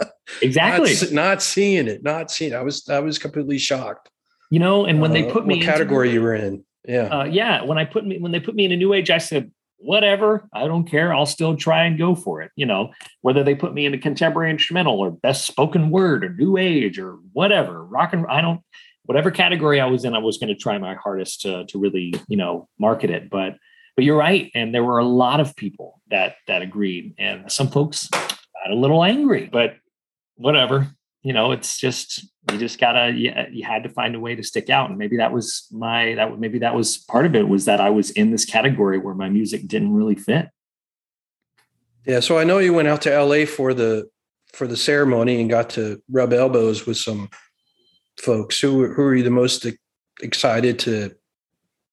Exactly. 0.41 0.95
not, 0.95 1.13
not, 1.13 1.43
seeing 1.43 1.87
it, 1.87 2.03
not 2.03 2.31
seeing 2.31 2.53
it. 2.53 2.57
I 2.57 2.63
was 2.63 2.89
I 2.89 3.01
was 3.01 3.19
completely 3.19 3.59
shocked. 3.59 4.09
You 4.51 4.59
know, 4.59 4.87
and 4.87 5.01
when 5.01 5.11
uh, 5.11 5.15
they 5.15 5.31
put 5.31 5.47
me 5.47 5.57
what 5.57 5.65
category 5.65 6.11
you 6.11 6.23
were 6.23 6.35
in, 6.35 6.65
yeah, 6.89 7.03
uh, 7.03 7.25
yeah. 7.25 7.63
When 7.63 7.77
I 7.77 7.85
put 7.85 8.05
me 8.05 8.19
when 8.19 8.33
they 8.33 8.41
put 8.41 8.55
me 8.55 8.65
in 8.65 8.73
a 8.73 8.77
new 8.77 8.95
age, 8.95 9.11
I 9.11 9.19
said, 9.19 9.53
whatever, 9.83 10.49
I 10.53 10.67
don't 10.67 10.89
care. 10.89 11.13
I'll 11.13 11.27
still 11.27 11.57
try 11.57 11.85
and 11.85 11.99
go 11.99 12.15
for 12.15 12.43
it. 12.43 12.51
You 12.57 12.67
know, 12.67 12.93
whether 13.21 13.43
they 13.43 13.55
put 13.55 13.75
me 13.75 13.87
in 13.87 13.95
a 13.95 13.99
contemporary 13.99 14.51
instrumental 14.51 14.99
or 14.99 15.11
best 15.11 15.47
spoken 15.47 15.91
word 15.91 16.25
or 16.25 16.31
new 16.31 16.57
age 16.57 16.99
or 16.99 17.19
whatever, 17.33 17.85
rock 17.85 18.13
and 18.13 18.27
I 18.29 18.41
don't 18.41 18.61
whatever 19.05 19.31
category 19.31 19.81
I 19.81 19.87
was 19.87 20.05
in, 20.05 20.15
I 20.15 20.19
was 20.19 20.39
going 20.39 20.49
to 20.49 20.55
try 20.55 20.79
my 20.79 20.95
hardest 20.95 21.43
to 21.43 21.67
to 21.67 21.79
really 21.79 22.15
you 22.29 22.37
know 22.37 22.69
market 22.79 23.11
it. 23.11 23.31
But 23.31 23.57
but 23.97 24.05
you're 24.05 24.17
right, 24.17 24.51
and 24.55 24.75
there 24.75 24.85
were 24.85 24.99
a 24.99 25.05
lot 25.05 25.41
of 25.41 25.57
people 25.57 26.01
that 26.11 26.37
that 26.47 26.63
agreed, 26.63 27.15
and 27.19 27.51
some 27.51 27.69
folks 27.69 28.09
got 28.09 28.71
a 28.71 28.75
little 28.75 29.05
angry, 29.05 29.49
but 29.51 29.77
whatever. 30.37 30.89
You 31.23 31.33
know, 31.33 31.53
it's 31.53 31.79
just 31.79 32.27
you 32.51 32.59
just 32.59 32.81
gotta 32.81 33.13
you, 33.13 33.33
you 33.53 33.65
had 33.65 33.85
to 33.85 33.89
find 33.89 34.15
a 34.15 34.21
way 34.21 34.35
to 34.35 34.43
stick 34.43 34.71
out, 34.71 34.91
and 34.91 34.99
maybe 34.99 35.17
that 35.19 35.33
was 35.33 35.69
my 35.71 36.15
that 36.15 36.39
maybe 36.39 36.59
that 36.59 36.75
was 36.75 36.99
part 36.99 37.27
of 37.27 37.35
it 37.37 37.49
was 37.49 37.65
that 37.67 37.81
I 37.81 37.91
was 37.91 38.11
in 38.11 38.31
this 38.33 38.45
category 38.45 38.99
where 38.99 39.15
my 39.15 39.29
music 39.29 39.69
didn't 39.69 39.95
really 39.95 40.17
fit. 40.17 40.49
Yeah, 42.07 42.21
so 42.21 42.39
I 42.39 42.45
know 42.45 42.59
you 42.59 42.75
went 42.75 42.89
out 42.89 43.03
to 43.03 43.23
LA 43.23 43.47
for 43.47 43.73
the 43.73 44.09
for 44.53 44.67
the 44.67 44.77
ceremony 44.77 45.41
and 45.41 45.49
got 45.49 45.71
to 45.71 46.03
rub 46.11 46.33
elbows 46.33 46.87
with 46.87 46.97
some 46.97 47.29
folks. 48.19 48.59
Who 48.59 48.93
who 48.93 49.03
are 49.03 49.15
you 49.15 49.23
the 49.23 49.31
most 49.31 49.67
excited 50.21 50.81
to 50.81 51.15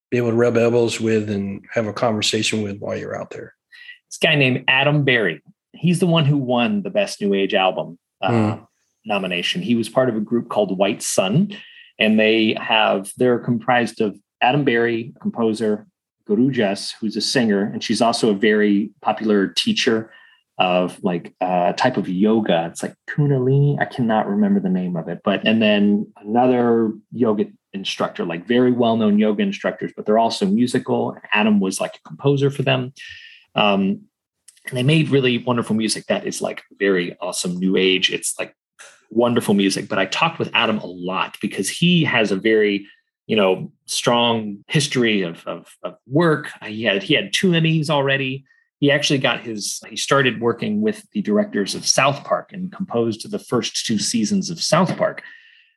be 0.10 0.18
able 0.18 0.32
to 0.32 0.36
rub 0.36 0.58
elbows 0.58 1.00
with 1.00 1.30
and 1.30 1.64
have 1.72 1.86
a 1.86 1.94
conversation 1.94 2.64
with 2.64 2.80
while 2.80 2.98
you're 2.98 3.20
out 3.20 3.30
there? 3.30 3.54
This 4.10 4.18
guy 4.18 4.34
named 4.34 4.66
Adam 4.68 5.04
Berry. 5.04 5.44
He's 5.74 6.00
the 6.00 6.08
one 6.08 6.26
who 6.26 6.38
won 6.38 6.82
the 6.82 6.90
best 6.90 7.22
new 7.22 7.36
age 7.36 7.54
album 7.54 8.00
mm. 8.24 8.68
Nomination. 9.10 9.62
He 9.62 9.76
was 9.76 9.90
part 9.90 10.08
of 10.08 10.16
a 10.16 10.22
group 10.22 10.48
called 10.48 10.78
White 10.78 11.02
Sun, 11.02 11.58
and 12.00 12.18
they 12.18 12.56
have 12.62 13.12
they're 13.18 13.40
comprised 13.40 14.00
of 14.00 14.18
Adam 14.42 14.64
Berry, 14.64 15.14
composer, 15.22 15.86
Gurujas, 16.30 16.94
who's 17.02 17.18
a 17.18 17.22
singer, 17.22 17.64
and 17.64 17.84
she's 17.84 18.02
also 18.02 18.30
a 18.30 18.36
very 18.36 18.92
popular 19.02 19.48
teacher 19.48 20.12
of 20.58 21.02
like 21.04 21.34
a 21.42 21.46
uh, 21.46 21.74
type 21.74 21.98
of 21.98 22.08
yoga. 22.08 22.68
It's 22.70 22.84
like 22.84 22.94
Kundalini. 23.10 23.80
I 23.82 23.86
cannot 23.86 24.28
remember 24.28 24.60
the 24.60 24.70
name 24.70 24.96
of 24.96 25.10
it, 25.10 25.20
but 25.24 25.46
and 25.46 25.62
then 25.62 26.12
another 26.18 26.94
yoga 27.12 27.46
instructor, 27.74 28.26
like 28.26 28.46
very 28.46 28.72
well-known 28.72 29.20
yoga 29.20 29.44
instructors, 29.44 29.92
but 29.96 30.06
they're 30.06 30.20
also 30.20 30.46
musical. 30.46 31.18
Adam 31.34 31.60
was 31.60 31.80
like 31.80 31.96
a 31.96 32.08
composer 32.08 32.50
for 32.50 32.64
them. 32.64 32.94
Um, 33.56 34.02
and 34.68 34.78
they 34.78 34.84
made 34.84 35.10
really 35.10 35.38
wonderful 35.38 35.76
music 35.76 36.06
that 36.08 36.28
is 36.28 36.42
like 36.42 36.64
very 36.78 37.18
awesome 37.20 37.58
new 37.58 37.76
age. 37.76 38.12
It's 38.12 38.38
like 38.38 38.56
wonderful 39.10 39.54
music. 39.54 39.88
But 39.88 40.00
I 40.00 40.06
talked 40.06 40.40
with 40.40 40.52
Adam 40.54 40.80
a 40.80 40.86
lot 40.86 41.38
because 41.42 41.70
he 41.70 42.04
has 42.04 42.32
a 42.32 42.36
very 42.36 42.88
you 43.28 43.36
know 43.36 43.72
strong 43.86 44.64
history 44.68 45.22
of, 45.22 45.46
of, 45.46 45.76
of 45.84 45.96
work. 46.08 46.50
He 46.66 46.84
had 46.84 47.04
he 47.04 47.14
had 47.14 47.34
two 47.34 47.52
Emmys 47.52 47.90
already 47.90 48.46
he 48.80 48.92
actually 48.92 49.20
got 49.20 49.42
his 49.42 49.82
he 49.90 49.96
started 49.96 50.42
working 50.42 50.82
with 50.82 51.06
the 51.12 51.22
directors 51.22 51.76
of 51.76 51.86
south 51.86 52.24
park 52.24 52.52
and 52.54 52.72
composed 52.72 53.30
the 53.30 53.40
first 53.40 53.86
two 53.86 54.00
seasons 54.00 54.50
of 54.50 54.62
south 54.62 54.96
park 54.98 55.22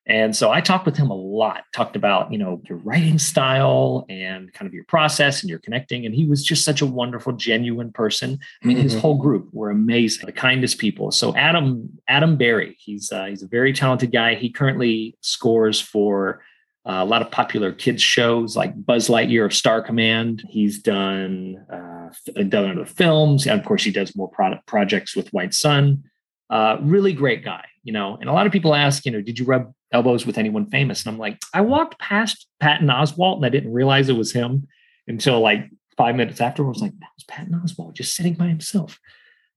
and 0.07 0.35
so 0.35 0.51
i 0.51 0.61
talked 0.61 0.85
with 0.85 0.97
him 0.97 1.11
a 1.11 1.15
lot 1.15 1.65
talked 1.73 1.97
about 1.97 2.33
you 2.33 2.39
know 2.39 2.61
your 2.69 2.79
writing 2.79 3.19
style 3.19 4.05
and 4.09 4.53
kind 4.53 4.67
of 4.67 4.75
your 4.75 4.85
process 4.85 5.43
and 5.43 5.51
your 5.51 5.59
connecting 5.61 6.05
and 6.05 6.15
he 6.15 6.25
was 6.25 6.45
just 6.45 6.65
such 6.65 6.81
a 6.81 6.87
wonderful 6.87 7.33
genuine 7.33 7.93
person 7.93 8.39
i 8.63 8.67
mean 8.67 8.77
mm-hmm. 8.77 8.85
his 8.85 8.99
whole 8.99 9.17
group 9.17 9.49
were 9.53 9.71
amazing 9.71 10.27
the 10.27 10.33
kindest 10.33 10.79
people 10.79 11.11
so 11.11 11.35
adam 11.37 11.89
adam 12.09 12.37
berry 12.37 12.77
he's 12.79 13.13
uh, 13.13 13.27
he's 13.27 13.43
a 13.43 13.49
very 13.49 13.73
talented 13.73 14.11
guy 14.13 14.35
he 14.35 14.51
currently 14.51 15.17
scores 15.21 15.81
for 15.81 16.41
uh, 16.85 16.99
a 16.99 17.05
lot 17.05 17.23
of 17.23 17.31
popular 17.31 17.73
kids 17.73 18.03
shows 18.03 18.57
like 18.57 18.75
Buzz 18.85 19.09
Lightyear 19.09 19.45
of 19.45 19.55
Star 19.55 19.83
Command. 19.83 20.43
He's 20.49 20.81
done 20.81 21.65
uh, 21.73 22.11
done 22.49 22.73
other 22.73 22.87
films, 22.87 23.47
and 23.47 23.61
of 23.61 23.65
course, 23.65 23.85
he 23.85 23.93
does 23.93 24.17
more 24.17 24.29
product 24.29 24.67
projects 24.67 25.15
with 25.15 25.33
White 25.33 25.55
Sun. 25.55 26.03
Uh, 26.51 26.79
really 26.81 27.13
great 27.13 27.45
guy, 27.45 27.65
you 27.83 27.93
know. 27.93 28.17
And 28.21 28.29
a 28.29 28.33
lot 28.33 28.47
of 28.47 28.53
people 28.53 28.75
ask, 28.75 29.05
you 29.05 29.13
know, 29.13 29.21
did 29.21 29.39
you 29.39 29.45
rub 29.45 29.73
elbows 29.93 30.27
with 30.27 30.39
anyone 30.39 30.67
famous? 30.67 31.05
And 31.05 31.13
I'm 31.13 31.19
like, 31.19 31.41
I 31.55 31.61
walked 31.61 31.99
past 31.99 32.47
Patton 32.61 32.89
Oswalt, 32.89 33.37
and 33.37 33.47
I 33.47 33.51
didn't 33.51 33.73
realize 33.73 34.09
it 34.09 34.17
was 34.17 34.33
him 34.33 34.67
until 35.07 35.41
like 35.41 35.69
five 35.97 36.17
minutes 36.17 36.41
after. 36.41 36.65
I 36.65 36.69
was 36.69 36.83
like, 36.83 36.99
that 36.99 37.11
was 37.17 37.25
Patton 37.25 37.55
Oswalt 37.55 37.95
just 37.95 38.15
sitting 38.15 38.35
by 38.35 38.47
himself. 38.47 38.99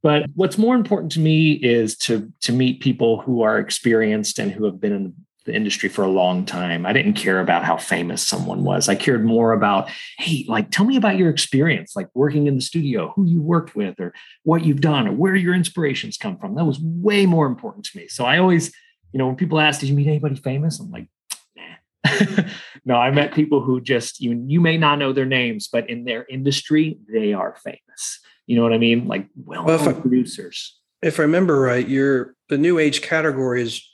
But 0.04 0.28
what's 0.36 0.60
more 0.60 0.76
important 0.76 1.12
to 1.14 1.20
me 1.20 1.54
is 1.54 1.98
to 2.00 2.32
to 2.42 2.52
meet 2.52 2.80
people 2.80 3.22
who 3.22 3.42
are 3.42 3.58
experienced 3.58 4.38
and 4.38 4.52
who 4.52 4.66
have 4.66 4.80
been 4.80 4.94
in 4.94 5.14
the 5.46 5.56
industry 5.56 5.90
for 5.90 6.04
a 6.04 6.10
long 6.10 6.44
time. 6.44 6.86
I 6.86 6.94
didn't 6.94 7.14
care 7.14 7.40
about 7.40 7.64
how 7.64 7.78
famous 7.78 8.22
someone 8.22 8.64
was. 8.64 8.90
I 8.90 8.96
cared 8.96 9.24
more 9.24 9.54
about, 9.54 9.90
hey, 10.18 10.44
like 10.48 10.72
tell 10.72 10.86
me 10.86 10.98
about 10.98 11.18
your 11.18 11.30
experience, 11.30 11.96
like 11.96 12.10
working 12.14 12.48
in 12.48 12.56
the 12.56 12.62
studio, 12.62 13.14
who 13.16 13.26
you 13.26 13.42
worked 13.42 13.76
with, 13.76 14.00
or 14.00 14.14
what 14.44 14.66
you've 14.66 14.82
done, 14.82 15.08
or 15.08 15.14
where 15.14 15.36
your 15.36 15.54
inspirations 15.54 16.18
come 16.18 16.38
from. 16.38 16.56
That 16.56 16.66
was 16.66 16.80
way 16.80 17.26
more 17.26 17.46
important 17.46 17.86
to 17.86 17.98
me. 17.98 18.08
So 18.08 18.26
I 18.26 18.40
always, 18.40 18.74
you 19.12 19.20
know, 19.20 19.28
when 19.28 19.36
people 19.36 19.60
ask, 19.60 19.80
did 19.80 19.90
you 19.90 19.96
meet 19.96 20.08
anybody 20.08 20.36
famous? 20.36 20.80
I'm 20.80 20.92
like, 20.92 21.08
nah. 21.56 22.44
no, 22.86 22.96
I 22.96 23.12
met 23.12 23.34
people 23.34 23.62
who 23.62 23.80
just 23.80 24.20
you 24.20 24.44
you 24.48 24.60
may 24.60 24.78
not 24.78 24.98
know 24.98 25.14
their 25.14 25.26
names, 25.26 25.70
but 25.72 25.90
in 25.90 26.06
their 26.06 26.26
industry, 26.28 26.98
they 27.08 27.34
are 27.34 27.56
famous. 27.64 28.20
You 28.48 28.56
know 28.56 28.64
what 28.64 28.74
I 28.74 28.78
mean? 28.80 29.08
Like 29.08 29.28
well-known 29.36 29.86
well, 29.86 30.02
producers. 30.02 30.80
If 31.02 31.20
I 31.20 31.24
remember 31.24 31.60
right, 31.60 31.88
your 31.88 32.36
the 32.50 32.58
new 32.58 32.80
age 32.80 33.04
category 33.04 33.62
is 33.62 33.88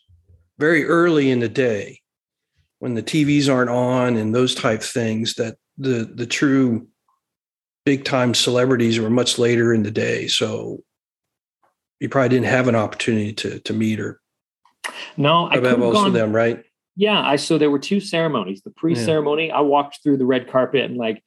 very 0.61 0.85
early 0.85 1.31
in 1.31 1.39
the 1.39 1.49
day 1.49 1.99
when 2.79 2.93
the 2.93 3.03
TVs 3.03 3.53
aren't 3.53 3.71
on 3.71 4.15
and 4.15 4.33
those 4.33 4.55
type 4.55 4.81
things 4.81 5.33
that 5.33 5.57
the 5.77 6.09
the 6.15 6.27
true 6.27 6.87
big 7.83 8.05
time 8.05 8.33
celebrities 8.33 8.99
were 8.99 9.09
much 9.09 9.39
later 9.39 9.73
in 9.73 9.83
the 9.83 9.91
day. 9.91 10.27
So 10.27 10.83
you 11.99 12.07
probably 12.09 12.29
didn't 12.29 12.45
have 12.45 12.67
an 12.67 12.75
opportunity 12.75 13.33
to 13.33 13.59
to 13.59 13.73
meet 13.73 13.99
her. 13.99 14.21
No, 15.17 15.49
I 15.49 15.55
have 15.55 15.79
most 15.79 16.07
of 16.07 16.13
them, 16.13 16.33
right? 16.33 16.63
Yeah, 16.95 17.21
I 17.21 17.37
so 17.37 17.57
there 17.57 17.71
were 17.71 17.79
two 17.79 17.99
ceremonies. 17.99 18.61
The 18.63 18.71
pre-ceremony, 18.71 19.47
yeah. 19.47 19.57
I 19.57 19.61
walked 19.61 19.99
through 20.03 20.17
the 20.17 20.25
red 20.25 20.49
carpet 20.49 20.85
and 20.85 20.97
like 20.97 21.23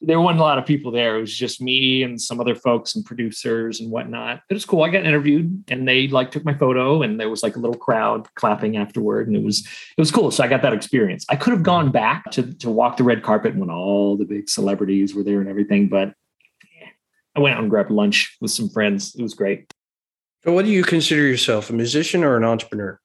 there 0.00 0.20
wasn't 0.20 0.40
a 0.40 0.42
lot 0.42 0.58
of 0.58 0.66
people 0.66 0.90
there. 0.90 1.16
It 1.16 1.20
was 1.20 1.34
just 1.34 1.60
me 1.60 2.02
and 2.02 2.20
some 2.20 2.40
other 2.40 2.54
folks 2.54 2.94
and 2.94 3.04
producers 3.04 3.80
and 3.80 3.90
whatnot. 3.90 4.42
It 4.50 4.54
was 4.54 4.64
cool. 4.64 4.82
I 4.82 4.90
got 4.90 5.04
interviewed 5.04 5.64
and 5.68 5.88
they 5.88 6.08
like 6.08 6.30
took 6.30 6.44
my 6.44 6.54
photo 6.54 7.02
and 7.02 7.18
there 7.18 7.30
was 7.30 7.42
like 7.42 7.56
a 7.56 7.58
little 7.58 7.76
crowd 7.76 8.28
clapping 8.34 8.76
afterward. 8.76 9.28
And 9.28 9.36
it 9.36 9.42
was 9.42 9.60
it 9.60 10.00
was 10.00 10.10
cool. 10.10 10.30
So 10.30 10.44
I 10.44 10.48
got 10.48 10.62
that 10.62 10.74
experience. 10.74 11.24
I 11.28 11.36
could 11.36 11.52
have 11.52 11.62
gone 11.62 11.90
back 11.90 12.30
to 12.32 12.52
to 12.54 12.70
walk 12.70 12.96
the 12.96 13.04
red 13.04 13.22
carpet 13.22 13.56
when 13.56 13.70
all 13.70 14.16
the 14.16 14.26
big 14.26 14.48
celebrities 14.48 15.14
were 15.14 15.22
there 15.22 15.40
and 15.40 15.48
everything, 15.48 15.88
but 15.88 16.14
I 17.36 17.40
went 17.40 17.56
out 17.56 17.62
and 17.62 17.70
grabbed 17.70 17.90
lunch 17.90 18.36
with 18.40 18.50
some 18.50 18.68
friends. 18.68 19.14
It 19.14 19.22
was 19.22 19.34
great. 19.34 19.72
So 20.44 20.52
what 20.52 20.64
do 20.64 20.70
you 20.70 20.84
consider 20.84 21.22
yourself, 21.22 21.70
a 21.70 21.72
musician 21.72 22.22
or 22.22 22.36
an 22.36 22.44
entrepreneur? 22.44 23.00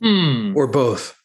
Hmm. 0.00 0.56
Or 0.56 0.66
both? 0.66 1.20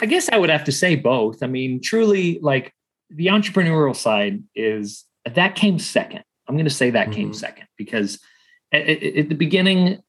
I 0.00 0.06
guess 0.06 0.28
I 0.28 0.36
would 0.36 0.50
have 0.50 0.64
to 0.64 0.72
say 0.72 0.96
both. 0.96 1.42
I 1.42 1.46
mean, 1.46 1.80
truly, 1.80 2.38
like 2.42 2.74
the 3.10 3.26
entrepreneurial 3.26 3.96
side 3.96 4.42
is 4.54 5.04
that 5.34 5.54
came 5.54 5.78
second. 5.78 6.24
I'm 6.48 6.56
going 6.56 6.64
to 6.64 6.70
say 6.70 6.90
that 6.90 7.08
mm-hmm. 7.08 7.14
came 7.14 7.34
second 7.34 7.66
because 7.76 8.20
at, 8.72 8.88
at, 8.88 9.28
the 9.28 9.34
beginning, 9.34 10.00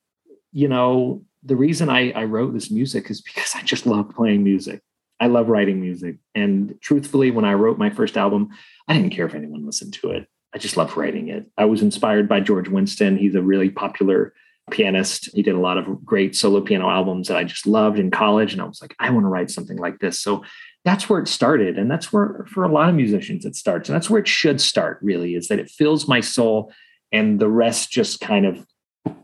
you 0.52 0.68
know, 0.68 1.24
the 1.44 1.56
reason 1.56 1.90
I, 1.90 2.12
I 2.12 2.24
wrote 2.26 2.54
this 2.54 2.72
music 2.72 3.10
is 3.10 3.22
because 3.22 3.56
I 3.56 3.62
just 3.62 3.86
love 3.86 4.10
playing 4.16 4.44
music. 4.44 4.82
I 5.20 5.28
love 5.28 5.50
writing 5.50 5.82
music. 5.82 6.18
And 6.36 6.76
truthfully, 6.82 7.32
when 7.32 7.46
I 7.46 7.54
wrote 7.54 7.80
my 7.80 7.90
first 7.90 8.18
album, 8.18 8.50
I 8.88 8.94
didn't 8.94 9.12
care 9.12 9.26
if 9.26 9.34
anyone 9.34 9.66
listened 9.66 9.94
to 9.96 10.12
it. 10.12 10.28
I 10.54 10.60
just 10.60 10.78
loved 10.78 10.96
writing 10.96 11.30
it. 11.30 11.46
I 11.58 11.66
was 11.66 11.82
inspired 11.82 12.30
by 12.30 12.40
George 12.40 12.70
Winston. 12.70 13.18
He's 13.18 13.36
a 13.36 13.42
really 13.42 13.70
popular 13.70 14.34
pianist. 14.70 15.30
He 15.34 15.42
did 15.42 15.56
a 15.56 15.60
lot 15.60 15.78
of 15.78 16.06
great 16.06 16.36
solo 16.36 16.62
piano 16.62 16.90
albums 16.90 17.28
that 17.28 17.38
I 17.38 17.44
just 17.44 17.66
loved 17.66 18.00
in 18.00 18.12
college. 18.12 18.54
And 18.54 18.62
I 18.62 18.66
was 18.66 18.82
like, 18.82 18.96
I 19.00 19.10
want 19.10 19.24
to 19.24 19.30
write 19.30 19.50
something 19.50 19.78
like 19.78 20.00
this. 20.00 20.20
So 20.20 20.44
that's 20.88 21.10
where 21.10 21.19
it 21.19 21.28
started 21.28 21.78
and 21.78 21.91
that's 21.91 22.13
where 22.13 22.45
for 22.47 22.63
a 22.63 22.71
lot 22.71 22.88
of 22.88 22.95
musicians 22.95 23.45
it 23.45 23.56
starts 23.56 23.89
and 23.89 23.95
that's 23.95 24.10
where 24.10 24.19
it 24.21 24.28
should 24.28 24.62
start 24.62 25.00
really 25.02 25.36
is 25.36 25.47
that 25.47 25.60
it 25.60 25.69
fills 25.69 26.08
my 26.08 26.21
soul 26.21 26.71
and 27.12 27.39
the 27.39 27.50
rest 27.50 27.91
just 27.91 28.21
kind 28.21 28.45
of 28.45 28.65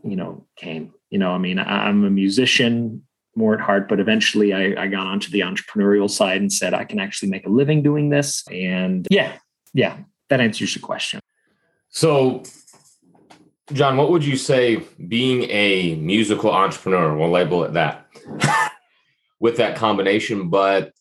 you 0.02 0.16
know 0.16 0.46
came 0.56 0.92
you 1.10 1.18
know 1.18 1.30
i 1.30 1.38
mean 1.38 1.58
I, 1.58 1.88
am 1.88 2.04
a 2.04 2.10
musician 2.10 3.02
more 3.36 3.54
at 3.54 3.60
heart 3.60 3.88
but 3.88 3.98
eventually 3.98 4.52
I, 4.52 4.84
I 4.84 4.86
got 4.88 5.06
onto 5.06 5.30
the 5.30 5.40
entrepreneurial 5.40 6.10
side 6.10 6.40
and 6.40 6.52
said 6.52 6.74
i 6.74 6.84
can 6.84 7.00
actually 7.00 7.30
make 7.30 7.46
a 7.46 7.50
living 7.50 7.82
doing 7.82 8.10
this 8.10 8.44
and 8.50 9.06
yeah 9.10 9.32
yeah 9.72 9.96
that 10.30 10.40
answers 10.40 10.74
your 10.74 10.82
question. 10.82 11.20
So 11.88 12.42
john 13.72 13.96
what 13.96 14.10
would 14.10 14.24
you 14.24 14.36
say 14.36 14.82
being 15.08 15.44
a 15.50 15.94
musical 15.96 16.50
entrepreneur 16.50 17.16
we'll 17.16 17.30
label 17.30 17.64
it 17.64 17.72
that 17.72 18.06
with 19.40 19.56
that 19.56 19.76
combination 19.76 20.50
but 20.50 20.92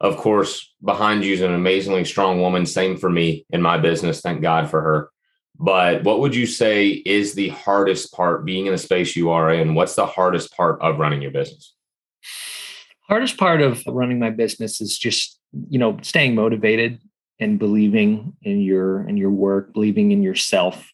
of 0.00 0.16
course, 0.16 0.74
behind 0.84 1.24
you 1.24 1.32
is 1.32 1.40
an 1.40 1.54
amazingly 1.54 2.04
strong 2.04 2.40
woman. 2.40 2.66
Same 2.66 2.96
for 2.96 3.08
me 3.08 3.46
in 3.50 3.62
my 3.62 3.78
business. 3.78 4.20
Thank 4.20 4.42
God 4.42 4.68
for 4.68 4.80
her. 4.80 5.10
But 5.58 6.04
what 6.04 6.20
would 6.20 6.34
you 6.34 6.46
say 6.46 6.88
is 6.88 7.34
the 7.34 7.48
hardest 7.48 8.12
part 8.12 8.44
being 8.44 8.66
in 8.66 8.72
the 8.72 8.78
space 8.78 9.16
you 9.16 9.30
are 9.30 9.50
in? 9.50 9.74
What's 9.74 9.94
the 9.94 10.06
hardest 10.06 10.54
part 10.54 10.80
of 10.82 10.98
running 10.98 11.22
your 11.22 11.30
business? 11.30 11.74
Hardest 13.08 13.38
part 13.38 13.62
of 13.62 13.82
running 13.86 14.18
my 14.18 14.30
business 14.30 14.80
is 14.80 14.98
just, 14.98 15.38
you 15.70 15.78
know, 15.78 15.98
staying 16.02 16.34
motivated 16.34 17.00
and 17.40 17.58
believing 17.58 18.34
in 18.42 18.60
your 18.60 19.08
in 19.08 19.16
your 19.16 19.30
work, 19.30 19.72
believing 19.72 20.12
in 20.12 20.22
yourself. 20.22 20.92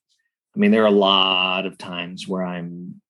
I 0.55 0.59
mean, 0.59 0.71
there 0.71 0.83
are 0.83 0.87
a 0.87 0.91
lot 0.91 1.67
of 1.67 1.79
times 1.79 2.29
where 2.29 2.45
I'm 2.45 3.01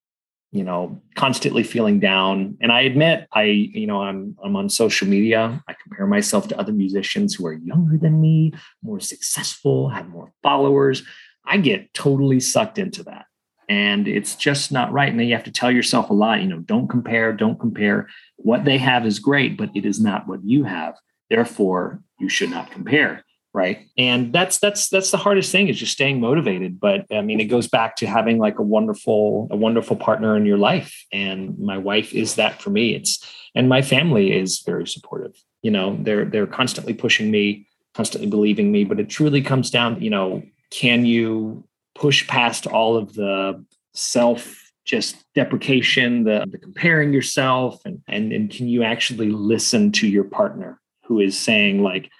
you 0.52 0.62
know 0.62 1.00
constantly 1.16 1.62
feeling 1.62 1.98
down. 1.98 2.56
And 2.60 2.70
i 2.70 2.82
admit 2.82 3.26
i 3.32 3.44
you 3.44 3.86
know 3.86 4.02
i'm 4.02 4.36
i'm 4.44 4.54
on 4.54 4.68
social 4.68 5.08
media. 5.08 5.62
I 5.66 5.74
compare 5.82 6.06
myself 6.06 6.46
to 6.48 6.58
other 6.58 6.72
musicians 6.72 7.34
who 7.34 7.46
are 7.46 7.54
younger 7.54 7.96
than 7.96 8.20
me 8.20 8.52
more 8.82 9.00
successful 9.00 9.88
have 9.88 10.08
more 10.08 10.32
followers. 10.42 11.02
I 11.44 11.56
get 11.56 11.92
totally 11.94 12.38
sucked 12.38 12.78
into 12.78 13.02
that. 13.04 13.26
And 13.68 14.06
it's 14.06 14.36
just 14.36 14.70
not 14.70 14.92
right. 14.92 15.08
And 15.08 15.18
then 15.18 15.26
you 15.26 15.34
have 15.34 15.44
to 15.44 15.50
tell 15.50 15.70
yourself 15.70 16.10
a 16.10 16.14
lot 16.14 16.42
you 16.42 16.48
know 16.48 16.58
don't 16.58 16.88
compare 16.88 17.32
don't 17.32 17.58
compare. 17.58 18.08
What 18.36 18.64
they 18.64 18.78
have 18.78 19.06
is 19.06 19.18
great 19.18 19.56
but 19.56 19.70
it 19.74 19.86
is 19.86 20.00
not 20.00 20.28
what 20.28 20.44
you 20.44 20.64
have. 20.64 20.94
Therefore 21.30 22.02
you 22.20 22.28
should 22.28 22.50
not 22.50 22.70
compare 22.70 23.24
right? 23.54 23.86
And 23.98 24.32
that's 24.32 24.58
that's 24.58 24.88
that's 24.88 25.10
the 25.10 25.16
hardest 25.16 25.52
thing 25.52 25.68
is 25.68 25.78
just 25.78 25.92
staying 25.92 26.20
motivated. 26.20 26.80
But 26.80 27.06
i 27.12 27.20
mean 27.20 27.40
it 27.40 27.46
goes 27.46 27.68
back 27.68 27.96
to 27.96 28.06
having 28.06 28.38
like 28.38 28.58
a 28.58 28.62
wonderful 28.62 29.48
a 29.50 29.56
wonderful 29.56 29.96
partner 29.96 30.36
in 30.36 30.46
your 30.46 30.58
life. 30.58 31.04
And 31.12 31.58
my 31.58 31.78
wife 31.78 32.14
is 32.14 32.36
that 32.36 32.62
for 32.62 32.70
me. 32.70 32.94
It's 32.94 33.24
and 33.54 33.68
my 33.68 33.82
family 33.82 34.32
is 34.32 34.60
very 34.60 34.86
supportive. 34.86 35.34
You 35.62 35.70
know 35.70 35.96
they're 36.00 36.24
they're 36.24 36.46
constantly 36.46 36.94
pushing 36.94 37.30
me 37.30 37.66
constantly 37.94 38.28
believing 38.28 38.72
me. 38.72 38.84
But 38.84 39.00
it 39.00 39.10
truly 39.10 39.42
comes 39.42 39.70
down 39.70 40.00
you 40.00 40.10
know 40.10 40.42
can 40.70 41.04
you 41.04 41.64
push 41.94 42.26
past 42.26 42.66
all 42.66 42.96
of 42.96 43.12
the 43.14 43.62
self 43.92 44.58
just 44.84 45.24
deprecation 45.34 46.24
the, 46.24 46.44
the 46.50 46.58
comparing 46.58 47.12
yourself 47.12 47.80
and, 47.84 48.02
and 48.08 48.32
and 48.32 48.50
can 48.50 48.66
you 48.66 48.82
actually 48.82 49.30
listen 49.30 49.92
to 49.92 50.08
your 50.08 50.24
partner 50.24 50.80
who 51.04 51.20
is 51.20 51.38
saying 51.38 51.82
like 51.82 52.10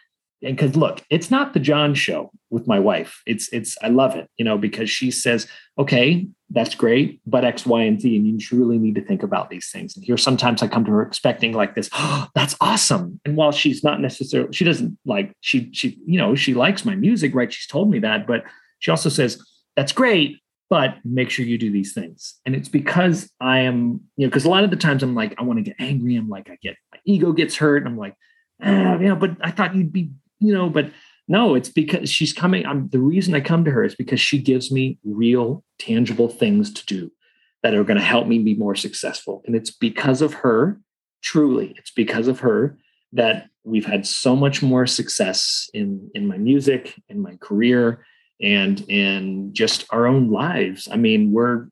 and 0.42 0.56
because 0.56 0.76
look, 0.76 1.02
it's 1.08 1.30
not 1.30 1.54
the 1.54 1.60
John 1.60 1.94
show 1.94 2.30
with 2.50 2.66
my 2.66 2.78
wife. 2.78 3.22
It's 3.26 3.48
it's 3.52 3.76
I 3.82 3.88
love 3.88 4.16
it, 4.16 4.28
you 4.36 4.44
know, 4.44 4.58
because 4.58 4.90
she 4.90 5.10
says, 5.10 5.46
okay, 5.78 6.26
that's 6.50 6.74
great, 6.74 7.20
but 7.26 7.44
X, 7.44 7.64
Y, 7.64 7.82
and 7.82 8.00
Z, 8.00 8.14
and 8.16 8.26
you 8.26 8.38
truly 8.38 8.78
need 8.78 8.94
to 8.96 9.04
think 9.04 9.22
about 9.22 9.50
these 9.50 9.70
things. 9.70 9.96
And 9.96 10.04
here, 10.04 10.16
sometimes 10.16 10.62
I 10.62 10.68
come 10.68 10.84
to 10.84 10.90
her 10.90 11.02
expecting 11.02 11.52
like 11.52 11.74
this, 11.74 11.88
oh, 11.92 12.28
that's 12.34 12.56
awesome. 12.60 13.20
And 13.24 13.36
while 13.36 13.52
she's 13.52 13.82
not 13.82 14.00
necessarily, 14.00 14.52
she 14.52 14.64
doesn't 14.64 14.98
like 15.04 15.32
she 15.40 15.70
she 15.72 15.98
you 16.04 16.18
know 16.18 16.34
she 16.34 16.54
likes 16.54 16.84
my 16.84 16.94
music, 16.94 17.34
right? 17.34 17.52
She's 17.52 17.66
told 17.66 17.90
me 17.90 17.98
that, 18.00 18.26
but 18.26 18.44
she 18.80 18.90
also 18.90 19.08
says 19.08 19.42
that's 19.76 19.92
great, 19.92 20.38
but 20.68 20.96
make 21.04 21.30
sure 21.30 21.44
you 21.44 21.58
do 21.58 21.70
these 21.70 21.92
things. 21.92 22.40
And 22.44 22.54
it's 22.54 22.68
because 22.68 23.30
I 23.40 23.60
am, 23.60 24.00
you 24.16 24.26
know, 24.26 24.30
because 24.30 24.44
a 24.44 24.50
lot 24.50 24.64
of 24.64 24.70
the 24.70 24.76
times 24.76 25.02
I'm 25.02 25.14
like, 25.14 25.34
I 25.38 25.42
want 25.42 25.58
to 25.58 25.62
get 25.62 25.76
angry. 25.78 26.16
I'm 26.16 26.28
like, 26.28 26.50
I 26.50 26.56
get 26.62 26.76
my 26.92 26.98
ego 27.04 27.32
gets 27.32 27.56
hurt. 27.56 27.86
I'm 27.86 27.96
like, 27.96 28.14
ah, 28.62 28.98
you 28.98 29.08
know, 29.08 29.16
but 29.16 29.36
I 29.40 29.50
thought 29.50 29.74
you'd 29.74 29.92
be 29.92 30.10
you 30.42 30.52
know, 30.52 30.68
but 30.68 30.90
no, 31.28 31.54
it's 31.54 31.68
because 31.68 32.10
she's 32.10 32.32
coming. 32.32 32.66
I'm 32.66 32.88
the 32.88 32.98
reason 32.98 33.34
I 33.34 33.40
come 33.40 33.64
to 33.64 33.70
her 33.70 33.84
is 33.84 33.94
because 33.94 34.20
she 34.20 34.38
gives 34.38 34.70
me 34.70 34.98
real, 35.04 35.64
tangible 35.78 36.28
things 36.28 36.72
to 36.74 36.86
do 36.86 37.10
that 37.62 37.74
are 37.74 37.84
going 37.84 37.98
to 37.98 38.04
help 38.04 38.26
me 38.26 38.38
be 38.38 38.54
more 38.54 38.74
successful. 38.74 39.42
And 39.46 39.54
it's 39.54 39.70
because 39.70 40.20
of 40.20 40.34
her, 40.34 40.80
truly, 41.22 41.74
it's 41.78 41.92
because 41.92 42.26
of 42.26 42.40
her 42.40 42.76
that 43.12 43.48
we've 43.64 43.86
had 43.86 44.06
so 44.06 44.34
much 44.34 44.62
more 44.62 44.86
success 44.86 45.70
in 45.72 46.10
in 46.14 46.26
my 46.26 46.38
music, 46.38 47.00
in 47.08 47.20
my 47.20 47.36
career, 47.36 48.04
and 48.40 48.80
in 48.88 49.54
just 49.54 49.86
our 49.90 50.06
own 50.06 50.30
lives. 50.30 50.88
I 50.90 50.96
mean, 50.96 51.30
we're 51.32 51.68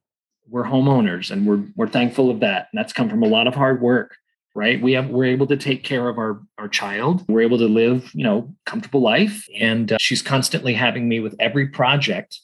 we're 0.48 0.64
homeowners 0.64 1.30
and 1.30 1.46
we're 1.46 1.64
we're 1.76 1.88
thankful 1.88 2.30
of 2.30 2.40
that. 2.40 2.68
And 2.72 2.78
that's 2.78 2.92
come 2.92 3.08
from 3.08 3.22
a 3.22 3.28
lot 3.28 3.46
of 3.46 3.54
hard 3.54 3.82
work 3.82 4.16
right? 4.54 4.80
We 4.80 4.92
have 4.92 5.08
we're 5.08 5.26
able 5.26 5.46
to 5.48 5.56
take 5.56 5.84
care 5.84 6.08
of 6.08 6.18
our 6.18 6.40
our 6.58 6.68
child. 6.68 7.24
We're 7.28 7.42
able 7.42 7.58
to 7.58 7.68
live 7.68 8.10
you 8.14 8.24
know 8.24 8.54
comfortable 8.66 9.00
life. 9.00 9.46
And 9.58 9.92
uh, 9.92 9.96
she's 10.00 10.22
constantly 10.22 10.74
having 10.74 11.08
me 11.08 11.20
with 11.20 11.34
every 11.38 11.68
project. 11.68 12.38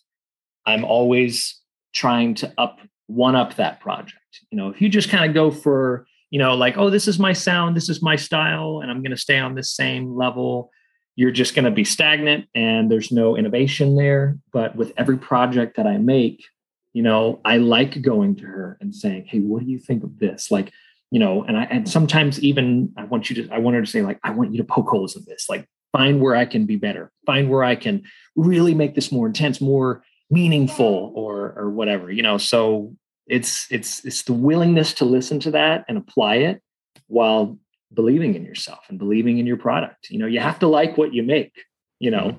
I'm 0.64 0.84
always 0.84 1.60
trying 1.94 2.34
to 2.36 2.52
up 2.58 2.80
one 3.06 3.36
up 3.36 3.54
that 3.56 3.80
project. 3.80 4.40
You 4.50 4.58
know 4.58 4.68
if 4.68 4.80
you 4.80 4.88
just 4.88 5.08
kind 5.08 5.24
of 5.24 5.34
go 5.34 5.50
for 5.50 6.06
you 6.30 6.38
know 6.38 6.54
like 6.54 6.76
oh 6.76 6.90
this 6.90 7.08
is 7.08 7.18
my 7.18 7.32
sound 7.32 7.76
this 7.76 7.88
is 7.88 8.02
my 8.02 8.16
style 8.16 8.80
and 8.82 8.90
i'm 8.90 9.00
going 9.00 9.12
to 9.12 9.16
stay 9.16 9.38
on 9.38 9.54
this 9.54 9.70
same 9.70 10.16
level 10.16 10.72
you're 11.16 11.30
just 11.30 11.54
going 11.54 11.64
to 11.64 11.70
be 11.70 11.82
stagnant 11.82 12.46
and 12.54 12.90
there's 12.90 13.10
no 13.10 13.36
innovation 13.36 13.96
there. 13.96 14.38
But 14.52 14.76
with 14.76 14.92
every 14.96 15.16
project 15.16 15.76
that 15.78 15.86
i 15.86 15.96
make 15.96 16.44
you 16.92 17.02
know 17.02 17.40
i 17.44 17.56
like 17.56 18.00
going 18.00 18.36
to 18.36 18.44
her 18.44 18.76
and 18.80 18.94
saying 18.94 19.24
hey 19.26 19.40
what 19.40 19.64
do 19.64 19.70
you 19.70 19.78
think 19.78 20.04
of 20.04 20.18
this? 20.18 20.50
Like 20.50 20.72
you 21.16 21.20
know, 21.20 21.44
and 21.44 21.56
I 21.56 21.64
and 21.70 21.88
sometimes 21.88 22.38
even 22.42 22.92
I 22.98 23.04
want 23.04 23.30
you 23.30 23.42
to 23.42 23.50
I 23.50 23.56
want 23.56 23.74
her 23.74 23.80
to 23.80 23.90
say 23.90 24.02
like 24.02 24.18
I 24.22 24.32
want 24.32 24.52
you 24.52 24.58
to 24.58 24.64
poke 24.64 24.90
holes 24.90 25.16
in 25.16 25.24
this, 25.26 25.46
like 25.48 25.66
find 25.90 26.20
where 26.20 26.36
I 26.36 26.44
can 26.44 26.66
be 26.66 26.76
better, 26.76 27.10
find 27.24 27.48
where 27.48 27.64
I 27.64 27.74
can 27.74 28.02
really 28.36 28.74
make 28.74 28.94
this 28.94 29.10
more 29.10 29.26
intense, 29.26 29.58
more 29.58 30.04
meaningful, 30.28 31.14
or 31.14 31.54
or 31.56 31.70
whatever, 31.70 32.12
you 32.12 32.22
know. 32.22 32.36
So 32.36 32.94
it's 33.26 33.66
it's 33.70 34.04
it's 34.04 34.24
the 34.24 34.34
willingness 34.34 34.92
to 34.92 35.06
listen 35.06 35.40
to 35.40 35.52
that 35.52 35.86
and 35.88 35.96
apply 35.96 36.34
it 36.34 36.60
while 37.06 37.58
believing 37.94 38.34
in 38.34 38.44
yourself 38.44 38.80
and 38.90 38.98
believing 38.98 39.38
in 39.38 39.46
your 39.46 39.56
product. 39.56 40.10
You 40.10 40.18
know, 40.18 40.26
you 40.26 40.40
have 40.40 40.58
to 40.58 40.66
like 40.66 40.98
what 40.98 41.14
you 41.14 41.22
make, 41.22 41.54
you 41.98 42.10
know. 42.10 42.38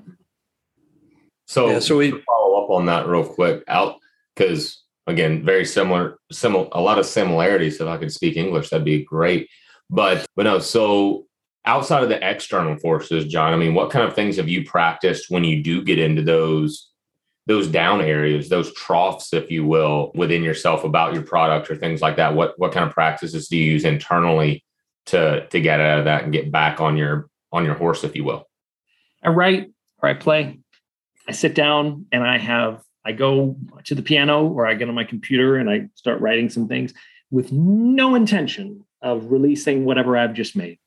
So, 1.48 1.68
yeah, 1.68 1.78
so 1.80 1.96
we 1.96 2.12
follow 2.12 2.62
up 2.62 2.70
on 2.70 2.86
that 2.86 3.08
real 3.08 3.24
quick 3.24 3.64
out 3.66 3.96
because 4.36 4.84
again, 5.08 5.42
very 5.42 5.64
similar, 5.64 6.18
similar, 6.30 6.68
a 6.72 6.80
lot 6.80 6.98
of 6.98 7.06
similarities. 7.06 7.80
If 7.80 7.88
I 7.88 7.96
could 7.96 8.12
speak 8.12 8.36
English, 8.36 8.68
that'd 8.68 8.84
be 8.84 9.04
great. 9.04 9.48
But 9.90 10.26
but 10.36 10.44
no, 10.44 10.58
so 10.58 11.26
outside 11.64 12.02
of 12.02 12.10
the 12.10 12.28
external 12.28 12.76
forces, 12.76 13.24
John, 13.24 13.52
I 13.52 13.56
mean, 13.56 13.74
what 13.74 13.90
kind 13.90 14.06
of 14.06 14.14
things 14.14 14.36
have 14.36 14.48
you 14.48 14.64
practiced 14.64 15.30
when 15.30 15.44
you 15.44 15.62
do 15.62 15.82
get 15.82 15.98
into 15.98 16.22
those 16.22 16.90
those 17.46 17.66
down 17.66 18.02
areas, 18.02 18.50
those 18.50 18.74
troughs, 18.74 19.32
if 19.32 19.50
you 19.50 19.64
will, 19.64 20.12
within 20.14 20.42
yourself 20.42 20.84
about 20.84 21.14
your 21.14 21.22
product 21.22 21.70
or 21.70 21.76
things 21.76 22.02
like 22.02 22.16
that? 22.16 22.34
What 22.34 22.54
what 22.58 22.72
kind 22.72 22.86
of 22.86 22.92
practices 22.92 23.48
do 23.48 23.56
you 23.56 23.72
use 23.72 23.84
internally 23.84 24.64
to 25.06 25.46
to 25.48 25.60
get 25.60 25.80
out 25.80 26.00
of 26.00 26.04
that 26.04 26.24
and 26.24 26.32
get 26.32 26.52
back 26.52 26.80
on 26.80 26.96
your 26.96 27.30
on 27.50 27.64
your 27.64 27.74
horse, 27.74 28.04
if 28.04 28.14
you 28.14 28.24
will? 28.24 28.46
I 29.22 29.30
write 29.30 29.70
or 30.02 30.10
I 30.10 30.14
play. 30.14 30.58
I 31.26 31.32
sit 31.32 31.54
down 31.54 32.06
and 32.12 32.22
I 32.22 32.38
have 32.38 32.82
I 33.08 33.12
go 33.12 33.56
to 33.84 33.94
the 33.94 34.02
piano 34.02 34.46
or 34.46 34.66
I 34.66 34.74
get 34.74 34.90
on 34.90 34.94
my 34.94 35.04
computer 35.04 35.56
and 35.56 35.70
I 35.70 35.88
start 35.94 36.20
writing 36.20 36.50
some 36.50 36.68
things 36.68 36.92
with 37.30 37.50
no 37.52 38.14
intention 38.14 38.84
of 39.00 39.32
releasing 39.32 39.86
whatever 39.86 40.14
I've 40.14 40.34
just 40.34 40.54
made. 40.54 40.78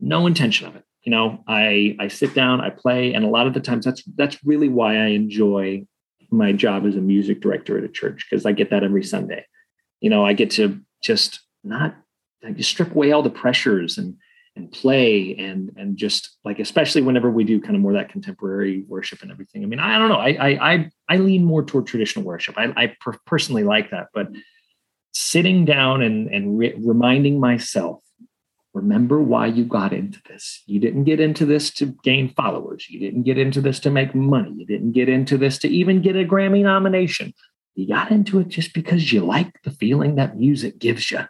No 0.00 0.26
intention 0.26 0.66
of 0.66 0.74
it. 0.74 0.82
You 1.04 1.12
know, 1.12 1.44
I 1.46 1.96
I 2.00 2.08
sit 2.08 2.34
down, 2.34 2.60
I 2.60 2.70
play, 2.70 3.14
and 3.14 3.24
a 3.24 3.28
lot 3.28 3.46
of 3.46 3.54
the 3.54 3.60
times 3.60 3.84
that's 3.84 4.02
that's 4.16 4.36
really 4.44 4.68
why 4.68 4.96
I 4.96 5.06
enjoy 5.08 5.86
my 6.32 6.50
job 6.50 6.86
as 6.86 6.96
a 6.96 7.00
music 7.00 7.40
director 7.40 7.78
at 7.78 7.84
a 7.84 7.88
church 7.88 8.26
because 8.28 8.44
I 8.44 8.50
get 8.50 8.70
that 8.70 8.82
every 8.82 9.04
Sunday. 9.04 9.46
You 10.00 10.10
know, 10.10 10.26
I 10.26 10.32
get 10.32 10.50
to 10.52 10.80
just 11.04 11.40
not 11.62 11.94
like 12.42 12.56
just 12.56 12.70
strip 12.70 12.90
away 12.92 13.12
all 13.12 13.22
the 13.22 13.30
pressures 13.30 13.96
and 13.96 14.16
and 14.56 14.70
play 14.70 15.34
and 15.36 15.72
and 15.76 15.96
just 15.96 16.36
like 16.44 16.58
especially 16.58 17.02
whenever 17.02 17.30
we 17.30 17.44
do 17.44 17.60
kind 17.60 17.74
of 17.74 17.82
more 17.82 17.92
that 17.94 18.08
contemporary 18.08 18.84
worship 18.86 19.22
and 19.22 19.30
everything. 19.30 19.62
I 19.62 19.66
mean, 19.66 19.80
I 19.80 19.98
don't 19.98 20.08
know. 20.08 20.16
I 20.16 20.30
I 20.30 20.72
I, 20.72 20.90
I 21.08 21.16
lean 21.16 21.44
more 21.44 21.64
toward 21.64 21.86
traditional 21.86 22.24
worship. 22.24 22.56
I, 22.56 22.72
I 22.76 22.94
per- 23.00 23.18
personally 23.26 23.64
like 23.64 23.90
that, 23.90 24.08
but 24.14 24.28
sitting 25.12 25.64
down 25.64 26.02
and 26.02 26.28
and 26.28 26.58
re- 26.58 26.74
reminding 26.78 27.40
myself, 27.40 28.00
remember 28.72 29.20
why 29.20 29.46
you 29.46 29.64
got 29.64 29.92
into 29.92 30.20
this. 30.28 30.62
You 30.66 30.78
didn't 30.78 31.04
get 31.04 31.20
into 31.20 31.46
this 31.46 31.70
to 31.74 31.86
gain 32.04 32.32
followers. 32.34 32.86
You 32.88 33.00
didn't 33.00 33.24
get 33.24 33.38
into 33.38 33.60
this 33.60 33.80
to 33.80 33.90
make 33.90 34.14
money. 34.14 34.52
You 34.56 34.66
didn't 34.66 34.92
get 34.92 35.08
into 35.08 35.36
this 35.36 35.58
to 35.58 35.68
even 35.68 36.00
get 36.00 36.16
a 36.16 36.24
Grammy 36.24 36.62
nomination. 36.62 37.34
You 37.74 37.88
got 37.88 38.12
into 38.12 38.38
it 38.38 38.48
just 38.48 38.72
because 38.72 39.12
you 39.12 39.24
like 39.24 39.62
the 39.64 39.72
feeling 39.72 40.14
that 40.14 40.36
music 40.36 40.78
gives 40.78 41.10
you. 41.10 41.20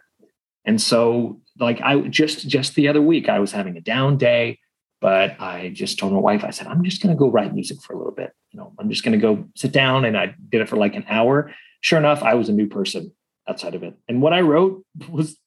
And 0.63 0.79
so 0.79 1.41
like 1.59 1.81
I 1.81 1.99
just 2.01 2.47
just 2.47 2.75
the 2.75 2.87
other 2.87 3.01
week 3.01 3.29
I 3.29 3.39
was 3.39 3.51
having 3.51 3.77
a 3.77 3.81
down 3.81 4.17
day, 4.17 4.59
but 5.01 5.39
I 5.39 5.69
just 5.73 5.99
told 5.99 6.13
my 6.13 6.19
wife, 6.19 6.43
I 6.43 6.49
said, 6.49 6.67
I'm 6.67 6.83
just 6.83 7.01
gonna 7.01 7.15
go 7.15 7.29
write 7.29 7.53
music 7.53 7.81
for 7.81 7.93
a 7.93 7.97
little 7.97 8.13
bit. 8.13 8.31
You 8.51 8.59
know, 8.59 8.73
I'm 8.79 8.89
just 8.89 9.03
gonna 9.03 9.17
go 9.17 9.45
sit 9.55 9.71
down 9.71 10.05
and 10.05 10.17
I 10.17 10.35
did 10.49 10.61
it 10.61 10.69
for 10.69 10.77
like 10.77 10.95
an 10.95 11.05
hour. 11.07 11.53
Sure 11.81 11.99
enough, 11.99 12.23
I 12.23 12.33
was 12.33 12.49
a 12.49 12.53
new 12.53 12.67
person 12.67 13.13
outside 13.47 13.75
of 13.75 13.83
it. 13.83 13.95
And 14.07 14.21
what 14.21 14.33
I 14.33 14.41
wrote 14.41 14.83
was 15.09 15.37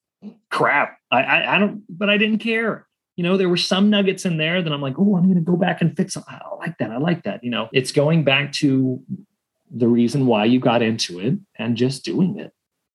crap. 0.50 0.98
I 1.10 1.22
I, 1.22 1.56
I 1.56 1.58
don't 1.58 1.82
but 1.88 2.10
I 2.10 2.16
didn't 2.16 2.38
care. 2.38 2.86
You 3.16 3.24
know, 3.24 3.36
there 3.36 3.48
were 3.48 3.56
some 3.56 3.90
nuggets 3.90 4.24
in 4.24 4.36
there 4.36 4.62
that 4.62 4.72
I'm 4.72 4.80
like, 4.80 4.94
oh, 4.98 5.16
I'm 5.16 5.28
gonna 5.28 5.40
go 5.40 5.56
back 5.56 5.80
and 5.80 5.96
fix. 5.96 6.16
I 6.16 6.40
like 6.58 6.78
that. 6.78 6.90
I 6.90 6.98
like 6.98 7.24
that. 7.24 7.42
You 7.42 7.50
know, 7.50 7.68
it's 7.72 7.92
going 7.92 8.24
back 8.24 8.52
to 8.54 9.02
the 9.70 9.88
reason 9.88 10.26
why 10.26 10.44
you 10.44 10.60
got 10.60 10.82
into 10.82 11.20
it 11.20 11.34
and 11.58 11.76
just 11.76 12.04
doing 12.04 12.38
it, 12.38 12.52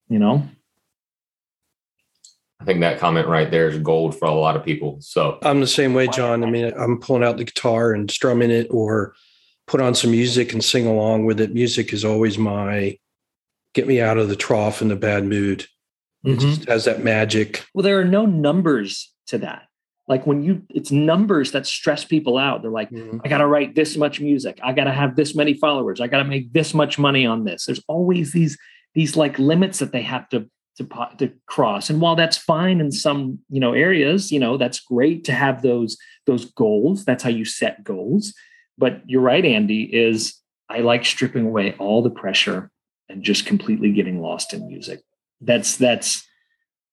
you 0.10 0.20
know. 0.20 0.48
I 2.64 2.66
think 2.66 2.80
that 2.80 2.98
comment 2.98 3.28
right 3.28 3.52
there 3.52 3.68
is 3.68 3.78
gold 3.80 4.18
for 4.18 4.26
a 4.26 4.34
lot 4.34 4.56
of 4.56 4.64
people. 4.64 4.98
So 5.02 5.38
I'm 5.42 5.60
the 5.60 5.68
same 5.68 5.94
way, 5.94 6.08
John. 6.08 6.46
I 6.46 6.50
mean, 6.50 6.72
I'm 6.78 6.98
pulling 6.98 7.22
out 7.22 7.36
the 7.36 7.44
guitar 7.44 7.92
and 7.92 8.10
strumming 8.10 8.52
it 8.52 8.68
or 8.70 9.16
put 9.68 9.82
on 9.82 9.94
some 9.94 10.12
music 10.12 10.54
and 10.54 10.64
sing 10.64 10.88
along 10.88 11.26
with 11.26 11.42
it. 11.42 11.54
Music 11.54 11.92
is 11.92 12.06
always 12.06 12.38
my 12.38 12.98
get 13.74 13.86
me 13.86 14.00
out 14.00 14.18
of 14.18 14.30
the 14.30 14.38
trough 14.38 14.82
and 14.82 14.90
the 14.90 14.96
bad 14.96 15.26
mood. 15.26 15.68
Mm-hmm. 16.26 16.38
It 16.38 16.40
just 16.40 16.70
has 16.70 16.86
that 16.86 17.04
magic. 17.04 17.66
Well, 17.74 17.84
there 17.84 18.00
are 18.00 18.06
no 18.06 18.26
numbers 18.26 19.12
to 19.28 19.40
that. 19.40 19.64
Like 20.08 20.26
when 20.26 20.42
you, 20.42 20.62
it's 20.70 20.90
numbers 20.90 21.52
that 21.52 21.68
stress 21.68 22.06
people 22.06 22.38
out. 22.38 22.62
They're 22.62 22.72
like, 22.72 22.92
mm-hmm. 22.92 23.20
I 23.26 23.28
got 23.28 23.40
to 23.40 23.48
write 23.48 23.76
this 23.76 23.98
much 23.98 24.22
music. 24.22 24.58
I 24.64 24.72
got 24.72 24.86
to 24.86 24.94
have 24.94 25.18
this 25.18 25.36
many 25.36 25.54
followers. 25.54 26.00
I 26.00 26.08
got 26.08 26.20
to 26.20 26.24
make 26.24 26.54
this 26.54 26.74
much 26.74 26.98
money 26.98 27.26
on 27.26 27.44
this. 27.44 27.66
There's 27.66 27.84
always 27.90 28.32
these, 28.32 28.58
these 28.94 29.18
like 29.18 29.38
limits 29.38 29.80
that 29.80 29.92
they 29.92 30.04
have 30.04 30.30
to, 30.30 30.50
to, 30.78 30.88
to 31.18 31.32
cross. 31.46 31.90
And 31.90 32.02
while 32.02 32.16
that's 32.16 32.38
fine 32.38 32.80
in 32.80 32.92
some, 32.92 33.40
you 33.50 33.60
know, 33.60 33.74
areas, 33.74 34.32
you 34.32 34.40
know, 34.40 34.58
that's 34.58 34.80
great 34.80 35.24
to 35.26 35.34
have 35.34 35.62
those, 35.62 35.98
those 36.26 36.46
goals. 36.46 37.06
That's 37.06 37.24
how 37.24 37.30
you 37.30 37.46
set 37.46 37.84
goals. 37.84 38.34
But 38.78 39.02
you're 39.06 39.22
right, 39.22 39.46
Andy, 39.46 39.84
is 39.84 40.40
I 40.70 40.80
like 40.80 41.06
stripping 41.06 41.46
away 41.46 41.76
all 41.78 42.02
the 42.02 42.10
pressure 42.10 42.72
and 43.10 43.24
just 43.24 43.46
completely 43.46 43.92
getting 43.92 44.22
lost 44.22 44.54
in 44.54 44.68
music. 44.68 45.02
That's 45.42 45.78
that's 45.78 46.26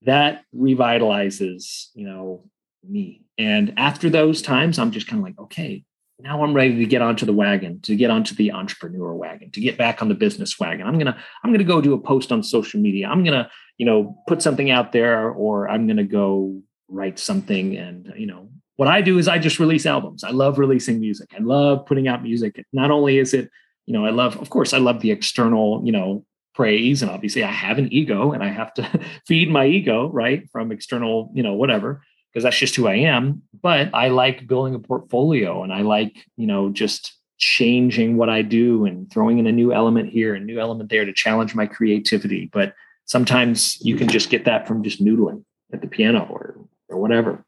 that 0.02 0.44
revitalizes, 0.54 1.88
you 1.94 2.06
know, 2.06 2.44
me. 2.86 3.22
And 3.38 3.74
after 3.76 4.10
those 4.10 4.42
times, 4.42 4.78
I'm 4.78 4.90
just 4.90 5.06
kind 5.06 5.20
of 5.20 5.24
like, 5.24 5.38
okay, 5.38 5.84
now 6.18 6.42
I'm 6.42 6.54
ready 6.54 6.76
to 6.76 6.86
get 6.86 7.02
onto 7.02 7.24
the 7.24 7.32
wagon, 7.32 7.80
to 7.82 7.96
get 7.96 8.10
onto 8.10 8.34
the 8.34 8.52
entrepreneur 8.52 9.14
wagon, 9.14 9.50
to 9.52 9.60
get 9.60 9.78
back 9.78 10.02
on 10.02 10.08
the 10.08 10.14
business 10.14 10.58
wagon. 10.58 10.86
I'm 10.86 10.98
gonna 10.98 11.16
I'm 11.42 11.52
gonna 11.52 11.64
go 11.64 11.80
do 11.80 11.94
a 11.94 12.00
post 12.00 12.32
on 12.32 12.42
social 12.42 12.80
media. 12.80 13.08
I'm 13.08 13.24
gonna 13.24 13.50
you 13.80 13.86
know 13.86 13.98
put 14.28 14.42
something 14.42 14.70
out 14.70 14.92
there, 14.92 15.30
or 15.30 15.68
I'm 15.68 15.86
gonna 15.86 16.04
go 16.04 16.60
write 16.88 17.18
something 17.18 17.76
and 17.76 18.12
you 18.16 18.26
know 18.26 18.50
what 18.76 18.88
I 18.88 19.02
do 19.02 19.18
is 19.18 19.28
I 19.28 19.38
just 19.38 19.60
release 19.60 19.84
albums. 19.84 20.24
I 20.24 20.30
love 20.30 20.58
releasing 20.58 21.00
music. 21.00 21.28
I 21.36 21.42
love 21.42 21.84
putting 21.84 22.08
out 22.08 22.22
music. 22.22 22.64
Not 22.72 22.90
only 22.90 23.18
is 23.18 23.34
it, 23.34 23.50
you 23.84 23.92
know, 23.92 24.06
I 24.06 24.10
love, 24.10 24.38
of 24.38 24.48
course, 24.48 24.72
I 24.72 24.78
love 24.78 25.00
the 25.00 25.10
external, 25.10 25.82
you 25.84 25.92
know, 25.92 26.24
praise. 26.54 27.02
And 27.02 27.10
obviously 27.10 27.44
I 27.44 27.50
have 27.50 27.76
an 27.76 27.92
ego 27.92 28.32
and 28.32 28.42
I 28.42 28.48
have 28.48 28.72
to 28.74 29.00
feed 29.26 29.50
my 29.50 29.66
ego, 29.66 30.08
right? 30.08 30.48
From 30.50 30.72
external, 30.72 31.30
you 31.34 31.42
know, 31.42 31.52
whatever, 31.52 32.02
because 32.32 32.44
that's 32.44 32.58
just 32.58 32.74
who 32.74 32.88
I 32.88 32.94
am. 32.94 33.42
But 33.62 33.90
I 33.92 34.08
like 34.08 34.46
building 34.46 34.74
a 34.74 34.78
portfolio 34.78 35.62
and 35.62 35.74
I 35.74 35.82
like, 35.82 36.16
you 36.38 36.46
know, 36.46 36.70
just 36.70 37.12
changing 37.36 38.16
what 38.16 38.30
I 38.30 38.40
do 38.40 38.86
and 38.86 39.10
throwing 39.12 39.38
in 39.38 39.46
a 39.46 39.52
new 39.52 39.74
element 39.74 40.08
here 40.08 40.34
and 40.34 40.46
new 40.46 40.58
element 40.58 40.88
there 40.88 41.04
to 41.04 41.12
challenge 41.12 41.54
my 41.54 41.66
creativity. 41.66 42.48
But 42.50 42.72
sometimes 43.10 43.76
you 43.80 43.96
can 43.96 44.06
just 44.06 44.30
get 44.30 44.44
that 44.44 44.68
from 44.68 44.84
just 44.84 45.02
noodling 45.02 45.42
at 45.72 45.80
the 45.80 45.88
piano 45.88 46.28
or 46.30 46.56
or 46.88 46.98
whatever. 46.98 47.44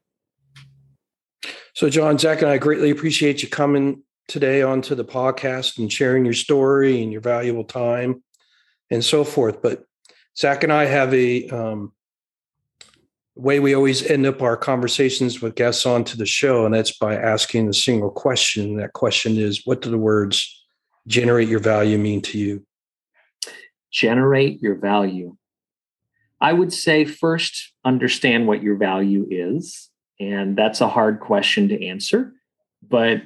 So, 1.74 1.88
John, 1.88 2.18
Zach, 2.18 2.42
and 2.42 2.50
I 2.50 2.58
greatly 2.58 2.90
appreciate 2.90 3.42
you 3.42 3.48
coming 3.48 4.02
today 4.28 4.62
onto 4.62 4.94
the 4.94 5.04
podcast 5.04 5.78
and 5.78 5.92
sharing 5.92 6.24
your 6.24 6.34
story 6.34 7.02
and 7.02 7.12
your 7.12 7.20
valuable 7.20 7.64
time 7.64 8.22
and 8.90 9.04
so 9.04 9.24
forth. 9.24 9.62
But 9.62 9.84
Zach 10.36 10.64
and 10.64 10.72
I 10.72 10.84
have 10.84 11.14
a 11.14 11.48
um, 11.48 11.92
way 13.36 13.60
we 13.60 13.74
always 13.74 14.04
end 14.04 14.26
up 14.26 14.42
our 14.42 14.56
conversations 14.56 15.40
with 15.40 15.54
guests 15.54 15.86
onto 15.86 16.16
the 16.16 16.26
show, 16.26 16.66
and 16.66 16.74
that's 16.74 16.98
by 16.98 17.14
asking 17.14 17.68
a 17.68 17.74
single 17.74 18.10
question. 18.10 18.78
That 18.78 18.94
question 18.94 19.36
is 19.36 19.62
What 19.64 19.80
do 19.80 19.90
the 19.90 19.98
words 19.98 20.64
generate 21.06 21.48
your 21.48 21.60
value 21.60 21.98
mean 21.98 22.20
to 22.22 22.38
you? 22.38 22.66
Generate 23.92 24.60
your 24.60 24.74
value. 24.74 25.36
I 26.43 26.53
would 26.53 26.72
say 26.72 27.05
first, 27.05 27.72
understand 27.84 28.47
what 28.47 28.62
your 28.62 28.76
value 28.76 29.26
is 29.30 29.90
and 30.20 30.57
that's 30.57 30.80
a 30.80 30.88
hard 30.88 31.20
question 31.20 31.68
to 31.68 31.86
answer 31.86 32.32
but 32.88 33.22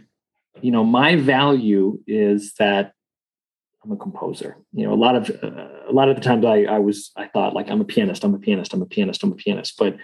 you 0.62 0.70
know 0.70 0.84
my 0.84 1.16
value 1.16 2.00
is 2.06 2.54
that 2.58 2.92
i'm 3.84 3.92
a 3.92 3.96
composer. 3.96 4.56
You 4.72 4.86
know 4.86 4.94
a 4.94 5.02
lot 5.06 5.14
of 5.14 5.30
uh, 5.42 5.68
a 5.88 5.92
lot 5.92 6.08
of 6.08 6.16
the 6.16 6.22
times 6.22 6.44
I, 6.44 6.62
I 6.62 6.78
was 6.78 7.10
i 7.16 7.26
thought 7.26 7.54
like 7.54 7.70
i'm 7.70 7.80
a 7.80 7.84
pianist 7.84 8.24
i'm 8.24 8.34
a 8.34 8.38
pianist 8.38 8.72
i'm 8.72 8.82
a 8.82 8.86
pianist 8.86 9.22
i'm 9.22 9.32
a 9.32 9.36
pianist 9.36 9.76
but 9.78 9.96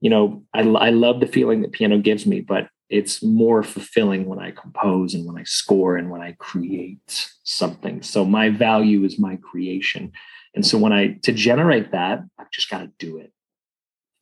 you 0.00 0.10
know 0.10 0.44
I, 0.54 0.60
I 0.60 0.90
love 0.90 1.20
the 1.20 1.26
feeling 1.26 1.62
that 1.62 1.72
piano 1.72 1.98
gives 1.98 2.26
me 2.26 2.40
but 2.40 2.68
it's 2.88 3.22
more 3.22 3.62
fulfilling 3.62 4.26
when 4.26 4.38
i 4.38 4.50
compose 4.52 5.14
and 5.14 5.26
when 5.26 5.38
i 5.38 5.44
score 5.44 5.96
and 5.96 6.10
when 6.10 6.20
i 6.20 6.32
create 6.38 7.28
something. 7.46 8.02
So 8.02 8.24
my 8.24 8.50
value 8.50 9.04
is 9.04 9.18
my 9.18 9.36
creation 9.36 10.12
and 10.56 10.66
so 10.66 10.76
when 10.76 10.92
i 10.92 11.12
to 11.22 11.32
generate 11.32 11.92
that 11.92 12.24
i've 12.38 12.50
just 12.50 12.68
got 12.68 12.80
to 12.80 12.90
do 12.98 13.18
it 13.18 13.32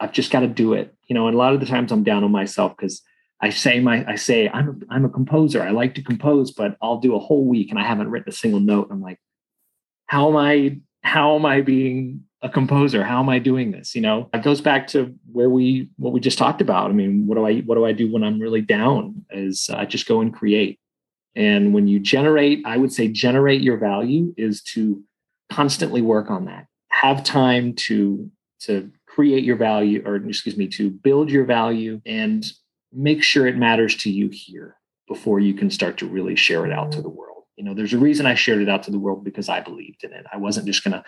I've 0.00 0.12
just 0.12 0.30
got 0.30 0.40
to 0.40 0.48
do 0.48 0.74
it. 0.74 0.94
You 1.06 1.14
know, 1.14 1.26
and 1.28 1.34
a 1.34 1.38
lot 1.38 1.54
of 1.54 1.60
the 1.60 1.66
times 1.66 1.92
I'm 1.92 2.04
down 2.04 2.24
on 2.24 2.32
myself 2.32 2.76
because 2.76 3.02
I 3.40 3.50
say 3.50 3.80
my 3.80 4.04
I 4.08 4.16
say 4.16 4.48
I'm 4.48 4.68
a, 4.68 4.94
I'm 4.94 5.04
a 5.04 5.08
composer. 5.10 5.62
I 5.62 5.70
like 5.70 5.94
to 5.96 6.02
compose, 6.02 6.52
but 6.52 6.76
I'll 6.82 6.98
do 6.98 7.14
a 7.14 7.18
whole 7.18 7.44
week 7.46 7.70
and 7.70 7.78
I 7.78 7.84
haven't 7.84 8.10
written 8.10 8.28
a 8.28 8.32
single 8.32 8.60
note. 8.60 8.88
I'm 8.90 9.00
like, 9.00 9.18
how 10.06 10.28
am 10.28 10.36
I 10.36 10.80
how 11.02 11.36
am 11.36 11.44
I 11.44 11.60
being 11.60 12.24
a 12.42 12.48
composer? 12.48 13.04
How 13.04 13.20
am 13.20 13.28
I 13.28 13.38
doing 13.38 13.70
this? 13.70 13.94
You 13.94 14.02
know, 14.02 14.28
it 14.32 14.42
goes 14.42 14.60
back 14.60 14.86
to 14.88 15.14
where 15.32 15.50
we 15.50 15.90
what 15.96 16.12
we 16.12 16.20
just 16.20 16.38
talked 16.38 16.60
about. 16.60 16.90
I 16.90 16.94
mean, 16.94 17.26
what 17.26 17.36
do 17.36 17.46
I 17.46 17.60
what 17.60 17.76
do 17.76 17.84
I 17.84 17.92
do 17.92 18.10
when 18.12 18.24
I'm 18.24 18.40
really 18.40 18.62
down? 18.62 19.24
Is 19.30 19.68
uh, 19.72 19.76
I 19.76 19.84
just 19.84 20.06
go 20.06 20.20
and 20.20 20.34
create. 20.34 20.78
And 21.36 21.74
when 21.74 21.88
you 21.88 21.98
generate, 21.98 22.62
I 22.64 22.76
would 22.76 22.92
say 22.92 23.08
generate 23.08 23.60
your 23.60 23.76
value 23.76 24.32
is 24.36 24.62
to 24.74 25.02
constantly 25.54 26.02
work 26.02 26.30
on 26.30 26.46
that. 26.46 26.66
Have 26.88 27.24
time 27.24 27.74
to 27.86 28.30
to 28.60 28.90
create 29.06 29.44
your 29.44 29.56
value, 29.56 30.02
or 30.04 30.16
excuse 30.16 30.56
me, 30.56 30.66
to 30.66 30.90
build 30.90 31.30
your 31.30 31.44
value 31.44 32.00
and 32.06 32.44
make 32.92 33.22
sure 33.22 33.46
it 33.46 33.56
matters 33.56 33.94
to 33.96 34.10
you 34.10 34.30
here 34.32 34.76
before 35.06 35.38
you 35.38 35.54
can 35.54 35.70
start 35.70 35.98
to 35.98 36.06
really 36.06 36.34
share 36.34 36.64
it 36.64 36.72
out 36.72 36.90
to 36.92 37.02
the 37.02 37.08
mm-hmm. 37.08 37.18
world. 37.18 37.44
You 37.56 37.64
know, 37.64 37.74
there's 37.74 37.92
a 37.92 37.98
reason 37.98 38.26
I 38.26 38.34
shared 38.34 38.62
it 38.62 38.68
out 38.68 38.82
to 38.84 38.90
the 38.90 38.98
world 38.98 39.22
because 39.22 39.48
I 39.48 39.60
believed 39.60 40.02
in 40.02 40.12
it. 40.12 40.24
I 40.32 40.38
wasn't 40.38 40.66
just 40.66 40.82
going 40.82 40.92
to 40.92 41.04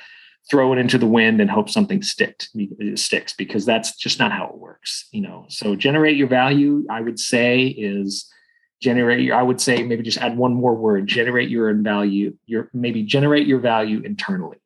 throw 0.48 0.72
it 0.72 0.78
into 0.78 0.98
the 0.98 1.06
wind 1.06 1.40
and 1.40 1.50
hope 1.50 1.68
something 1.68 2.02
sticked 2.02 2.50
uh, 2.60 2.94
sticks 2.94 3.32
because 3.32 3.64
that's 3.64 3.96
just 3.96 4.18
not 4.18 4.30
how 4.30 4.46
it 4.46 4.58
works. 4.58 5.08
You 5.10 5.22
know, 5.22 5.46
so 5.48 5.74
generate 5.74 6.16
your 6.16 6.28
value. 6.28 6.84
I 6.90 7.00
would 7.00 7.18
say 7.18 7.66
is 7.66 8.30
generate 8.80 9.20
your. 9.20 9.36
I 9.36 9.42
would 9.42 9.60
say 9.60 9.82
maybe 9.82 10.02
just 10.02 10.18
add 10.18 10.36
one 10.36 10.54
more 10.54 10.74
word. 10.74 11.06
Generate 11.06 11.48
your 11.48 11.70
own 11.70 11.82
value. 11.82 12.36
Your 12.46 12.70
maybe 12.72 13.02
generate 13.02 13.46
your 13.46 13.58
value 13.58 14.00
internally 14.00 14.58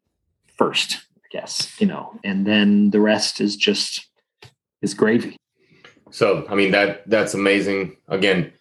first 0.60 0.98
i 1.24 1.28
guess, 1.30 1.80
you 1.80 1.86
know, 1.86 2.18
and 2.22 2.46
then 2.46 2.90
the 2.90 3.00
rest 3.00 3.40
is 3.40 3.56
just 3.56 4.06
is 4.82 4.94
gravy. 4.94 5.36
So, 6.10 6.44
I 6.50 6.54
mean 6.54 6.72
that 6.72 7.08
that's 7.08 7.34
amazing. 7.34 7.96
Again, 8.08 8.52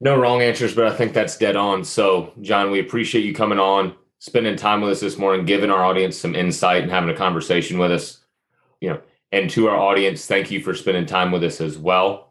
no 0.00 0.18
wrong 0.18 0.42
answers, 0.42 0.74
but 0.74 0.86
I 0.86 0.96
think 0.96 1.12
that's 1.12 1.36
dead 1.36 1.54
on. 1.54 1.84
So, 1.84 2.32
John, 2.40 2.70
we 2.70 2.80
appreciate 2.80 3.24
you 3.24 3.34
coming 3.34 3.58
on, 3.58 3.94
spending 4.18 4.56
time 4.56 4.80
with 4.80 4.92
us 4.92 5.00
this 5.00 5.18
morning, 5.18 5.44
giving 5.44 5.70
our 5.70 5.84
audience 5.84 6.16
some 6.16 6.34
insight 6.34 6.82
and 6.82 6.90
having 6.90 7.10
a 7.10 7.16
conversation 7.16 7.78
with 7.78 7.92
us. 7.92 8.18
You 8.80 8.90
know, 8.90 9.00
and 9.30 9.50
to 9.50 9.68
our 9.68 9.76
audience, 9.76 10.26
thank 10.26 10.50
you 10.50 10.60
for 10.60 10.74
spending 10.74 11.04
time 11.06 11.30
with 11.30 11.44
us 11.44 11.60
as 11.60 11.76
well. 11.76 12.27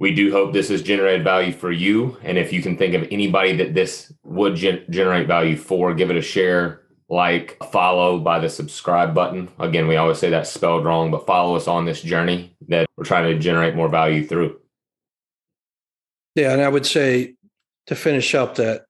We 0.00 0.14
do 0.14 0.32
hope 0.32 0.52
this 0.52 0.70
has 0.70 0.82
generated 0.82 1.22
value 1.22 1.52
for 1.52 1.70
you. 1.70 2.16
And 2.22 2.38
if 2.38 2.54
you 2.54 2.62
can 2.62 2.76
think 2.78 2.94
of 2.94 3.06
anybody 3.10 3.54
that 3.56 3.74
this 3.74 4.10
would 4.24 4.56
gen- 4.56 4.84
generate 4.88 5.26
value 5.26 5.58
for, 5.58 5.92
give 5.94 6.10
it 6.10 6.16
a 6.16 6.22
share, 6.22 6.80
like, 7.10 7.58
follow 7.70 8.18
by 8.18 8.38
the 8.38 8.48
subscribe 8.48 9.14
button. 9.14 9.50
Again, 9.58 9.86
we 9.86 9.96
always 9.96 10.18
say 10.18 10.30
that's 10.30 10.50
spelled 10.50 10.86
wrong, 10.86 11.10
but 11.10 11.26
follow 11.26 11.54
us 11.54 11.68
on 11.68 11.84
this 11.84 12.00
journey 12.00 12.56
that 12.68 12.88
we're 12.96 13.04
trying 13.04 13.30
to 13.30 13.38
generate 13.38 13.76
more 13.76 13.90
value 13.90 14.26
through. 14.26 14.58
Yeah, 16.34 16.52
and 16.52 16.62
I 16.62 16.68
would 16.68 16.86
say 16.86 17.34
to 17.88 17.94
finish 17.94 18.34
up 18.34 18.54
that 18.54 18.86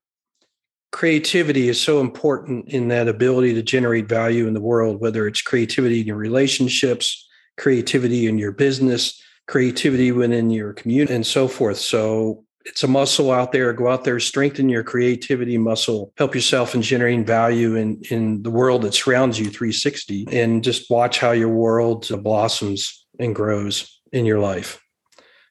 creativity 0.93 1.69
is 1.69 1.81
so 1.81 2.01
important 2.01 2.69
in 2.69 2.89
that 2.89 3.09
ability 3.09 3.55
to 3.55 3.63
generate 3.63 4.09
value 4.09 4.47
in 4.47 4.55
the 4.55 4.61
world, 4.61 5.01
whether 5.01 5.27
it's 5.27 5.43
creativity 5.43 6.01
in 6.03 6.07
your 6.07 6.17
relationships, 6.17 7.27
creativity 7.57 8.29
in 8.29 8.39
your 8.39 8.53
business, 8.53 9.21
creativity 9.47 10.13
within 10.13 10.51
your 10.51 10.73
community, 10.73 11.15
and 11.15 11.27
so 11.27 11.49
forth. 11.49 11.79
So 11.79 12.45
it's 12.65 12.85
a 12.85 12.89
muscle 12.89 13.31
out 13.31 13.53
there. 13.53 13.73
Go 13.73 13.89
out 13.89 14.05
there, 14.05 14.21
strengthen 14.21 14.69
your 14.69 14.85
creativity 14.85 15.59
muscle, 15.59 16.13
help 16.17 16.35
yourself 16.35 16.75
in 16.75 16.83
generating 16.83 17.25
value 17.25 17.75
in, 17.75 18.03
in 18.11 18.43
the 18.43 18.51
world 18.51 18.83
that 18.83 18.95
surrounds 18.95 19.39
you 19.39 19.47
360, 19.47 20.27
and 20.31 20.63
just 20.63 20.91
watch 20.91 21.19
how 21.19 21.33
your 21.33 21.49
world 21.49 22.09
blossoms 22.23 23.07
and 23.19 23.35
grows 23.35 24.01
in 24.13 24.27
your 24.27 24.39
life. 24.41 24.81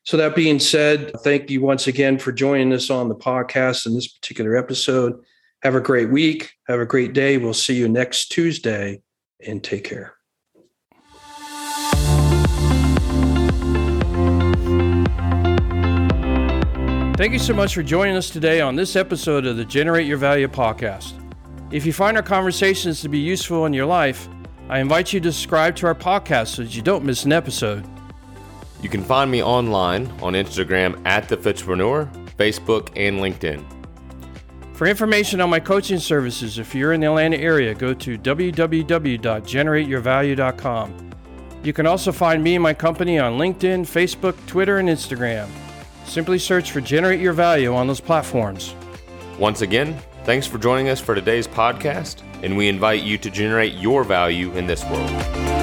So, 0.04 0.18
that 0.18 0.36
being 0.36 0.60
said, 0.60 1.12
thank 1.24 1.50
you 1.50 1.62
once 1.62 1.88
again 1.88 2.18
for 2.18 2.32
joining 2.32 2.74
us 2.74 2.90
on 2.90 3.10
the 3.10 3.16
podcast 3.16 3.86
in 3.86 3.94
this 3.94 4.08
particular 4.08 4.56
episode. 4.56 5.22
Have 5.62 5.76
a 5.76 5.82
great 5.82 6.10
week. 6.10 6.54
Have 6.68 6.80
a 6.80 6.86
great 6.86 7.14
day. 7.14 7.38
We'll 7.38 7.54
see 7.54 7.76
you 7.76 7.90
next 7.90 8.30
Tuesday 8.30 9.02
and 9.46 9.64
take 9.64 9.84
care. 9.84 10.19
Thank 17.20 17.34
you 17.34 17.40
so 17.40 17.54
much 17.54 17.76
for 17.76 17.84
joining 17.84 18.16
us 18.16 18.30
today 18.30 18.62
on 18.62 18.78
this 18.78 18.96
episode 18.96 19.46
of 19.46 19.58
the 19.58 19.66
Generate 19.66 20.08
Your 20.08 20.16
Value 20.16 20.48
podcast. 20.48 21.12
If 21.70 21.86
you 21.86 21.92
find 21.92 22.16
our 22.16 22.24
conversations 22.24 23.02
to 23.02 23.10
be 23.10 23.20
useful 23.20 23.66
in 23.66 23.74
your 23.74 23.88
life, 23.88 24.30
I 24.70 24.80
invite 24.80 25.12
you 25.12 25.20
to 25.20 25.34
subscribe 25.34 25.76
to 25.76 25.88
our 25.88 25.96
podcast 25.96 26.56
so 26.56 26.64
that 26.64 26.74
you 26.74 26.82
don't 26.82 27.04
miss 27.04 27.26
an 27.26 27.34
episode. 27.34 27.86
You 28.82 28.88
can 28.88 29.04
find 29.04 29.30
me 29.30 29.44
online 29.44 30.08
on 30.22 30.32
Instagram 30.32 31.06
at 31.06 31.28
the 31.28 31.36
Fitzpreneur, 31.36 32.10
Facebook, 32.38 32.88
and 32.96 33.20
LinkedIn. 33.20 33.66
For 34.72 34.88
information 34.88 35.42
on 35.42 35.50
my 35.50 35.60
coaching 35.60 36.00
services, 36.00 36.58
if 36.58 36.74
you're 36.74 36.94
in 36.94 37.02
the 37.02 37.08
Atlanta 37.08 37.36
area, 37.36 37.76
go 37.76 37.94
to 37.96 38.18
www.generateyourvalue.com. 38.18 41.12
You 41.64 41.74
can 41.74 41.86
also 41.86 42.14
find 42.14 42.42
me 42.42 42.56
and 42.56 42.64
my 42.64 42.74
company 42.74 43.20
on 43.20 43.38
LinkedIn, 43.38 43.82
Facebook, 43.82 44.38
Twitter, 44.48 44.78
and 44.78 44.88
Instagram. 44.88 45.50
Simply 46.10 46.40
search 46.40 46.72
for 46.72 46.82
Generate 46.82 47.20
Your 47.20 47.34
Value 47.34 47.76
on 47.76 47.86
those 47.86 48.00
platforms. 48.00 48.74
Once 49.38 49.62
again, 49.62 49.96
thanks 50.24 50.48
for 50.48 50.58
joining 50.58 50.90
us 50.90 51.00
for 51.00 51.14
today's 51.14 51.48
podcast, 51.48 52.24
and 52.42 52.58
we 52.58 52.68
invite 52.68 53.04
you 53.04 53.20
to 53.20 53.30
generate 53.30 53.76
your 53.76 54.04
value 54.04 54.52
in 54.54 54.66
this 54.66 54.84
world. 54.86 55.59